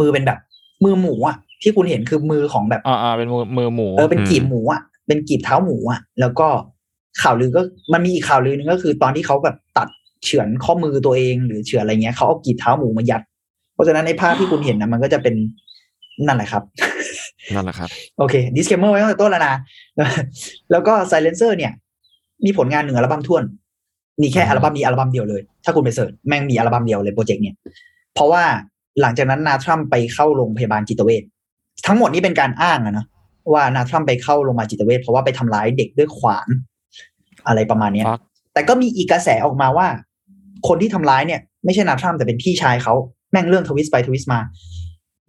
[0.00, 0.38] มือเป็นแบบ
[0.84, 6.48] มือหมูอะที่คุณเห็นคือมือของแบบอ่าอ่าเป็นมือมือหมูเออเป็นกีบหมูอะเป็นกีบเท้าหมูอะแล้วก็
[7.22, 9.88] ข่าวลือก็มันมีอีกข่าวลือหนึงก็คือ ตอนที่เขาแบบตัด
[10.24, 13.22] เฉือนข้อมือตัวเองหรือเฉือนอะไรเงี้ยเขาเอากีบเท้าหมูมายัด
[13.74, 15.34] เพราะฉะนั้นในภาพที่คุณเห็นนะมันก็จะเป็น
[16.26, 16.62] นั่นแหละครับ
[17.54, 17.88] นั่นแหละครับ
[18.18, 19.54] โอเค disclaimer ไว้ตั้งแต่ต้นแล้วนะ
[20.70, 21.72] แล้วก็ Silencer เนี่ย
[22.44, 23.42] มีผลงานหนึ่งอัลบั้มถ้วน
[24.22, 27.54] มีแค่อัลบั้มนี้อัลบั้มเดียวเลย ถ้าคุณไป search แม่งมีอัลบั้มเดียวเลยโปรเจกต์เนี่ย
[28.14, 28.42] เพราะว่า
[29.00, 31.22] หลังจากนั้น Nattramn ไปเข้าโรงพยาบาลจิตเวช
[31.86, 33.06] ทั้งหมดนี้เป็นการอ้างอะนะ
[33.52, 36.48] ว่า Nattramn ไปเข้าโรงพยาบาลจิตเวชเพราะว่าไปทำร้ายเด็กด้วยขวาน
[37.46, 38.20] อะไรประมาณเนี้ย fuck
[38.54, 39.86] แต่ก็มีอีกกระแสออกมาว่า
[40.68, 42.94] คนที่ทำร้ายเนี่ย ไม่ใช่ Nattramn แต่เป็นพี่ชายเขา
[43.30, 44.40] แม่งเรื่อง twist ไป twist มา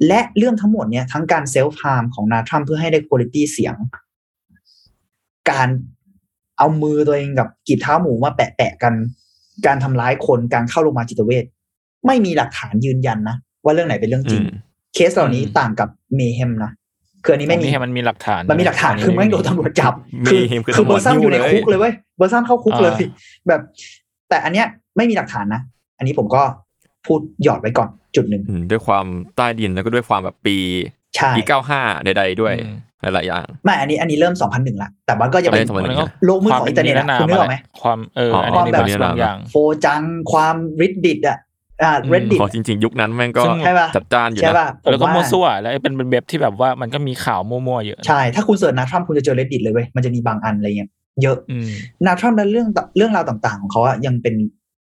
[0.08, 3.76] และเรื่องทั้งหมดเนี่ยทั้งการ self-harm ของ Nattramn เพื่อให้ได้คุณภาพเสียง
[5.50, 5.70] การ
[6.60, 8.94] เอามือตัวเองกับกีบเท้าหมูมาแปะแปะๆกัน
[9.66, 11.46] การทำร้ายคนการเข้าโรงพยาบาลจิตเวช
[12.06, 14.60] ไม่มีหลักฐานยืนยันนะว่าเรื่องไหนเป็นเรื่องจริงอืม
[14.94, 16.72] เคสเหล่านี้ต่างกับเมเฮมนะ
[17.24, 19.94] คืออันนี้ไม่มีให้มันมีหลักฐาน มันมีหลักฐานคือแม่งโดนตำรวจจับ
[20.26, 23.10] มีคือคือตำรเบวอจร์ซัมอยู่ในยุ่งเลยคุกเลยเว้ยเบอร์ซัมเข้าคุกเลยอ่า
[23.48, 23.62] แบบ
[24.30, 25.62] แต่อันเนี้ยไม่มีหลักฐานนะ
[25.98, 26.42] อันนี้ผมก็
[27.06, 29.06] พูดหยอดไว้ก่อนจุดหนึ่งอืมด้วยความ
[29.36, 30.58] ใต้ดินแล้วก็ด้วยความแบบปี
[31.16, 39.56] ใช่ปีเก้าห้าใดๆด้วยอืมหลายๆอย่างไม่อันนี้อันนี้เริ่ม2001ละแต่มันก็ยังเป็นเริ่มมันก็โลกมืดของอินเทอร์เน็ตอะควาคุณนึกออกไหมความเอออ๋ออันนี้มีความแบบบางอย่างโฟ
[39.86, 40.02] จัง
[40.32, 41.38] ความริดดิตอะ
[41.84, 50.90] อ่าอืมเรดดิตพอจริง ๆ ยุคนั้นแม่งก็ซึ่งใช่ป่ะจัดจ้านอยู่ใช่นะป่ะผมแล้วก็ว่ามั่วซั่วแล้วเป็นเป็นเว็บที่แบบว่ามันก็มีข่าวมั่วๆเยอะใช่ ถ้าคุณเสิร์ชนาทรัมคุณจะเจอ reddit เลยเว้ยมันจะมีบางอันอะไรเงี้ย
[51.22, 51.68] เยอะอืม
[52.06, 54.36] นาทรัมและเรื่องเรื่องราวต่างๆ ของเขาอะยังเป็น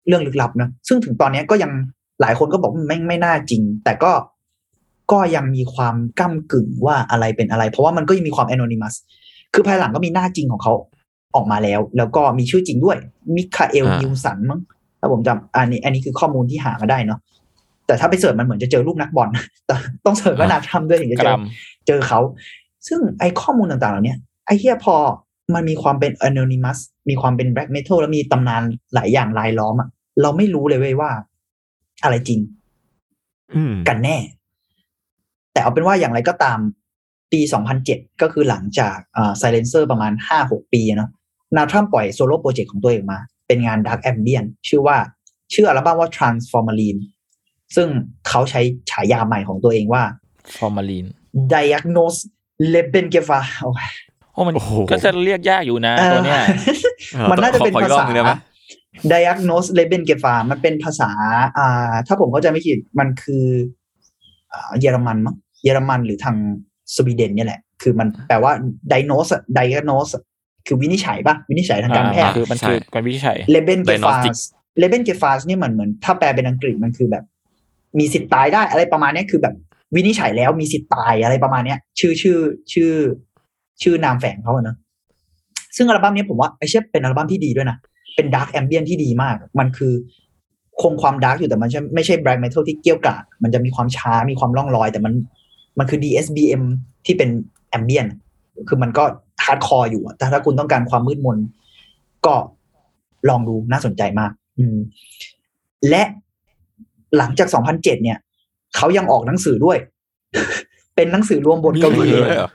[0.08, 1.72] เรื่องลึกลับนะซึ่งถึงตอนเนี้ยก็ยัง
[2.22, 4.12] หลายคนก็บอกว่าไม่ไม่น่าจริง แต่ก็
[5.12, 8.96] ก็ยังมีความก้ากึ่งว่าอะไรเป็นอะไร เพราะว่ามันก็ยังมีความ anonymous
[9.54, 10.74] คือภายหลังก็มีหน้าจริงของเขา
[11.36, 12.98] ออกมาแล้ว แล้วก็มีชื่อจริงด้วย
[13.36, 14.60] มิคาเอลอ่านิวสันมั้ง
[15.00, 17.20] ถ้าผมจำอันนี้ อันนี้คือข้อมูลที่หามาได้เนาะ
[17.88, 19.30] แต่ถ้าไปเสิร์ชมันเหมือนจะเจอรูปนักบอล
[19.66, 19.76] แต่
[20.06, 21.42] ต้องเสิร์ชว่านาทรัมด้วยถึงจะกเจรัอม
[21.88, 22.20] เจอเขา
[22.88, 24.96] ซึ่งไอ้ข้อมูลต่างๆเหล่าเนี้ยไอ้เฮียพอ
[25.54, 26.80] มันมีความเป็น anonymous
[27.10, 28.62] มีความเป็น black metal แล้วมีตำนาน
[28.94, 29.90] หลายอย่างรายล้อมอะ
[30.22, 31.10] เราไม่รู้เลยเว้ยว่า
[32.04, 32.40] อะไรจริง
[33.56, 34.18] อืมกันแน่
[35.56, 36.60] แต่เอาเป็นว่าอย่างไรก็ตาม
[37.32, 37.42] ปี
[37.82, 41.10] 2007 ก็คือหลังจากอ่า Silencer ประมาณ 5-6 ปีอะเนาะ
[41.56, 44.98] Nattramn ปล่อย solo project ของตัวเองมา เป็นงาน dark ambient ชื่อว่า
[45.54, 46.98] ชื่ออัลบั้มว่า Transformalin
[47.76, 47.88] ซึ่ง
[48.28, 50.04] เขาใช้ฉายาใหม่ของตัวเองว่า
[50.58, 51.06] ฟอร์มาลีน
[51.54, 52.20] Diagnose:
[52.74, 53.90] Lebensgefahr โอ้ย
[54.34, 56.42] โอ้มันโอ้โหก็จะเรียกยากอยู่นะตัวเนี้ย
[57.14, 58.34] เออมันน่าจะเป็นภาษา ขออีกรอบหนึ่งได้ไหม
[59.12, 61.12] Diagnose: Lebensgefahr มันเป็นภาษา
[61.58, 63.46] อ่าถ้าผมเข้าใจไม่ผิดมันคือ
[64.52, 65.36] อ่าเยอรมันมั้ง
[65.66, 66.36] เยอรมันหรือทาง
[66.96, 68.52] สวีเดนเนี่ยแหละ คือมันแปลว่า
[68.92, 70.24] diagnose อะ diagnose อะ
[70.68, 74.36] คือวินิจฉัยปะวินิจฉัยทางการแพทย์คือมันคือการวิจัย lebengefas Diagnostic
[74.82, 77.24] lebengefas เนี่ยเหมือนเหมือน ถ้าแปลเป็นอังกฤษมันคือแบบ
[78.00, 79.56] มีสิทธิ์ตายได้อะไรประมาณเนี้ยคือแบบ
[79.96, 82.40] วินิจฉัยแล้วมีสิทธิ์ตายอะไรประมาณเนี้ย ชื่อชื่อ
[82.74, 82.92] ชื่อ
[83.82, 84.78] ชื่อนามแฝงเขาอะเนอะ
[85.76, 87.78] ซึ่งอัลบั้มเนี้ยผมว่าไอเชฟเป็นอัลบั้มที่ดีด้วยนะ
[88.16, 89.94] เป็น dark ambient ที่ดีมาก มันคือ
[90.82, 95.14] คงความ dark อยู่แต่มันไม่ใช่ black metal ที่เกรี้ยวกราดมันจะมีความช้ามีความล่องลอย แต่มัน
[95.80, 96.64] มันคือ DSBM
[97.06, 97.30] ที่เป็น
[97.70, 98.08] ambient
[98.68, 99.04] คือมันก็
[99.46, 101.38] hardcore อยู่อะแต่ถ้าคุณต้องการความมืดมน
[102.26, 102.36] ก็
[103.30, 104.78] ลองดูน่าสนใจมาก อืม
[105.90, 106.04] และ
[107.18, 108.18] หลังจาก 2007 เนี่ย
[108.76, 109.78] เขายังออกหนังสือด้วย
[110.96, 112.50] เป็นหนังสือรวมบทกวีมีเลยเหรอ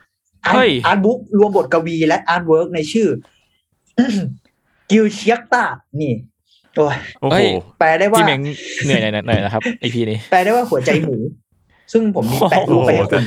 [0.47, 3.09] เฮ้ย art book รวมบทกวีและ artwork ในชื่อ
[4.91, 5.65] กิลเชียกตา
[6.01, 6.13] นี่
[6.77, 7.47] โอ้ยโอ้เฮ้โหย
[7.79, 8.41] แปลได้ว่าพี่เม้ง
[8.85, 11.17] เหนื่อยหน่อยหน่อยนะครับไอพีนี้ แปลได้ว่าหัวใจหมู
[11.93, 13.25] ซึ่งผมมีแปะรูปไปให้คุณ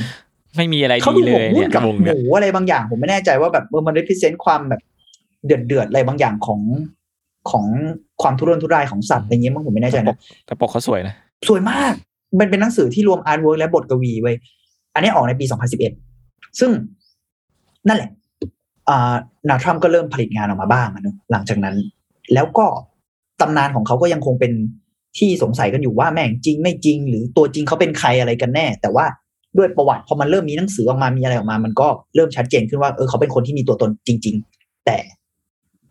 [0.56, 4.80] ไม่มีอะไรเขาดีดูเลหมกยมุ่เนี่นยกับวงหเนี่ยมูอะไรบางอย่าง ผมไม่แน่ใจว่าแบบเออมัน represent ความแบบ
[5.46, 6.60] เดือดเดือดๆอะไรบางอย่างของ
[7.50, 7.64] ของ
[8.22, 11.14] ความทุรนทุรายของสัตว์อะไรเงี้ยมั้งผมไม่แน่ใจแต่ปนะกแต่ปกเขาสวยนะ
[11.48, 11.92] สวยมาก
[12.40, 14.36] มันเป็นหนังสือที่รวมอาร์ตเวิร์กและบทกวีไว้ย
[14.94, 15.44] อันนี้ออกในปี
[16.02, 16.70] 2011 ซึ่ง
[17.88, 18.10] นั่นแหละ
[18.88, 19.14] อ่า
[19.48, 21.76] นาทรัมก็เริ่มผลิตงานออกมาบ้างอะเนอะหลังจากนั้น
[22.34, 22.66] แล้วก็
[23.40, 24.52] ตำนานของเขาก็ยังคงเป็น
[25.18, 29.06] ที่สงสัยกันอยู่ว่าแม่งจริงไม่จริง หรือตัวจริงเขาเป็นใครอะไรกันแน่ แต่ว่า
[29.58, 34.98] ด้วยประวัติพอมันเริ่มมีหนังสือออกมามีอะไรออกมา มันก็เริ่มชัดเจนขึ้นว่าเออเขาเป็นคนที่มีตัวตนจริง ๆ แต่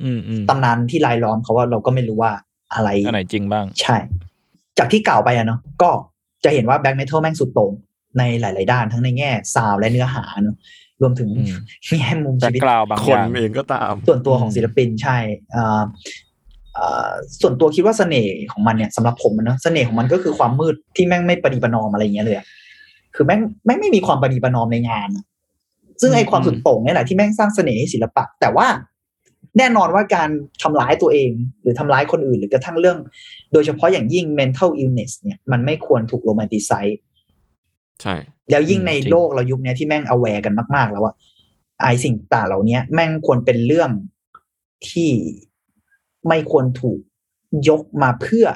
[0.03, 2.32] อืมอืมตำนานที่รายล้อมเขาว่าเราก็ไม่รู้ว่า
[2.74, 3.95] อะไรอันไหนจริงบ้าง ใช่
[4.78, 5.89] จากที่กล่าวไปอะเนาะก็
[6.43, 7.71] จะเห็นว่าแบ็กเมทัลแม่งสุดโต่ง
[8.17, 10.55] ในหลาย ๆ ด้านทั้งในแง่ซาวด์และเนื้อหาเนาะ
[11.01, 11.55] รวมถึงอืม
[11.99, 15.17] แง่มุมแบ็ชีกวิตกราวบางคอนย่างเองก็ตาม ส่วนตัวของอืมศิลปินใช่
[15.55, 15.86] อ่าอ่า
[17.41, 22.45] ส่วนตัวคิดว่าเสน่ห์ของมันเนี่ยสำหรับผมอะเนาะเสน่ห์ของมันก็คือความมืดที่แม่งไม่ประนีประนอมอะไรอย่างเงี้ยเลยอะ
[23.15, 25.26] คือแม่งแม่งไม่มีความประนีประนอมในงานอะ
[26.01, 28.67] ซึ่งไอ้ความสุดโต่งเนี่ยแหละที่แม่งสร้างเสน่ห์ให้ศิลปะ แต่ว่า
[29.57, 30.30] แน่นอนว่าการ
[30.61, 31.30] ทำร้ายตัวเอง
[31.61, 32.97] หรือทำร้ายคนอื่น หรือกระทั่งเรื่อง
[33.53, 36.99] โดยเฉพาะอย่างยิ่ง mental illness เนี่ยมันไม่ควรถูกโรแมนติไซส์
[38.01, 38.15] ใช่
[38.51, 41.13] แล้วยิ่งในจริงโลกเรายุคเนี้ยที่แม่ง aware กันมาก ๆ แล้วว่า
[41.82, 43.89] ไอสิ่งต่างเหล่านี้แม่งควรเป็นเรื่อง
[44.89, 45.09] ที่
[46.28, 46.99] ไม่ควรถูก
[47.69, 48.47] ยกมาเพื่อ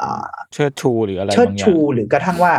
[0.00, 2.54] อ่าเชิดชูหรืออะไรเชิดบางอย่างชูหรือกระทั่งว่า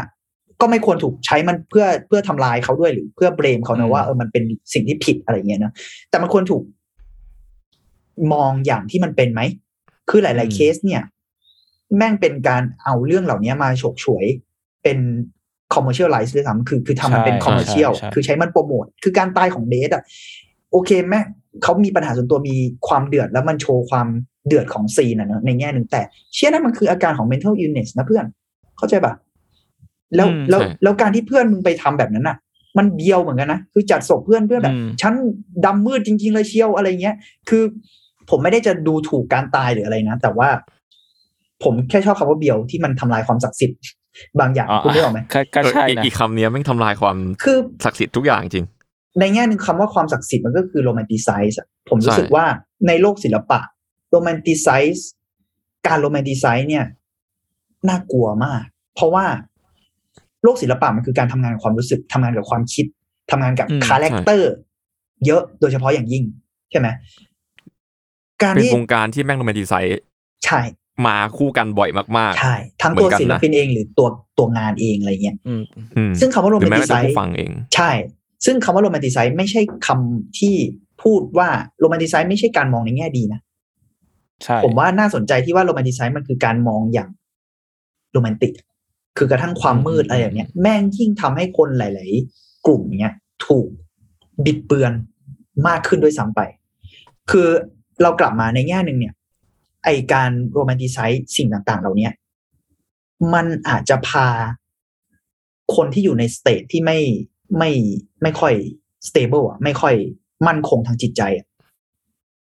[0.61, 4.43] ก็ไม่ควรถูกใช้มันเพื่อเพื่อทำลายเขาด้วยหรือเพื่อเบรมเขาอืนะมว่าเออมันเป็น
[4.73, 5.73] สิ่งที่ผิดอะไรเงี้ยนะ
[6.09, 6.63] แต่มันควรถูก
[8.33, 9.41] มองอย่างที่มันเป็นไหม
[10.09, 11.01] คือหลาย ๆ เคสเนี่ย
[11.97, 14.25] แม่งเป็นการเอาเรื่องเหล่านี้มาฉกฉวย
[14.83, 14.97] เป็น
[15.73, 20.03] commercialize ด้วยซ้ำคือคือทำมันเป็นใช่ commercial ใช่ใช่คือใช้มันโปรโมท คือการตายของ Dead อะ
[20.71, 21.25] โอเคแม่ง
[21.63, 22.55] เขามีปัญหาส่วนตัวมี
[22.87, 24.07] ความเดือดแล้วมันโชว์ความ
[24.47, 26.01] เดือดของ scene อะเนอะในแง่หนึ่งแต่
[26.35, 28.25] เชื่อนั่นมันคืออาการของ mental illness นะเพื่อน
[28.77, 29.13] เข้าใจปะ
[30.15, 32.37] แล้วอืมแล้วใช่แล้วการที่เพื่อนมึงไปทำแบบนั้นอะ
[32.77, 35.13] มันเบียวเหมือนกันนะคือจัดศพเพื่อนเพื่อนแบบอืมฉัน
[35.65, 37.15] ดำมืดจริง ๆ เลยเชียวอะไรเงี้ย
[37.49, 37.63] คือ
[38.29, 40.49] ผมไม่ได้จะดูถูกการตายหรืออะไรนะ แต่ว่า
[41.63, 43.79] ผมแค่ชอบคำว่าเบียวที่มันทำลายความศักดิ์สิทธิ์
[44.39, 48.65] บางอย่างอ๋อคุณนึกออกไหมก็ก็ใช่เอออีกนะอีกคำเนี้ยแม่งทำลายความคือศักดิ์สิทธิ์ทุกอย่างจริง
[49.19, 51.59] ในแง่หนึ่งคำว่าความศักดิ์สิทธิ์มันก็คือ romanticize
[51.89, 52.45] ผมรู้สึกใช่ว่า
[52.87, 53.59] ในโลกศิลปะ
[54.11, 55.09] romanticize
[55.87, 56.85] การ romanticize เนี่ย
[57.89, 58.63] น่ากลัวมาก
[58.95, 59.25] เพราะว่า
[60.43, 62.85] โลกศิลปะมันคือการทำงานกับความรู้สึกทำงานกับความคิด
[63.31, 64.51] ทำงานกับอืมคาแรคเตอร์
[65.25, 66.23] เยอะโดยเฉพาะอย่างยิ่ง
[66.71, 66.87] ใช่ไหม
[68.43, 69.99] การเป็นที่วงการที่แม่งโรแมนติไซส์
[70.45, 70.61] ใช่
[71.05, 74.07] มาคู่กันบ่อยมากใช่ ทั้งเหมืตัวอนกันนะศิลปินเองหรือตัว
[74.37, 77.91] ตัวงานเองอะไรเงี้ยอืมๆอืมซึ่งคำว่าโรหแมรือนแม้ติแต่ไซผู้ส์ฟังเองใช่
[78.45, 80.55] ซึ่งคำว่าโรแมนติไซส์ไม่ใช่คำที่
[81.03, 83.41] พูดว่าโรแมนติไซส์ไม่ใช่การมองในแง่ดีนะ
[84.43, 87.09] ใช่ผมว่าน่าสนใจที่ว่าโรแมนติไซส์มันคือการมองอย่าง
[88.11, 88.53] โรแมนติก
[89.17, 93.15] คือกระทั่งความมืดอะไรอย่างเงี้ย แม่งยิ่งทำให้คนหลาย ๆ กลุ่มเนี้ย
[93.45, 93.67] ถูก
[94.45, 94.93] บิดเบือน
[95.67, 96.41] มากขึ้นด้วยซ้ำไป
[97.31, 97.47] คือ
[98.01, 99.13] เรากลับมาในแง่หนึ่งเนี่ย
[99.83, 102.13] ไอการ romanticize สิ่งต่าง ๆ เหล่าเนี้ย
[103.33, 104.27] มันอาจจะพา
[105.75, 106.97] คนที่อยู่ใน state ที่ไม่
[107.57, 107.71] ไม่
[108.23, 108.53] ไม่ค่อย
[109.07, 109.95] stable อะไม่ค่อย
[110.47, 111.45] มั่นคงทางจิตใจอะ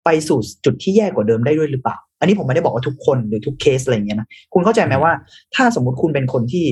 [0.04, 5.12] ไปสู่จุดที่แย่กว่าเดิมได้ด้วยหรือเปล่า อันนี้ผมไม่ได้บอกว่าทุกคนหรือทุกเคสอะไรอย่างเงี้ยนะคุณเข้าใจไหมว่า
[5.54, 6.66] ถ้าสมมติคุณเป็นคนที่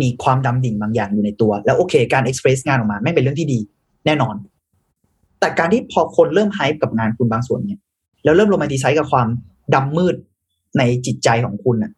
[0.00, 3.58] มีความดำดิ่งบางอย่างอยู่ในตัว แล้วโอเค การ express งานออกมาไม่เป็นเรื่องที่ดี
[4.06, 4.34] แน่นอน
[5.40, 7.80] แต่การที่พอคนเริ่ม hype กับงานคุณบางส่วนเนี่ย
[8.24, 9.28] แล้วเริ่ม romanticize กับความ
[9.74, 10.14] ดำมืด
[10.78, 11.92] ในจิตใจของคุณน่ะ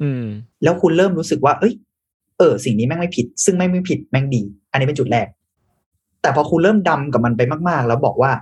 [0.00, 0.24] อืม
[0.62, 1.74] แล้วคุณเริ่มรู้สึกว่า เอ้ย
[2.38, 5.26] เออสิ่งนี้แม่งไม่ผิด ซึ่งไม่ไม่ผิดแม่งดี อันนี้เป็นจุดแรก
[6.22, 8.32] แต่พอคุณเริ่มดำกับมันไปมาก ๆ แล้วบอกว่า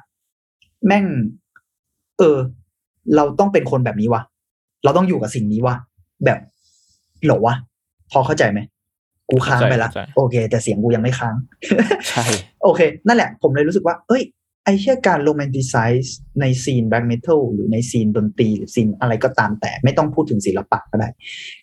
[0.86, 1.04] แม่ง
[2.18, 2.36] เออ
[3.16, 4.22] เราต้องเป็นคนแบบนี้วะ
[4.84, 5.76] เราต้องอยู่กับสิ่งนี้วะ
[6.24, 6.38] แบบ
[7.24, 7.54] เหรอวะ
[8.12, 8.60] พอเข้าใจไหม
[9.30, 11.34] กูค้างไปละเข้าใจโอเค แต่เสียงกูยังไม่ค้าง
[12.08, 12.24] ใช่
[12.62, 14.22] โอเค นั่นแหละ ผมเลยรู้สึกว่า เอ้ย
[14.64, 21.08] ไอเชี่ยการ romanticize ใน scene black metal หรือใน scene ดนตรีหรือ scene อะไรก็ตามแต่ไม่ต้องพูดถึงศิลปะก็ได้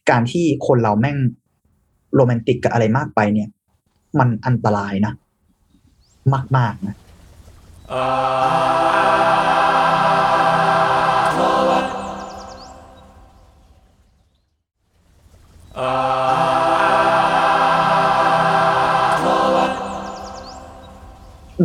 [0.09, 1.17] การที่คนเราแม่ง
[2.15, 3.49] โรแมนติกกับอะไรมากไปเนี่ย
[4.19, 5.13] มันอันตรายนะ
[6.57, 6.95] มาก ๆ นะ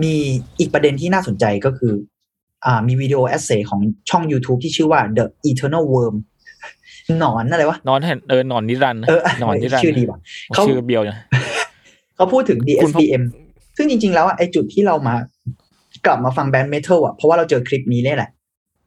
[0.03, 0.17] มี
[0.59, 1.95] อีกประเด็นที่น่าสนใจก็คือ
[2.67, 3.81] อ่ามีวิดีโอเอเซของ
[4.11, 6.17] ช่อง YouTube ที่ชื่อว่า The Eternal Worm
[7.19, 10.19] หนอนอะไรวะนอนเห็นเออหนอนนิรันดร์เออหนอนนิรันดร์ชื่อดีว่ะ
[10.55, 11.17] เขาชื่อเบียวนะ
[12.17, 13.23] เขาพูดถึงคุณพบ DSBM
[13.77, 15.15] ซึ่งจริง ๆ แล้วอะไอจุดที่เรามา
[16.07, 18.31] กลับมาฟังแบนด์เมทัลอะเพราะว่าเราเจอคลิปนี้เนี่ยแหละ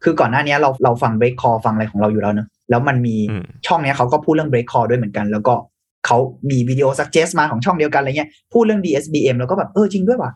[0.04, 5.54] คือก่อนหน้านี้เราเราฟัง break call ฟังอะไรของเราอยู่แล้วเนอะแล้วมันมีอืมช่องเนี้ยเขาก็พูดเรื่อง break call ด้วยเหมือนกัน แล้วก็
[6.06, 6.18] เขา
[6.50, 10.32] มีวิดีโอ suggest มาของช่องเดียวกันอะไรเงี้ยพูดเรื่อง DSBM แล้วก็แบบเออจริงด้วยว่ะ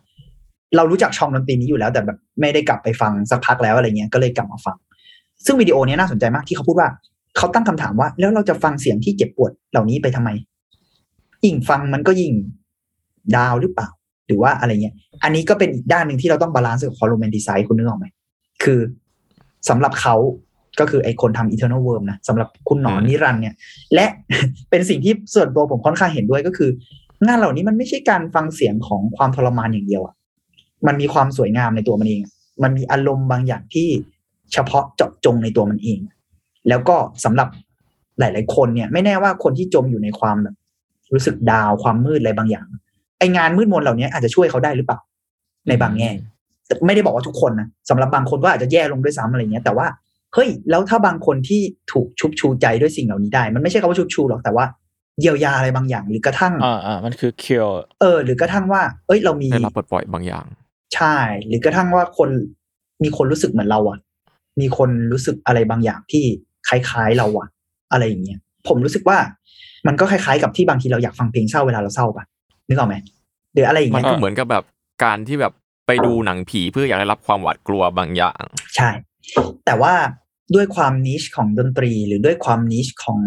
[0.76, 4.76] เรารู้จักช่องดนตรีนี้อยู่แล้วแต่แบบไม่ได้กลับไปฟังสักพักแล้วอะไรเงี้ยก็เลยกลับมาฟัง
[5.46, 6.90] ซึ่งวิดีโอเนี้ยน่าสนใจมากที่เขาพูดว่า
[7.38, 10.30] เขาตั้งคำถามว่า แล้วเราจะฟังเสียงที่เจ็บปวดเหล่านี้ไปทำไม
[11.46, 12.32] ยิ่งฟังมันก็ยิ่ง
[13.36, 13.88] down หรือเปล่า
[14.28, 18.06] หรือว่าอะไรเงี้ย อันนี้ก็เป็นอีกด้านหนึ่งที่เราต้อง balance กับการ romanticize คุณนึกออกไหม
[18.64, 18.80] คือ
[19.70, 20.16] สำหรับเขา
[20.80, 23.56] ก็คือไอคนทำ Eternal Worm นะสำหรับคุณหนอนอืมนิรันดร์เนี่ย
[23.94, 24.06] และ
[24.70, 26.70] เป็นสิ่งที่ส่วนตัวผมค่อนข้างเห็นด้วยก็คือ
[27.26, 30.16] งานเหล่านี้มันไม่ใช่การฟังเสียงของความทรมานอย่างเดียวอะ
[30.88, 32.34] มันมีความสวยงามในตัวมันเองอะ
[32.64, 33.88] มันมีอารมณ์บางอย่างที่
[34.54, 36.00] เฉพาะเจาะจงในตัวมันเอง
[36.70, 37.48] แล้วก็สำหรับ
[38.20, 40.56] หลาย ๆ คนเนี่ย ไม่แน่ว่าคนที่จมอยู่ในความแบบ
[41.14, 42.66] รู้สึกดาวความมืดอะไรบางอย่าง
[43.20, 45.00] ไองานมืดมนเหล่านี้อาจจะช่วยเขาได้หรือเปล่า
[45.68, 46.12] ในบางแง่
[46.68, 49.88] แต่ไม่ได้บอกว่าทุกคนนะสำหรับบางคนก็อาจจะแย่ลงด้วยซ้ำอะไรเงี้ย แต่ว่า
[50.34, 51.62] เฮ้ยแล้วถ้าบางคนที่
[51.92, 54.66] ถูกชุบชูใจด้วยสิ่งเหล่านี้ได้ มันไม่ใช่คำว่าชุบชูหรอกแต่ว่า
[55.20, 57.68] เยียวยาอะไรบางอย่าง หรือกระทั่งอ่าอ่ามันคือเคียว
[58.02, 60.46] เออ หรือกระทั่งว่า เอ้ยเรามีได้รับปลดปล่อยบางอย่าง
[60.96, 62.30] ใช่ หรือกระทั่งว่าคน
[63.04, 64.00] มีคนรู้สึกเหมือนเราอะ
[64.60, 66.26] มีคนรู้สึกอะไรบางอย่างที่
[66.68, 67.48] คล้ายๆเราอะ
[67.92, 69.18] อะไรอย่างเงี้ยผมรู้สึกว่า
[69.88, 72.26] มันก็คล้ายๆกับที่บางทีเราอยากฟังเพลงเศร้าเวลาเราเศร้าปะ
[72.68, 72.96] นึกออกไหม
[73.54, 74.64] หรืออะไรอย่างมันเงี้ยก็เหมือนกับแบบ
[75.04, 75.54] การที่แบบ
[75.88, 78.42] ไปดูหนังผีเพื่ออยากได้รับความหวาดกลัวบางอย่าง
[78.76, 78.90] ใช่
[79.66, 79.94] แต่ว่า
[80.56, 83.20] ด้วยความนิชของดนตรี หรือด้วยความนิชของ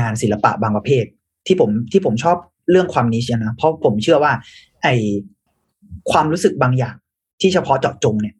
[0.00, 1.04] งานศิลปะบางประเภท
[1.46, 2.36] ที่ผมที่ผมชอบ
[2.70, 4.32] เรื่องความนิชนะเพราะผมเชื่อว่า
[4.82, 4.88] ไอ
[6.10, 6.94] ความรู้สึกบางอย่าง
[7.40, 8.34] ที่เฉพาะเจาะจงเนี่ย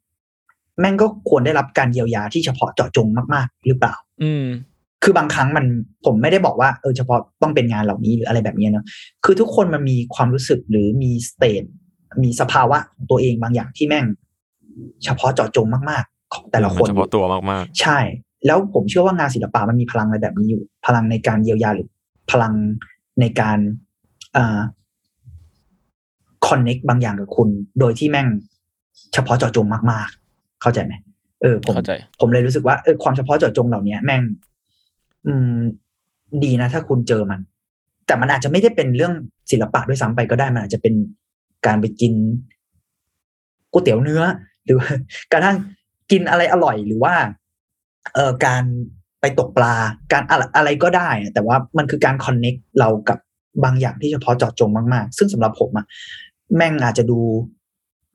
[0.80, 4.44] แม่งก็ควรได้รับการเยียวยาที่เฉพาะเจาะจงมาก ๆ หรือเปล่า อืม
[5.02, 5.66] คือบางครั้งมัน
[6.04, 8.84] ผมไม่ได้บอกว่าเออเฉพาะต้องเป็นงานเหล่านี้หรืออะไรแบบนี้เนอะ
[9.24, 11.62] คือทุกคนมันมีความรู้สึกหรือมีสเตท
[12.22, 14.06] มีสภาวะของตัวเองบางอย่างที่แม่ง
[15.04, 17.98] เฉพาะเจาะจงมากๆ ของแต่ละคนเฉพาะตัวมากใช่
[18.46, 21.88] แล้วผมเชื่อว่างานศิลปะมันมีพลังอะไรแบบนี้อยู่ พลังในการเยียวยาหรือ
[22.30, 22.52] พลัง
[23.20, 23.58] ในการ
[24.36, 24.60] อ่า
[26.46, 27.48] คอนเน็กบางอย่างกับคุณ
[27.80, 28.28] โดยที่แม่ง
[29.14, 30.92] เฉพาะเจาะจงมากๆ เข้าใจไหม
[31.44, 34.22] เออผมเข้าใจผมเลยรู้สึกว่าเออความเฉพาะเจาะจงเหล่านี้แม่ง
[35.26, 35.58] อืม
[36.44, 37.40] ดีนะถ้าคุณเจอมัน
[38.06, 39.14] แต่มันอาจจะไม่ได้เป็นเรื่อง
[39.50, 40.94] ศิลปะด้วยซ้ำไปก็ได้มันอาจจะเป็น
[41.66, 42.12] การไปกิน
[43.72, 44.22] ก๋วยเตี๋ยวเนื้อ
[44.64, 44.88] หรือว่า
[45.32, 45.56] กระทั่ง
[46.10, 47.14] กินอะไรอร่อยหรือว่า
[48.14, 48.62] เอ่อการ
[49.20, 49.74] ไปตกปลา
[50.12, 53.18] การอะไรอะไรก็ได้อะแต่ว่ามันคือการ connect เรากับ
[53.64, 55.86] บางอย่างที่เฉพาะเจาะจงมาก ๆ ซึ่งสำหรับผมอะ
[56.56, 57.18] แม่งอาจจะดู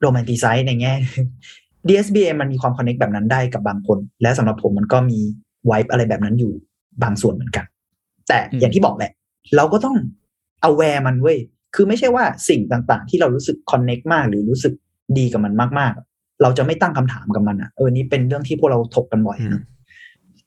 [0.00, 0.94] romanticize ในแง่
[1.88, 5.18] DSBM มันมีความ connect แบบนั้นได้กับบางคน และสำหรับผมมันก็มี
[5.66, 6.52] vibe อะไรแบบนั้นอยู่
[7.02, 7.64] บางส่วนเหมือนกัน
[8.28, 9.12] แต่อืมอย่างที่บอกแหละ
[9.56, 9.96] เราก็ต้อง
[10.68, 11.38] aware มันเว้ย
[11.74, 14.72] คือไม่ใช่ว่าสิ่งต่างๆ ที่เรารู้สึกคอนเน็กมากหรือรู้สึก
[15.18, 19.62] ดีกับมันมากๆ เราจะไม่ตั้งคำถามกับมันอะเออนี่เป็นเรื่องที่พวกเราถกกันบ่อยนะ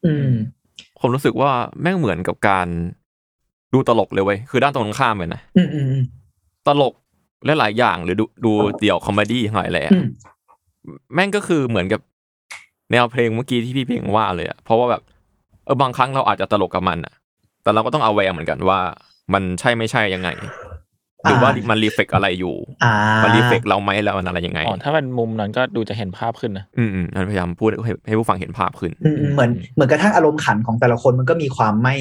[0.05, 2.67] อืมๆผมรู้สึกว่าแม่งเหมือนกับการ
[3.73, 6.03] ดูตลกเลยเว้ยคือด้านตรงข้ามเลยนะอืมอืมอืม
[6.67, 6.93] ตลก
[7.59, 10.07] หลายๆอย่างหรือดูดูเดี่ยวคอมเมดี้หน่อยแหละอืม
[11.13, 12.01] แม่งก็คือเหมือนกับ
[12.91, 15.01] แนวเพลงเมื่อกี้ที่พี่เพลงว่าเลยอะเพราะว่าแบบ
[15.65, 17.13] เออบางครั้งเราอาจจะตลกกับมันอะ
[17.63, 18.79] แต่เราก็ต้อง aware เหมือนกันว่า
[19.33, 20.29] มันใช่ไม่ใช่ยังไง
[21.23, 31.97] หรือว่ามัน reflect อะไรอยู่อ่ามัน reflect เราไหมแล้วมันอะไรยังไงอ๋อถ้าเป็นมุมนั้นก็ดูจะเห็นภาพขึ้นนะอืมอืมพยายามพูดให้ให้ผู้ฟังเห็นภาพขึ้นอืมอืมเหมือนเหมือนกระทั่งอารมณ์ขันของแต่ละคนมันก็มีความไม่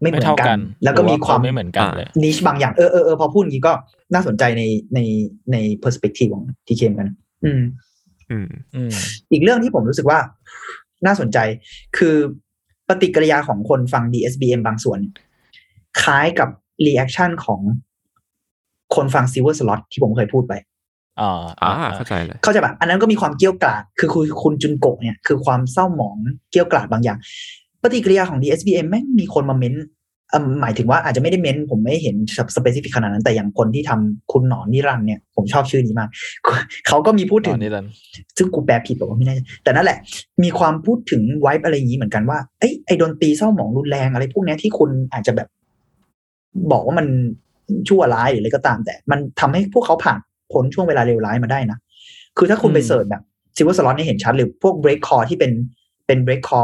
[0.00, 3.72] ไม่เหมือนเท่ากักันนแล้วก็มีความไม่เหมือนกันเลย niche บางอย่างเออเออเออพอพูดอย่างนี้ก็
[4.14, 4.62] น่าสนใจใน
[4.94, 4.98] ใน
[5.52, 7.08] ใน perspective ของทีเคมกัน
[7.44, 7.60] อืม
[8.30, 8.90] อืมอืม
[9.32, 10.18] อีกเรื่องที่ผมรู้สึกว่า
[11.06, 11.38] น่าสนใจ
[11.96, 12.16] คือ
[12.88, 15.14] ปฏิกิริยาของคนฟัง DSBM บางส่วนเนี่ย
[16.02, 16.48] คล้ายกับ
[16.84, 17.60] reaction ของ
[18.94, 20.54] คนฟัง Sewerslvt ที่ผมเคยพูดไป
[21.20, 26.16] อ่าอ่าเข้าใจเลย เข้าใจแบบอันนั้นก็มีความเกรี้ยวกราด คือคุณคุณจุนโกะเนี่ย คือความเศร้าหมอง
[26.50, 27.18] เกรี้ยวกราดบางอย่าง
[27.82, 29.88] ปฏิกิริยาของ DSBM แม่งมีคนมาเม้นเอิ่ม
[30.60, 32.16] หมายถึงว่าอาจจะไม่ได้เม้น ผมไม่เห็น
[32.56, 36.08] specific ขนาดนั้น แต่อย่างคนที่ทำคุณหนอนนิรันดร์เนี่ย ผมชอบชื่อนี้มาก
[36.88, 37.86] เขาก็มีพูดถึงอันนี้ดัน
[38.36, 39.98] ซึ่งกูแปลผิดบอกว่าไม่แน่ใจแต่นั่นแหละ
[40.42, 45.48] มีความพูดถึง vibe อะไรอย่างนี้เหมือนกันว่าเอ้ยไอดนตรีเศร้าหมองรุนแรงอะไรพวกเนี้ยที่คุณอาจจะแบบ
[46.72, 47.06] บอกว่ามัน
[47.88, 50.20] ชั่วร้ายหรืออะไรก็ตาม แต่ มันทำให้พวกเขาผ่าน
[50.52, 51.78] พ้นช่วงเวลาเลวร้ายมาได้นะ
[52.38, 53.22] คือถ้าคุณไปอืม search แบบ
[53.56, 55.52] Sewerslvt เนี่ยเห็นชัดหรือพวก breakcore ที่เป็น
[56.06, 56.62] เป็น breakcore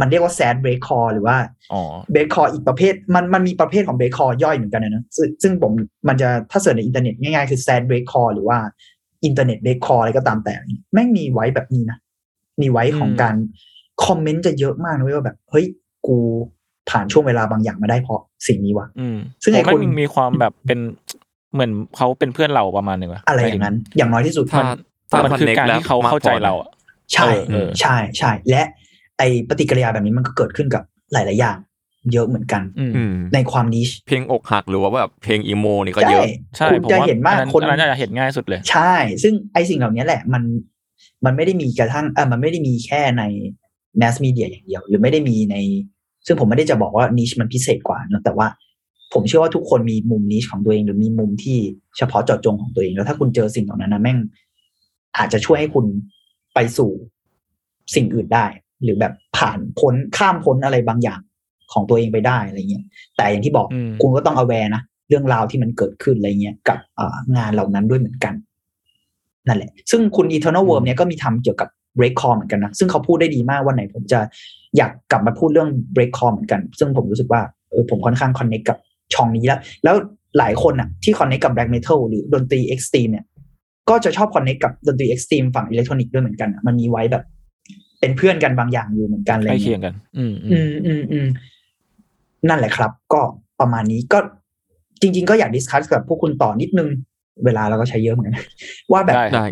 [0.00, 1.36] มันเรียกว่า sad breakcore หรือว่า
[1.72, 5.72] อ๋อ breakcore อีกประเภทมันมันมีประเภทของ breakcore ย่อยเหมือนกันนะนะซึ่งซึ่งผม
[6.08, 8.58] มันจะถ้า search ในอินเทอร์เน็ตง่ายๆคือ sad breakcore หรือว่า
[9.24, 10.54] internet breakcore อะไรก็ตามแต่
[10.92, 11.98] แม่งมีไว้แบบนี้นะ
[12.60, 13.34] มีไว้ของอืมการ
[14.04, 15.66] comment จะเยอะมากนะเว้ยว่าแบบ เฮ้ย
[16.06, 16.16] กู
[16.90, 20.80] ผ่านช่วงเวลาบางอย่างมาได้เพราะสิ่งนี้วะอืมซึ่งไอ้ผมว่าคนมันมีความแบบเป็น
[21.54, 24.78] เหมือนเขาเป็นเพื่อนเราประมาณหนึ่งวะอะไรอย่างนั้น อย่างน้อยที่สุดถ้ามัน
[25.10, 26.68] ถ้ามันคือการที่เขาเข้าใจเราอะ
[27.12, 28.62] ใช่เออเออใช่ใช่และ
[29.18, 31.56] ไอปฏิกิริยาแบบนี้มันก็เกิดขึ้นกับหลาย ๆ อย่าง
[32.12, 40.42] เยอะเหมือนกันอืมอืมในความนิชเพลงอกหักหรือว่าแบบเพลงอีโมนี่ก็เยใช่อะใช่คุณผมจะว่าเห็นมากอันั้นคนอันนั้นจะเห็นง่ายสุดเลย ใช่ ซึ่งไอสิ่งเหล่านี้แหละมัน
[41.24, 43.22] มันไม่ได้มีกระทั่งเออมันไม่ได้มีแค่ใน
[43.98, 45.56] แมสมีเดียอย่างเดียว หรือไม่ได้มีใน
[46.26, 48.46] ซึ่งผมไม่ได้จะบอกว่านิชมันพิเศษกว่านะแต่ว่า
[49.12, 51.58] ผมเชื่อว่าทุกคนมีมุมนิชของตัวเอง หรือมีมุมที่
[51.98, 54.18] เฉพาะเจาะจงของตัวเอง แล้วถ้าคุณเจอสิ่งเหล่านั้นนะแม่ง
[55.16, 55.84] อาจจะช่วยให้คุณ
[56.54, 56.90] ไปสู่
[57.94, 58.46] สิ่งอื่นได้
[58.82, 61.20] หรือแบบผ่านพ้นข้ามพ้นอะไรบางอย่าง
[61.72, 62.84] ของตัวเองไปได้อะไรเงี้ย
[63.16, 68.34] แต่อย่างที่บอกอืมคุณก็ต้อง aware นะเรื่องราวที่มันเกิดขึ้นอะไรเงี้ยกับอ่างานเหล่านั้นด้วยเหมือนกัน
[69.46, 71.68] นั่นแหละ ซึ่งคุณ Eternal Worm เนี่ยก็มีทำเกี่ยวกับ
[71.98, 74.20] break call เหมือนกันนะ ซึ่งเขาพูดได้ดีมากวันไหน ผมจะ
[74.76, 78.78] อยากกลับมาพูดเรื่อง break call เหมือนกัน ซึ่งผมรู้สึกว่าเออผมค่อนข้าง connect กับ
[79.14, 79.96] ช่องนี้แล้ว แล้ว
[80.38, 83.24] หลายคนอะที่ connect กับ black metal หรือดนตรี extreme เนี่ย
[83.88, 87.24] ก็จะชอบ connect กับดนตรี extreme ฝั่งอิเล็กทรอนิกส์ด้วยเหมือนกันอะมันมีไว้แบบ
[88.00, 91.26] เป็นเพื่อนกันบางอย่างอยู่เหมือนกันอะไรใกล้เงี้ยเคียงกัน อืมอือืมมอืมอืม
[92.48, 93.20] นั่นแหละครับ ก็
[93.60, 94.18] ประมาณนี้ก็
[95.00, 96.88] จริง ๆ ก็อยาก discuss กับพวกคุณต่อนิดนึง
[97.44, 98.36] เวลาเราก็ใช้เยอะเหมือนกัน
[98.92, 99.44] ว่าแบบได้ได้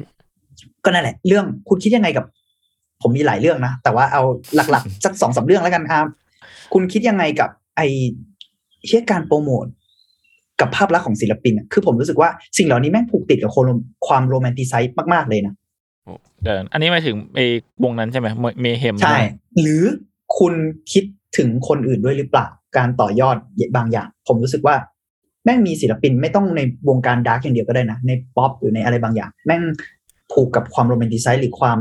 [0.85, 2.25] ก็นั่นแหละ เรื่องคุณคิดยังไงกับ
[3.03, 4.23] ผมมีหลายเรื่องนะ แต่ว่าเอา
[4.71, 6.07] หลักๆสักสองสามเรื่องแล้วกันครับ
[6.73, 7.81] คุณคิดยังไงกับ ไอ
[8.87, 9.67] เชี่ยการโปรโมท
[10.61, 15.55] กับภาพลักษณ์ของศิลปินอะคือผมรู้สึกว่าสิ่งเหล่านี้แม่งผูกติดกับความความ romanticize มาก ๆ เลยนะ
[16.43, 17.47] เดี๋ยวอันนี้หมายถึงไอ้
[17.85, 18.29] วงนั้นใช่ไหม
[18.61, 19.19] Mayhem ใช่
[19.61, 19.83] หรือ
[20.39, 20.55] คุณ
[20.93, 21.05] คิด
[21.39, 22.47] ถึงคนอื่นด้วยหรือเปล่า
[22.77, 23.37] การต่อยอด
[23.77, 24.77] บางอย่าง ผมรู้สึกว่า
[25.45, 29.63] แม่งมีศิลปินไม่ต้องในวงการ dark อย่างเดียวก็ได้นะ ในป๊อปหรือในอะไรบางอย่าง แม่ง
[30.33, 31.79] ผูกกับความ romanticize หรือความ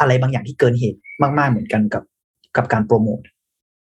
[0.00, 0.98] อะไรบางอย่างที่เกินเหตุ
[1.38, 2.02] มาก ๆ เหมือนกันกับ
[2.56, 3.20] กับการโปรโมท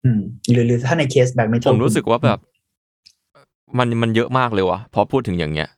[0.04, 2.40] อืมหรือหรือถ้าใน case black metal ผมรู้สึกว่าแบบ
[3.78, 5.70] มันมันเยอะมากเลยว่ะพอพูดถึงอย่างเงี้ย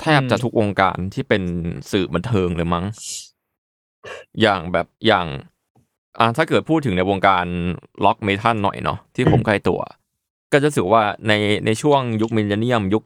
[0.00, 1.42] แทบจะทุกวงการที่เป็น
[1.90, 2.84] สื่อบันเทิงเลยมั้ง
[4.40, 5.26] อย่างแบบอย่าง
[6.18, 7.46] อ่าถ้าเกิดพูดถึงในวงการ
[8.04, 9.80] rock metal หน่อยเนาะที่ผมใกล้ตัว
[10.52, 11.32] ก็จะรู้สึกว่าใน
[11.66, 13.04] ในช่วงยุค millennium ยุค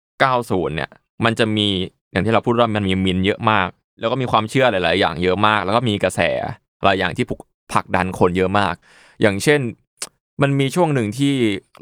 [0.00, 0.90] 90 เนี่ย
[1.24, 1.66] มันจะมี
[2.12, 3.68] อย่างที่เราพูดว่ามันมี myth เยอะมาก
[4.00, 6.20] แล้วก็มีความเชื่อหลาย ๆ อย่างเยอะมาก แล้วก็มีกระแส
[6.84, 7.40] หลายอย่างที่ผก
[7.72, 8.74] ผลักดันคนเยอะมาก
[9.22, 9.60] อย่างเช่น
[10.42, 11.32] มันมีช่วงหนึ่งที่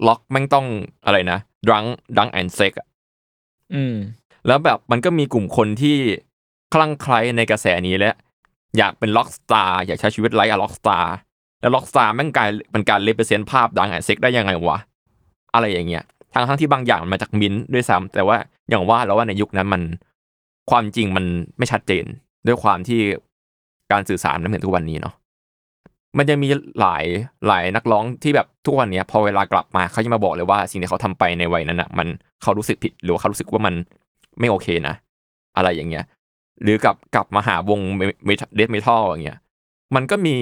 [0.07, 0.67] ล็อกแม่งต้อง
[1.05, 1.39] อะไรนะ
[1.69, 1.85] drug
[2.19, 2.73] drug and sex
[3.75, 3.95] อืม
[4.47, 5.97] แล้วแบบมันก็มีกลุ่มคนที่
[6.75, 8.15] คลั่งไคล้ในกระแสนี้และ
[8.79, 11.15] อยากเป็น rockstar อยากใช้ชีวิต live a rockstar
[11.61, 14.79] แล้ว rockstar แม่งกลายเป็นการ represent ภาพ drug and sex ได้ยังไงวะ
[15.55, 18.37] อะไรอย่างเงี้ยทั้งทั้งที่บางอย่างมันมาจาก myth ด้วยซ้ำแต่ว่า
[18.71, 19.83] อย่างว่าแล้วว่าในยุคนั้นมัน
[20.71, 21.25] ความจริงมัน
[21.59, 22.05] ไม่ชัดเจน
[22.47, 23.01] ด้วยความที่
[23.93, 25.15] การสื่อสารไม่เหมือนทุกวันนี้เนาะ
[26.19, 26.49] มันจะมี
[26.81, 27.05] หลาย
[27.47, 32.09] หลายนักร้องที่แบบทุกวันนี้พอเวลากลับมาเขาจะมาบอกเลยว่าสิ่งที่เขาทำไปในวัยนั้นอะมัน
[32.43, 33.75] เขารู้สึกผิดหรือเขารู้สึกว่ามัน
[34.41, 34.95] ไม่โอเคนะ
[35.57, 36.05] อะไรอย่างเงี้ย
[36.63, 37.81] หรือกลับกลับมาหาวง
[38.57, 39.39] เดธเมทัลอย่างเงี้ย
[39.95, 40.37] มันก็มี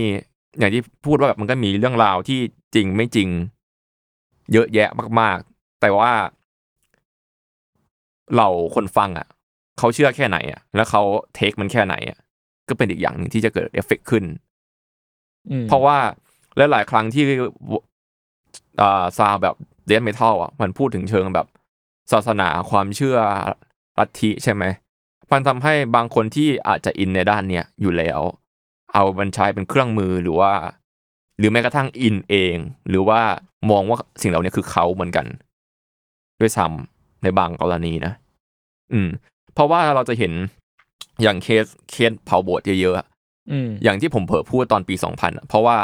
[0.58, 2.40] อย่างที่พูดว่าแบบมันก็มีเรื่องราวที่
[2.74, 3.28] จริงไม่จริง
[4.52, 4.90] เยอะแยะ
[5.20, 6.12] มาก ๆ แต่ว่า
[8.36, 9.28] เราคนฟังอะ
[9.78, 11.02] เขาเชื่อแค่ไหนอะ แล้วเขา
[11.34, 12.18] take มันแค่ไหนอะ
[12.68, 14.24] ก็เป็นอีกอย่างหนึ่งที่จะเกิดเอฟเฟกขึ้น
[15.50, 15.98] อืมเพราะว่า
[16.70, 17.24] หลายๆครั้งที่
[18.80, 19.54] อ่า sound แบบ
[19.86, 21.46] death metal อะมันพูดถึงเชิงแบบ
[22.12, 23.18] ศาสนาความเชื่อ
[23.98, 24.64] ลัทธิใช่ไหม
[25.32, 28.20] มันทำให้บางคนที่อาจจะอินในด้านเนี้ยอยู่แล้ว
[28.92, 30.52] เอามันใช้เป็นเครื่องมือหรือว่า
[31.38, 32.56] หรือแม้กระทั่งอินเอง
[32.88, 33.20] หรือว่า
[33.70, 35.26] มองว่าสิ่งเหล่านี้คือเขาเหมือนกัน
[36.40, 38.12] ด้วยซ้ำในบางกรณีนะ
[38.92, 39.08] อืม
[39.54, 40.32] เพราะว่าเราจะเห็น
[41.22, 43.06] อย่างเคสเคสเผาโบสถ์เยอะๆอะ
[43.50, 45.78] อืมอย่างที่ผมเผลอพูดตอนปี2000อะเพราะว่า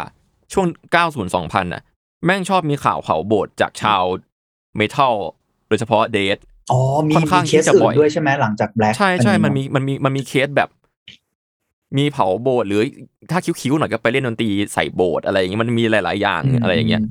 [0.53, 1.83] ช่วง90 2000อะ
[2.25, 4.03] แม่งชอบมีข่าวเผาโบสถ์จากชาว
[4.77, 5.15] metal
[5.69, 6.39] โดยเฉพาะ death
[6.71, 10.69] อ๋อมีค่อนข้างมีเคสที่จะอื่บ่นอยด้วยใช่ไหมหลังจาก black ใช่ใช่มันมีมันมีมันมีเคสแบบ
[11.99, 12.83] มีเผาโบสถ์หรือ
[13.31, 17.03] ถ้าคิ้วๆหน่อยก็ไปเล่นดนตรีใส่โบสถ์อะไรอย่างเงี้ยมันมีหลาย ๆ อย่างอะไรอย่างเงี้ย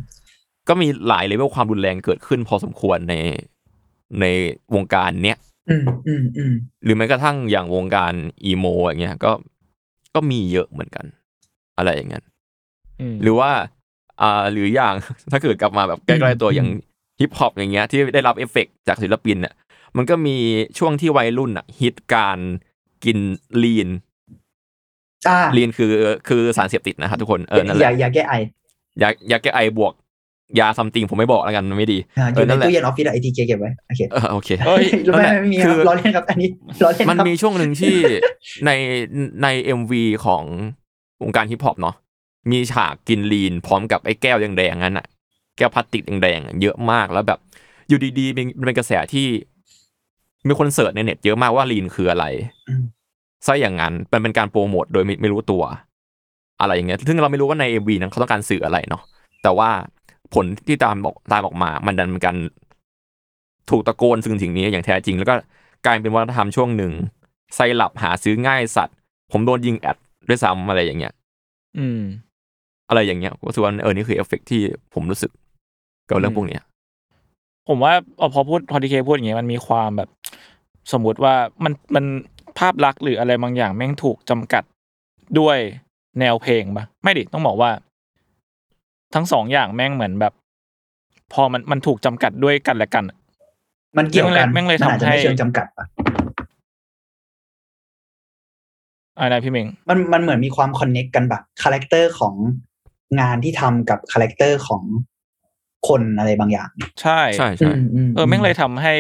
[0.68, 3.16] ก็มีหลายเลเวลความรุนแรงเกิดขึ้นพอสมควรใน
[4.20, 4.26] ใน
[4.76, 5.38] วงการเนี้ย
[5.70, 6.54] อืมอืมอืม
[6.84, 8.14] หรือแม้กระทั่งอย่างวงการ
[8.46, 9.32] emo อย่างเงี้ยก็
[10.16, 11.06] ก็มีเยอะเหมือนกัน
[11.78, 12.24] อะไรอย่างเงี้ย
[13.00, 13.52] อืมหรือว่า
[14.22, 14.94] อ่า หรืออย่าง
[15.32, 16.70] ถ้าเกิดกลับมาแบบใกล้ๆตัวอย่าง
[17.20, 19.54] ฮิปฮอปอย่างเงี้ยที่ได้รับเอฟเฟกต์จากศิลปินเนี่ย
[19.98, 20.38] มันก็มี
[20.78, 22.38] ช่วงที่วัยรุ่นอะฮิตการ
[23.06, 23.18] กิน
[23.64, 23.90] lean
[25.30, 25.92] อ่า lean คือ
[26.28, 29.94] คือสารเสพติดนะครับทุกคนเออนั่นแหยาละยาแก้ไอยายาแก้ไอบวก
[30.60, 36.50] ยา something ผมไม่บอกแล้วกันมันไม่ดีอ่าอเออยู่ในนั่นแหละตู้เย็นออฟฟิศไอทีเก็บไว้โอเคเออโอเคเอ้ยรู้ไหมนั่นแหละไม่มีคคืรับอล้อเล่นครับอันนี้
[36.84, 37.96] ล้อเล่นมันครับมีช่วงหนึ่งที่
[38.66, 38.72] ใน
[39.44, 40.44] ในเอ็มวีของ
[41.22, 41.96] วงการฮิปฮอปเนาะ
[42.52, 45.06] มีฉากกิน lean พร้อมกับไอ้แก้วแดงๆนั้นอะ
[45.60, 47.40] แก้วพลาสติกแดงๆอะเยอะมากแล้วแบบ
[47.88, 49.28] อยู่ดีๆเป็นเป็นกระแสที่
[50.48, 52.26] มีคนเสิร์ชในเน็ตเยอะมากว่าลีนคืออะไร
[52.70, 52.84] อืม
[53.46, 55.64] ซะอย่างนั้นมันเป็นการโปรโมทโดยไม่ไม่รู้ตัว
[56.62, 59.02] อะไรอย่างเงี้ยซึ่งเราไม่รู้ว่าในเอ็มวีนั้นเขาต้องการสื่ออะไรเนาะ
[59.44, 59.70] แต่ว่า
[60.34, 62.36] ผลที่ตามบอกตามออกมา มันดันเป็นการ
[63.70, 65.34] ถูกตะโกนซึ่งสิ่งนี้อย่างแท้จริง แล้วก็
[65.86, 66.92] กลายเป็นวัฒนธรรมช่วงหนึ่ง
[67.56, 68.96] ไซลับหาซื้อง่ายสัตว์
[69.32, 69.98] ผมโดนยิงแอด
[70.28, 71.14] ด้วยซ้ำอะไรอย่างเงี้ย
[71.78, 72.02] อืม
[72.90, 74.62] อะไรอย่างเงี้ยก็ส่วนเออนี่คือเอฟเฟกที่
[74.94, 75.32] ผมรู้สึก
[76.10, 76.64] กับเรื่องพวกเนี้ย
[77.68, 77.94] ผมว่า
[78.34, 80.10] พอพูดพอทีเคพูดอย่างเงี้ยมันมีความแบบ
[80.92, 82.06] สมมุติว่ามันมัน
[82.58, 84.64] ภาพลักษณ์หรืออะไรบางอย่างแม่งถูกจำกัด
[85.40, 85.58] ด้วย
[86.20, 87.72] แนวเพลงปะไม่ดิต้องบอกว่า
[89.16, 90.34] ทั้งสองอย่างแม่งเหมือนแบบ
[91.34, 93.04] พอมันมันถูกจำกัดด้วยกันและกัน
[93.98, 95.86] มันเกี่ยวกันแม่งเลยอาจจะทำให้ไม่เชิงจำกัดปะ
[99.18, 102.36] อะไรนะพี่เมงมันมันเหมือนมีความ connect กันแบบ character ของ
[103.20, 104.84] งานที่ทำกับ character ของ
[105.88, 106.70] คนอะไรบางอย่าง
[107.02, 107.72] ใช่ใช่ใช่
[108.16, 108.94] เออแม่งเลยทำให้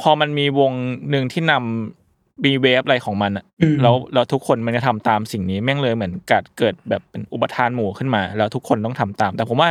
[0.00, 0.72] พอมันมีวง
[1.10, 9.70] หนึ่งที่นำมี wave อะไรของมันอะอืมแล้วแล้วทุกคนมันจะทำตามสิ่งนี้ แม่งเลยเหมือนกัดเกิดแบบเป็นอุปทานหมู่ขึ้นมา แล้วทุกคนต้องทำตาม แต่ผมว่า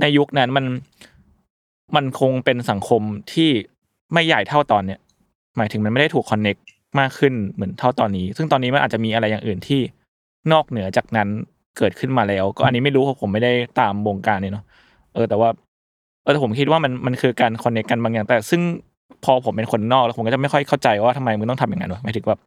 [0.00, 0.64] ในยุคนั้นมัน
[1.96, 3.02] มันคงเป็นสังคม
[3.32, 3.50] ที่
[4.12, 5.00] ไม่ใหญ่เท่าตอนเนี้ย
[5.56, 6.56] หมายถึงมันไม่ได้ถูกคอนเน็ก
[7.00, 9.80] มากขึ้นเหมือนเท่าตอนนี้ ซึ่งตอนนี้มันอาจจะมีอะไรอย่างอื่นที่
[10.52, 11.28] นอกเหนือจากนั้น
[11.78, 14.64] เกิดขึ้นมาแล้ว ก็อันนี้ไม่รู้เพราะผมไม่ได้ตามวงการเนี่ยเนาะ
[15.14, 15.48] เออ แต่ว่า
[16.22, 18.60] เออแต่ผมคิดว่ามันมันคือการคอนเนคกันบางอย่าง แต่ซึ่ง
[19.24, 22.40] พอผมเป็นคนนอกแล้วผมก็จะไม่ค่อยเข้าใจว่าทำไมมึงต้องทำอย่างนั้นวะหมายถึงแบบ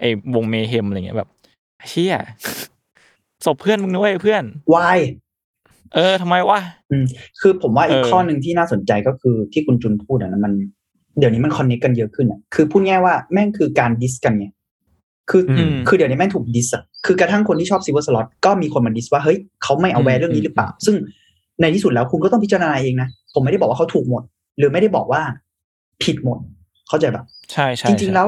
[0.00, 1.28] ไอ้วงเมเฮมอะไรเงี้ยแบบ
[1.88, 2.14] เชี่ย
[3.44, 4.42] ศพเพื่อนมึงด้วยเพื่อน
[4.74, 4.98] วาย
[5.94, 6.60] เออทำไมวะ
[7.40, 10.52] คือผมว่าอีกเออข้อหนึ่งที่น่าสนใจก็คือที่คุณจุนพูดอะนะมัน
[11.18, 14.46] เดี๋ยวนี้มัน connect กันเยอะขึ้นอะคือพูดง่ายว่าแม่งคือการ diss กันไง
[15.30, 20.96] คืออมคือเดี๋ยวนี้แม่งถูก diss อะคือกระทั่งคนที่ชอบซิ l เวอร์สล็อตก็มีคนมา diss ว่าเฮ้ยเขาไม่ aware เรื่องนี้หรือเปล่า ซึ่ง
[21.60, 24.22] ในที่สุดแล้วคุณก็ต้องพิจารณาเองนะผมไม่ได้บอกว่าเขาถูกหมด
[24.58, 25.22] หรือไม่ได้บอกว่า
[26.02, 26.38] ผิดหมด
[26.88, 28.26] เข้าใจปะใช่ใช่จริง ๆ แล้ว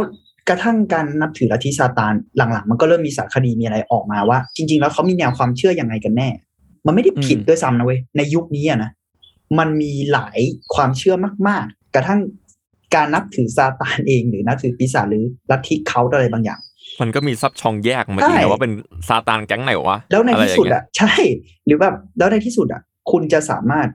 [0.48, 6.28] กระทั่งการนับถือลัทธิซาตานหลังๆ มันก็เริ่มมีสารคดีมีอะไรออกมาว่า จริง ๆ แล้วเขามีแนวความเชื่อยังไงกันแน่
[6.86, 8.90] มันไม่ได้ผิดด้วยซ้ำนะเว้ยในยุคนี้อะนะ
[9.58, 10.38] มันมีหลาย
[10.74, 11.14] ความเชื่อ
[11.48, 12.20] มากๆ กระทั่ง
[12.94, 16.60] การนับถือซาตานเอง หรือนับถือปีศาจหรือลัทธิเขาอะไรบางอย่าง
[17.00, 18.72] มันก็มีซับช่องแยกมาใช่อีกนะว่าเป็น
[19.08, 21.12] ซาตานแก๊งไหนวะแล้วในที่สุดไรย่างเงี้ยอะใช่
[21.66, 23.88] หรือแบบแล้วในที่สุดอะ คุณจะสามารถ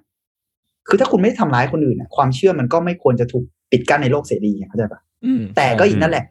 [0.88, 6.26] คือถ้าคุณไม่ได้ทำร้ายคนอื่นอะความเชื่อมันก็ไม่ควรจะถูกปิดกั้นในโลกเสรีเข้าใจปะอืมแต่ก็อีกนั่นแหละ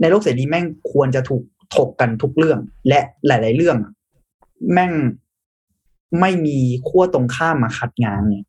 [0.00, 1.42] ในโลกเสรีแม่งควรจะถูก
[1.76, 2.58] ถกกันทุกเรื่อง
[2.88, 3.92] และหลาย ๆ เรื่องอะ
[4.72, 4.92] แม่ง
[6.20, 6.58] ไม่มี
[6.88, 8.44] ขั้วตรงข้ามมาคัดงานเนี่ย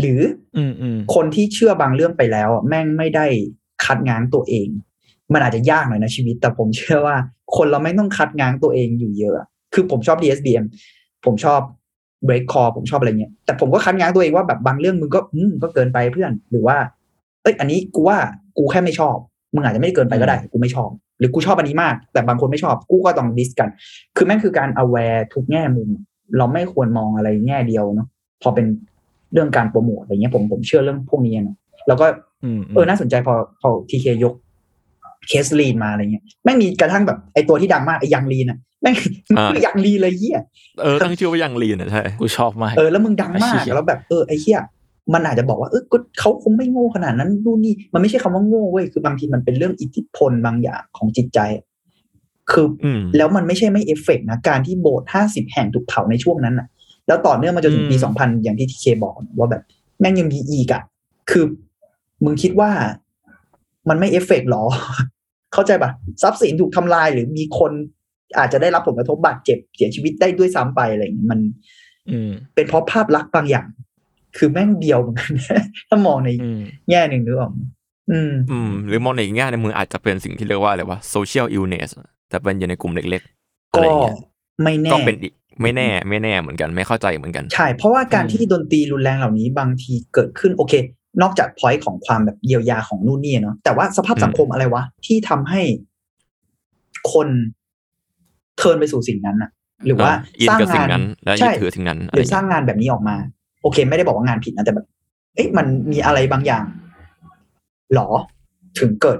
[0.00, 0.20] หรือ
[0.56, 3.26] อืมอืมคนที่เชื่อบางเรื่องไปแล้วอะแม่งไม่ได้
[3.84, 4.68] คัดง้างตัวเอง
[5.32, 7.16] มันอาจจะยากหน่อยนะชีวิต แต่ผมเชื่อว่า
[7.56, 10.64] คนเราไม่ต้องคัดง้างตัวเองอยู่เยอะอะ คือผมชอบ DSBM
[11.24, 11.60] ผมชอบ
[12.26, 16.76] break call ผมชอบอะไรเงี้ยแต่ผมก็คัดง้างตัวเองว่าแบบบางเรื่องมึงก็อืมก็เกินไปเพื่อน หรือว่า
[17.42, 18.18] เอ้ยอันนี้กูว่า
[18.58, 19.16] กูแค่ไม่ชอบ
[19.54, 23.68] มึงอาจจะไม่ได้เกินไปก็ได้กูไม่ชอบ หรือกูชอบอันนี้มาก แต่บางคนไม่ชอบกูก็ต้องดิสกัน
[24.16, 25.88] คือแม่งคือการ aware ทุกแง่มุม
[26.38, 28.08] เราไม่ควรมองอะไรแง่เดียวเนาะ
[28.42, 28.66] พอเป็น
[29.32, 31.56] เรื่องการโปรโมทอะไรเงี้ยผมผมเชื่อเรื่องพวกนี้นะ
[31.88, 32.06] แล้วก็
[32.44, 34.34] อืมเออน่าสนใจพอพอทีเคยก
[35.28, 38.94] เคสลีนมาอะไรเงี้ยแม่งมีกระทั่งแบบไอตัวที่ดังมากไอยังลีนอะแม่ง
[39.38, 40.40] อ่าคือยังลีนเลยเฮีย
[40.82, 44.58] เออตั้งชื่อว่ายังลีนอะใช่กูชอบมากเออแล้วมึงดังมากไอ้เหี้ยแล้วแบบเออไอเฮีย
[45.14, 51.38] มันอาจจะบอกว่าเออก็เขาคงไม่โง่ขนาดนั้นนู่นนี่มันไม่ใช่คำว่าโง่เว้ยคือบางทีมันเป็นเรื่องอิทธิพลบางอย่างของจิตใจ
[52.52, 56.66] คืออมแล้วมันไม่ใช่ไม่เอฟเฟกต์นะการที่โบสถ์ห้าสิบแห่งถูกเผาในช่วงนั้นอะ
[57.06, 59.62] แล้วต่อเนื่องมาจนถึงปีอืมสองพันอย่างที่ทีเคบอกนะว่าแบบ
[60.00, 60.82] แม่งยังมีอีกอะ
[61.30, 61.44] คือ
[62.24, 62.70] มึงคิดว่า
[63.88, 64.64] มันไม่เอฟเฟกต์หรอ
[65.54, 65.90] เข้าใจปะ
[66.22, 67.72] ทรัพย์สินถูกทำลายหรือมีคน
[68.38, 71.40] อาจจะได้รับผลกระทบบาดเจ็บเสียชีวิตได้ด้วยซ้ำไปอะไรอย่างเงี้ยมัน
[72.10, 73.66] อืมเป็นเพราะภาพลักษณ์บางอย่าง
[74.36, 75.32] คือแม่งเดียวเหมือนกัน
[75.88, 77.60] ถ้ามองในอืมแง่หนึ่งนึกออกไหม
[78.10, 81.90] อืมอืม หรือมองในอีกแง่ในมืออาจจะเป็นสิ่งที่เรียกว่าอะไรวะ social illness
[82.28, 84.16] แต่เป็นอยู่ในกลุ่มเล็กๆอะไรก็อย่างเงี้ย
[84.62, 85.32] ไม่แน่ก็เป็นอีก
[85.62, 90.74] ไม่แน่ ไม่แน่เหมือนกัน ไม่เข้าใจเหมือนกัน ใช่ เพราะว่าการอืมที่ดนตรีรุนแรงเหล่านี้บางทีเกิดขึ้นโอเค
[91.22, 95.60] นอกจากพอยต์ของความแบบเยียวยาของนู่นนี่เนาะแต่ว่าสภาพสังคมอะไรวะ ที่ทำให้
[97.12, 97.28] คน
[98.56, 99.50] turn ไปสู่สิ่งนั้นอะ
[99.86, 103.16] หรือว่าอ่าอินสร้างกับสิ่งางนนั้นและยึใช่ดถือสิ่งนั้นอะหไรรือสร้างงานแบบนี้ออกมา
[103.62, 104.86] โอเค ไม่ได้บอกว่างานผิดนะแต่แบบ
[105.34, 106.64] เอ๊ะมันมีอะไรบางอย่าง
[107.94, 108.08] หรอ
[108.78, 109.18] ถึงเกิด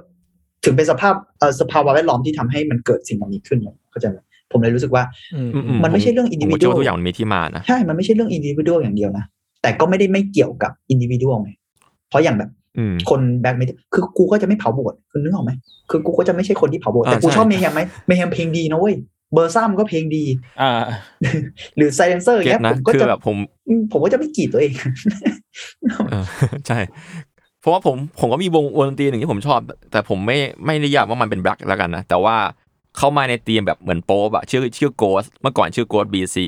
[0.64, 4.18] ถึงเป็นสภาพเอ่อสภาวะแวดล้อมที่ทำให้มันเกิดสิ่งเหล่านี้ขึ้นเลยเข้าใจไหม
[4.52, 5.02] ผมเลยรู้สึกว่า
[5.34, 9.24] อืมอือืมมันไม่ใช่เรื่องผม individual เชื่อว่าทุกอย่างมันมีที่มานะใช่ มันไม่ใช่เรื่องอินดิวิ a l อย่างเดียวนะ
[9.62, 11.63] แต่ก็ไม่ได้ไม่เกี่ยวกับอินดิวิ a l ไงเพ
[12.14, 15.50] ราะอย่างแบบอืมคน black metal คือกูก็จะไม่เผาโบสถ์คุณนึกออกไหม
[15.90, 18.94] คือกูก็จะไม่ใช่คนที่เผาโบสถ์อ่าแต่กูใช่ชอบเมย์แฮมไหมเมย์แฮมเพลงดีนะเว้ย
[19.32, 20.24] เบอร์ซัมก็เพลงดี
[20.62, 20.72] อ่า
[21.76, 23.36] หรือไซเลนเซอร์เก็เงี้ตยนะผมก็คือจะแบบผม
[23.68, 24.72] อืมผมก็จะไม่กรีดตัวเอง
[26.10, 26.24] เออ
[26.66, 26.78] ใช่
[27.60, 29.58] เพราะว่าผมผมก็มีวงวงดนตรีหนึ่งที่ผมชอบ
[29.90, 32.36] แต่ผมไม่ไม่นิยามว่ามันเป็นแบล็กแล้วกันนะ แต่ว่า
[32.96, 36.46] เขามาในธีมแบบเหมือนโป๊ปอะชื่อชื่อโกสเมื่อก่อนชื่อโกสบีซี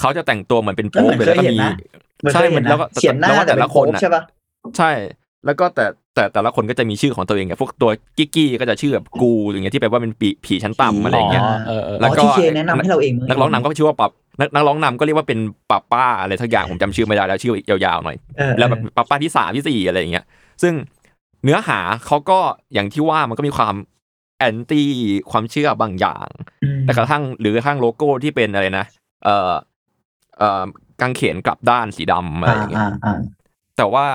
[0.00, 1.72] เขาจะแต่งตัวเหมือนเป็นโป๊ปเหมืเลอนยเคแล้วยก็เห็นมีนะ
[2.20, 4.22] เหมือนใช่เคยเห็นแล้วนะก็เขียนหน้าแล้วก็แต่แต่เป็ละนคโค้นชอะใช่ปะ
[4.78, 4.92] ใช่
[5.46, 14.10] แล้วก็แต่แต่แต่ละคนก็จะมีชื่อของตัวเองไงพวกตัวกิ๊กกี้ก็จะชื่อแบบกูอย่างเงี้ยที่แปลว่าเป็นปีผีชั้นต่ำอะไรอย่างเงี้ยเออเออแล้วก็ที่เคแนะนำให้เราเองมั้ยนักร้องนำก็ชื่อว่า Pap
[14.40, 15.38] นักนักร้องนำก็เรียกว่าเป็น
[15.70, 17.54] Papa อะไรทักอย่างผมจำชื่อไม่ได้แล้วชื่อ
[17.84, 20.24] ยาวๆหน่อยเออแล้วแบบ Papa ที่สามที่สี่อะไรอย่างเงี้ย
[20.62, 20.72] ซึ่ง
[21.44, 22.38] เนื้อหาเขาก็
[22.74, 23.74] อย่างที่ว่ามันก็มีความ
[24.38, 24.90] anti
[25.30, 26.28] ความเชื่อบางอย่าง
[26.64, 28.86] อืมแต่กระทั่งหรือกระทั่งโลโก้ที่เป็นอะไรนะ
[29.24, 29.52] เอ่อ
[30.38, 30.62] เอ่อ
[31.00, 33.18] กางเขนกลับด้านสีดำอะไรอ่าอย่างเงี้ยอ่าอ่า
[33.76, 34.06] แต่ว่า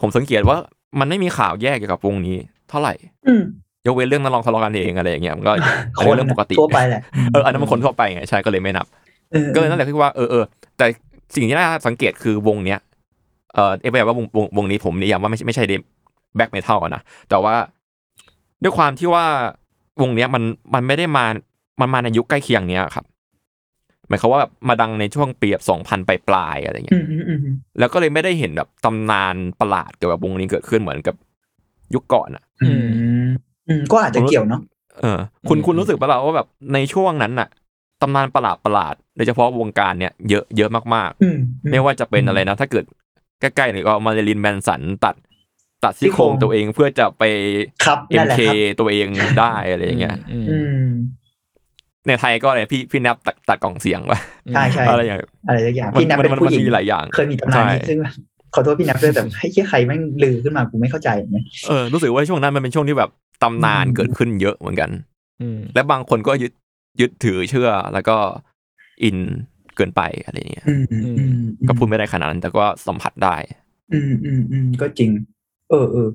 [0.00, 0.56] ผมสังเกตว่า
[1.00, 2.36] มันไม่มีข่าวแยกเกี่ยวกับวงนี้
[2.70, 2.94] เท่าไหร่
[3.28, 3.42] อืม
[3.86, 5.52] ยกเว้นเรื่องนักร้องทะเลาะกันเองอะไรอย่างเงี้ยมันก็
[5.96, 8.86] อันคนี้นเรื่องปกติทั่วไปแหละเอออันนั้นมันคนทั่วไปไงใช่ก็เลยไม่นับ
[9.34, 10.44] ออก็เลยนั่นแหละคือว่าเออเออ
[10.78, 10.86] แต่
[11.34, 12.78] สิ่งที่น่าสังเกตคือวงเนี้ย
[13.54, 15.72] เออเอฟแบบว่าวงวงวงนี้ผมนิยามว่าไม่ใช่ไม่ใช่ death
[16.36, 17.54] black metal อะนะแต่ว่า
[18.62, 19.24] ด้วยความที่ว่า
[20.00, 20.42] วงเนี้ยมัน
[20.74, 21.24] มันไม่ได้มา
[21.80, 23.04] มันมาในยุคใกล้เคียงเนี้ยครับ
[24.10, 31.14] หมายความว่าแบบมาดังในช่วงปีแบบสองพันปลายๆอะไรเงี้อืยมอืมอืมแล้วก็เลยไม่ได้เห็นแบบตำนานประหลาดเกี่ยวกับวงนี้เกิดขึ้นเหมือนกับ
[31.94, 33.26] ยุคก่อนอะอืม
[33.68, 34.60] อืมก็อาจจะเกี่ยวเนาะ
[35.00, 37.48] เออ คุณอืมคุณรู้สึกปะล่ะว่าแบบในช่วงนั้นน่ะ
[38.02, 42.84] ตำนานประหลาดประหลาดๆโดยเฉพาะวงการเนี่ยเยอะเยอะมากอืมๆไม่ว่าจะเป็นอะไรนะ ถ้าเกิด
[43.40, 45.14] ใกล้ๆเนี่ยก็มาเรลินแมนสันตัด
[45.84, 47.22] ตัดซี่โครงตัวเองเพื่อจะไป
[47.84, 49.06] ครับนั่นแหละ MK ครับตัวเอง
[49.40, 50.86] ได้อะไรอย่างเงี้ยอืมอืม
[52.08, 54.20] ในไทยก็อะไรพี่พี่แนบตัดตัดกล่องเสียงวะ
[54.54, 57.98] ใช่ใช่อะไรอย่างเงี้ยอะไรสักอย่างมันพี่นับเป็นมันผู้หญิงมันมีหลายอย่าง เคยมีตำนานนี้ใช่ซึ่ง
[58.54, 63.10] ขอโทษพี่นับด้วยแต่ให้เชี่ยใครแม่งลือขึ้นมากูไม่เข้าใจเนี่ยเออรู้สึกว่าช่วงนั้นมันเป็นช่วงที่แบบ
[63.42, 64.90] ตำนานอืมเกิดขึ้นเยอะเหมือนกัน
[65.42, 66.52] อืมและบางคนก็ยึด
[67.00, 68.16] ยึดถือเชื่อแล้วก็
[69.02, 69.18] อิน
[69.76, 71.36] เกินไปอะไรอย่างเงี้ยอืมอืมอืม
[71.68, 73.36] ก็พูดไม่ได้ขนาดนั้นแต่ก็สัมผัสได้
[73.92, 75.10] อืมอืมอืมก็จริง
[75.70, 76.08] เออเออ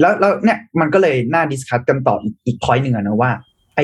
[0.00, 3.30] แล้วแล้วเนี่ยมันก็เลยน่า discuss กันต่ออีกอีก point หนึ่งอะนะว่า
[3.76, 3.80] ไอ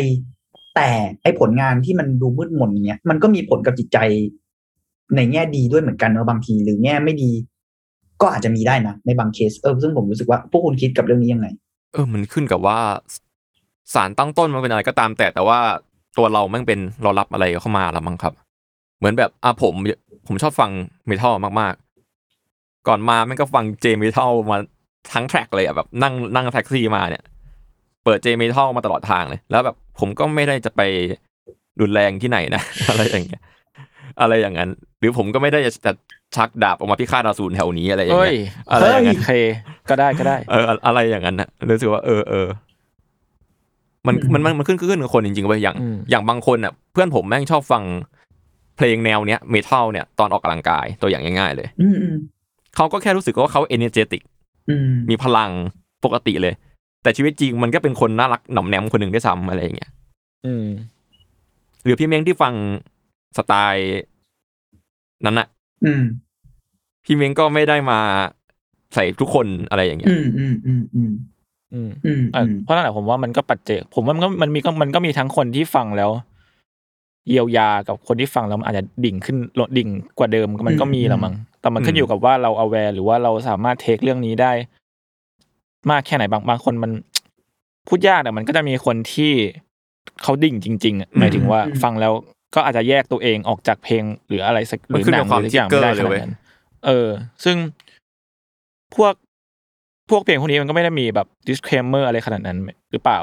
[0.79, 0.91] แต่
[1.23, 3.99] ไอผลงานที่มันดูมืดมนอย่างเงี้ยมันก็มีผลกับจิตใจ
[5.17, 7.31] ในแง่ดีด้วยเหมือนกันเนอะบางที หรือแง่ไม่ดี
[8.21, 11.49] ก็อาจจะมีได้นะในบางเคสเออซึ่งผมรู้สึกว่าพวกคุณคิดกับเรื่องนี้ยังไง
[11.93, 12.79] เออ มันขึ้นกับว่า
[13.95, 15.59] สารตั้งต้นมันเป็นอะไรก็ตามแต่แต่ว่า
[16.19, 18.35] ตัวเราแม่งเป็นเรารับอะไรเข้ามาละมั้งครับ
[18.99, 19.75] เหมือนแบบอะผม
[20.27, 20.71] ผมชอบฟัง
[21.07, 24.57] เมทัลมากๆ ก่อนมาแม่งก็ฟังเจเมทัลมา
[25.13, 27.23] ทั้งแทร็กเลยอะแบบนั่งนั่งแท็กซี่มาเนี่ย
[28.05, 30.81] เปิดเจเมทัลมาตลอดทางเลย แล้วแบบ ผมก็ไม่ได้จะไป
[31.81, 33.43] รุนแรงที่ไหนนะ อะไรอย่างเงี้ย
[34.21, 34.69] อะไรอย่างนั้น
[34.99, 35.93] หรือผมก็ไม่ได้จะจะ
[36.37, 39.31] ชักดาบออกมาพิฆาตอสูรแถวนี้อะไรอย่างเอ้ยเงี้ยอะไรอย่างนั้นโอเค
[39.91, 42.47] ก็ได้ก็ได้ เออ อะไรอย่างนั้นนะรู้สึกว่าเออเออ
[44.07, 47.83] มันอืมมันมันมันขึ้นขึ้นกับคนจริงๆเว้ยอย่างอืมอย่างบางคนอะ เพื่อนผมแม่งชอบฟัง
[48.77, 52.17] เพลงแนวเนี้ยเมทัลเนี่ยตอนออกกำลังกายตัวอย่างง่ายๆเลยอืมอืม
[52.77, 54.23] เขาก็แค่รู้สึกว่าเขาเอเนเจติก
[54.71, 55.51] อืมมีพลัง
[56.05, 56.55] ปกติเลย
[57.03, 59.91] แต่ชีวิตจริงมันก็เป็นคนน่ารักหน่อมแนมคนหนึ่งด้วยซ้ำอะไรอย่างเงี้ย
[60.47, 60.67] อืม
[61.85, 62.55] หรือพี่เม้งที่ฟัง
[63.37, 63.99] สไตล์
[65.27, 65.49] นั้นอะ
[65.85, 66.03] อืม
[67.05, 67.99] พี่เม้งก็ไม่ได้มา
[68.95, 71.13] ใส่ทุกคนอะไรอย่างเงี้ย อืมอืมอืมอืม
[71.73, 76.11] อืมอืมอะอืมเพราะนั่นแหละผมว่ามันก็ปัจเจก ผมว่ามันก็มันมีก็มันก็มีทั้งคนที่ฟังแล้ว
[77.29, 79.89] เยียวยากับคนที่ฟังแล้วมันอาจจะดิ่งขึ้นลดดิ่ง
[80.19, 84.53] กว่าเดิมมันก็มีละมั้งแต่มันขึ้นอยู่กับว่าเรา aware หรือว่าเราสามารถเทคเรื่องนี้ได้
[85.91, 86.91] มากแค่ไหนบางบางคนมัน
[87.89, 89.33] พูดยากแต่มันก็จะมีคนที่
[90.23, 92.13] เขาดิ่งจริงๆอะหมายถึงว่าฟังแล้ว
[92.55, 96.35] ก็อาจจะแยกตัวเองออกจากเพลงหรืออะไรสักหมันรือขึ้นหนักับงความหรือสักอย่างทิไม่กเกอได้ร์ขเลยเว้นายดนั้น
[96.87, 97.09] เออ
[97.45, 97.57] ซึ่ง
[98.97, 99.15] พวก
[100.11, 102.59] พวกเพลงพวกนี้มันก็ไม่ได้มีแบบ disclaimer อะไรขนาดนั้น
[102.93, 103.21] หรือเปล่า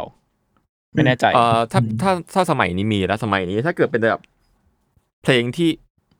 [0.94, 4.22] ไม่แน่ใจเอ่อถ้าถ้าถ้าสมัยนี้มีแล้วสมัยนี้ ถ้าเกิดเป็นแบบ
[5.24, 5.70] เพลงที่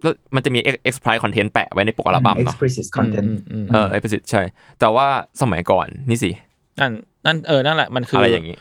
[0.02, 4.42] แล้วมันจะมี explicit content แปะไว้ในปกอัลบั้มเนาะ explicit content อืมอืมเออ explicit ใช่
[4.80, 5.08] แต่ว่า
[5.42, 6.32] สมัยก่อนนี่สิ
[6.80, 6.92] นั่น
[7.26, 8.58] นั่นเออนั่นแหละมันคืออะอไรอย่างนี้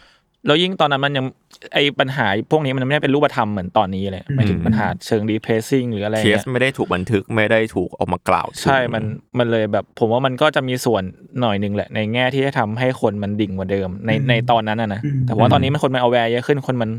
[0.47, 1.27] แล้วยิ่งตอนนั้นมันยัง
[1.75, 9.05] ไอปัญหาพวกนี้มันไม่ได้เป็นรูปธรรมเหมือนตอนนี้เลยหมายถึงอืมปัญหาเชิง replacing หรืออะไรเคเงี้สยไม่ได้ถูกบันทึกไม่ได้ถูกเออกมากล่าวถึงใช่มัน
[9.39, 11.03] มันเลยแบบ ผมว่ามันก็จะมีส่วน
[11.41, 16.91] หน่อยหนึ่งแหละ ในแง่ที่จะทำให้คนมันดิ่งกว่าเดิม ในอืมในตอนนั้นอะนะอืมแต่ว่าตอนนี้มันคนมัน aware เยอะขึ้นคนมัน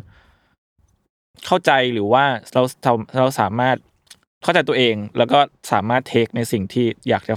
[1.45, 2.23] เข้าใจหรือว่า
[2.53, 3.75] เราเราเราสามารถ
[4.45, 5.39] เข้าใจตัวเองแล้วก็
[5.71, 7.35] สามารถ take ในสิ่งที่อยากจะ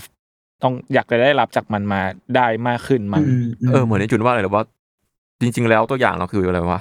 [0.62, 2.00] ต้องอยากจะได้รับจากมันมา
[2.36, 3.24] ได้มากขึ้นมั้ง
[3.72, 4.64] เออเหมือน enjoy ว่าอะไรหรือว่า
[5.40, 6.80] จริง ๆ แล้วตัวอย่างเราคืออะไรวะ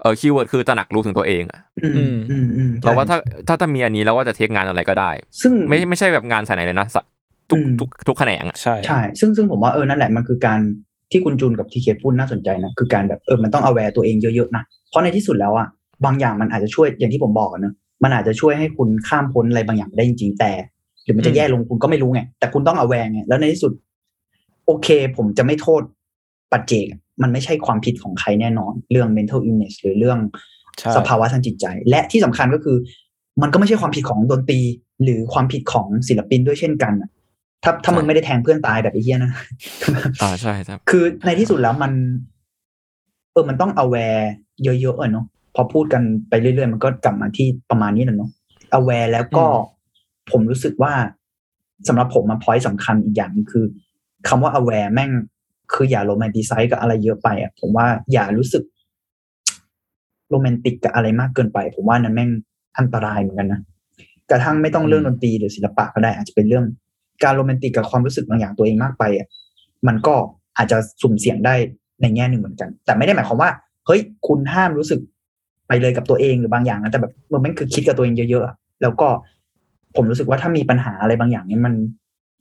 [0.00, 3.16] เออ keyword คือตระหนักรู้ถึงตัวเองอะอืมอืมอืมอืมเราว่าถ้า
[3.46, 5.10] ถ้าถ้ามีอันนี้เราว่าจะเทคงานอะไรก็ได้
[5.42, 7.04] ซึ่งไม่ไม่ใช่แบบงานสายไหนเลยนะสะ
[7.50, 10.60] ทุกอืมทุกทุกแขนงอะใช่ใช่ซึ่งซึ่งผมว่าเออนั่นแหละมันคือการ
[11.10, 15.68] ที่คุณจูนกับทีเคพูดน่าสนใจนะคือการแบบเออมันต้อง aware ตัวเองเยอะๆนะเพราะในที่สุดแล้วอะ
[16.04, 20.52] บางอย่างมันอาจจะช่วยอย่างที่ผมบอกอะเนอะ มันอาจจะช่วยให้คุณข้ามพ้นอะไรบางอย่างได้จริงๆแต่
[21.04, 23.72] หรือมันจะแย่ลงคุณก็ไม่รู้ไง แต่คุณต้อง aware ไงแล้วในที่สุด
[24.66, 25.82] โอเค ผมจะไม่โทษ
[26.52, 30.18] ปัจเจกอะมันไม่ใช่ความผิดของใครแน่นอน เรื่อง mental illness หรือเรื่อง
[30.78, 32.76] ใช่สภาวะทางจิตใจ และที่สำคัญก็คือ
[33.42, 34.60] มันก็ไม่ใช่ความผิดของดนตรี
[35.02, 37.10] หรือความผิดของศิลปินด้วยเช่นกันอะ
[37.64, 39.32] ถ้าถ้ามึงไม่ได้แทงเพื่อนตายแบบไอ้เหี้ยนะ
[40.22, 41.92] อ่าใช่ครับ คือในที่สุดแล้วมัน
[43.32, 44.22] เออมันต้อง aware
[44.64, 48.30] เยอะๆเออเนาะพ อพูดกันไปเรื่อยๆ มันก็กลับมาที่ประมาณนี้แหละเนาะ
[48.78, 49.44] aware แล้วก็
[50.30, 50.92] ผมรู้สึกว่า
[51.88, 53.64] สำหรับผมมา point สำคัญอีกอย่างหนึงคือ
[54.28, 55.10] คำว่า aware แม่ง
[55.72, 58.62] คืออย่า romanticize กับอะไรเยอะไปอะผมว่าอย่ารู้สึก
[60.30, 62.30] โรแมนติกกับอะไรมากเกินไป ผมว่านั้นแม่ง
[62.78, 63.60] อันตรายเหมือนกันนะ
[64.30, 66.64] กระทั่งไม่ต้องเรื่องดนตรีหรือศิลปะก็ได้ อาจจะเป็นเรื่อง
[67.24, 69.26] การโรแมนติกกับความรู้สึกบางอย่างตัวเองมากไปอะ
[69.86, 70.14] มันก็
[70.56, 71.54] อาจจะสุ่มเสี่ยงได้
[72.02, 73.50] ในแง่หนึ่งเหมือนกัน แต่ไม่ได้หมายความว่า
[73.86, 75.00] เฮ้ยคุณห้ามรู้สึก
[75.68, 79.08] ไปเลยกับตัวเองหรือบางอย่างนะแต่แบบมันไม่คือคิดกับตัวเองเยอะๆอะแล้วก็
[79.96, 81.74] ผมรู้สึกว่าถ้ามีปัญหาอะไรบางอย่างเนี่ยมัน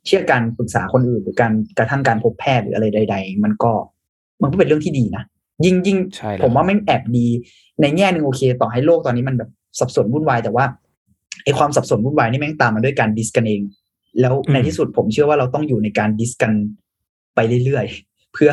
[0.05, 3.71] เชื่อการปรึกษาคนอื่น หรือการกระทั่งการพบแพทย์หรืออะไรใด ๆ มันก็
[4.41, 5.23] มันก็เป็นเรื่องที่ดีนะ
[5.65, 7.27] ยิ่งยิ่งใช่แล้วผมว่าไม่งแอบดี
[7.81, 9.49] ในแง่หนึ่งโอเค ต่อให้โลกตอนนี้มันแบบ
[9.79, 10.65] สับสนวุ่นวายแต่ว่า
[11.43, 13.61] ไอความสับสนวุ่นวายนี่แม่งตามมาด้วยการดิสกันเอง
[14.21, 16.51] แล้วในที่สุดผมเชื่อว่าเราต้องอยู่ในการดิสกัน
[17.35, 18.51] ไปเรื่อยๆเพื่อ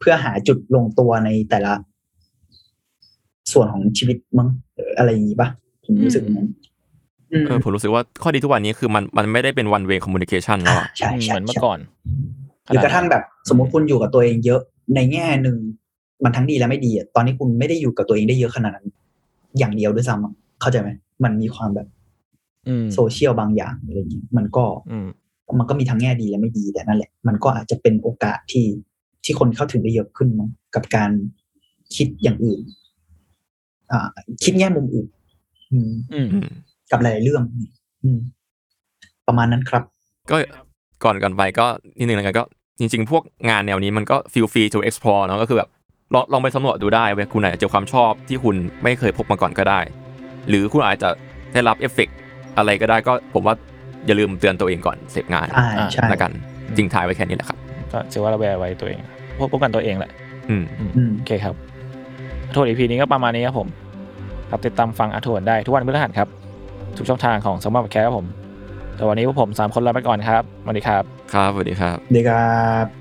[0.00, 1.72] เพื่อหาจุดลงตัวในแต่ละ
[3.52, 5.48] ส่วนของชีวิตมั้งเอออะไรอย่างนี้ปะ
[5.84, 6.48] ผมรู้สึกอย่างนั้น
[7.32, 11.78] อืมเออผมรู้สึกว่าข้อดีทุกวันนี้คือมันมันไม่ได้เป็น one way communication แล้วอ่าอะใช่เหใช่มือนเมื่อใช่ก่อน
[12.68, 14.60] หรือกระทั่งแบบสมมติคุณอยู่กับตัวเองเยอะ
[14.94, 15.56] ในแง่หนึ่ง
[16.24, 18.86] มันทั้งดีและไม่ดีอะตอนนี้คุณไม่ได้อยู่กับตัวเองได้เยอะขนาดนั้น
[19.58, 20.90] อย่างเดียวด้วยซ้ำอะเข้าใจไหม
[21.24, 21.88] มันมีความแบบ
[22.68, 25.08] อืมโซเชียลบางอย่างอะไรอย่างเงี้ยมันก็อืม
[25.58, 28.66] มันก็มีทั้งแง่ดีและไม่ดีแต่นั่นแหละ มันก็อาจจะเป็นโอกาสที่
[29.24, 31.10] ที่คนเข้าถึงได้เยอะขึ้นมั้งกับการ
[31.96, 32.85] คิดอย่างอื่นอ่า
[34.44, 35.06] คิดแง่มุมอื่น
[35.72, 36.48] อืมอืมอืม
[36.90, 37.42] กับหลายๆเรื่อง
[38.04, 38.18] อืม
[39.26, 39.82] ประมาณนั้นครับ
[40.30, 40.36] ก็
[41.04, 41.66] ก่อนก่อนไปก็
[41.98, 42.44] นิดนึงแล้วกันก็
[42.78, 45.68] จริง ๆ พวกงานแนวนี้มันก็ feel free to explore เนาะก็คือแบบ
[46.14, 49.80] ลองลองไปสำรวจดูได้เว้ยคุณอาจจะเจอความชอบที่คุณไม่เคยพบมาก่อนก็ได้
[50.48, 51.08] หรือคุณอาจจะ
[51.52, 52.16] ได้รับเอฟเฟกต์
[52.56, 53.54] อะไรก็ได้ก็ผมว่า
[54.06, 56.32] อย่าลืมเตือนตัวเองก่อนเสพงานอ่าใช่ละกัน
[56.76, 57.58] จริงท้ายไว้แค่นี้แหละครับ
[57.92, 58.98] ก็ถือว่าเรา aware ไว้ตัวเอง
[59.38, 60.10] พวกป้องกันตัวเองแหละ
[60.50, 60.64] อืม
[60.96, 61.54] อืมโอเคครับ
[62.56, 63.68] อัทวดอีพีนี้ก็ประมาณนี้ครับผม
[64.50, 66.28] ครับติดตามฟังอัทวดได้ทุกวันพฤหัสครับ
[66.96, 68.26] ทุกช่องทางของสมบัติแคร์ครับผม
[68.96, 71.02] แต่วันนี้พวกผมสามคนลาไปก่อนครับสวัสดีครับ
[71.34, 72.95] ครับสวัสดีครับเด็กครับ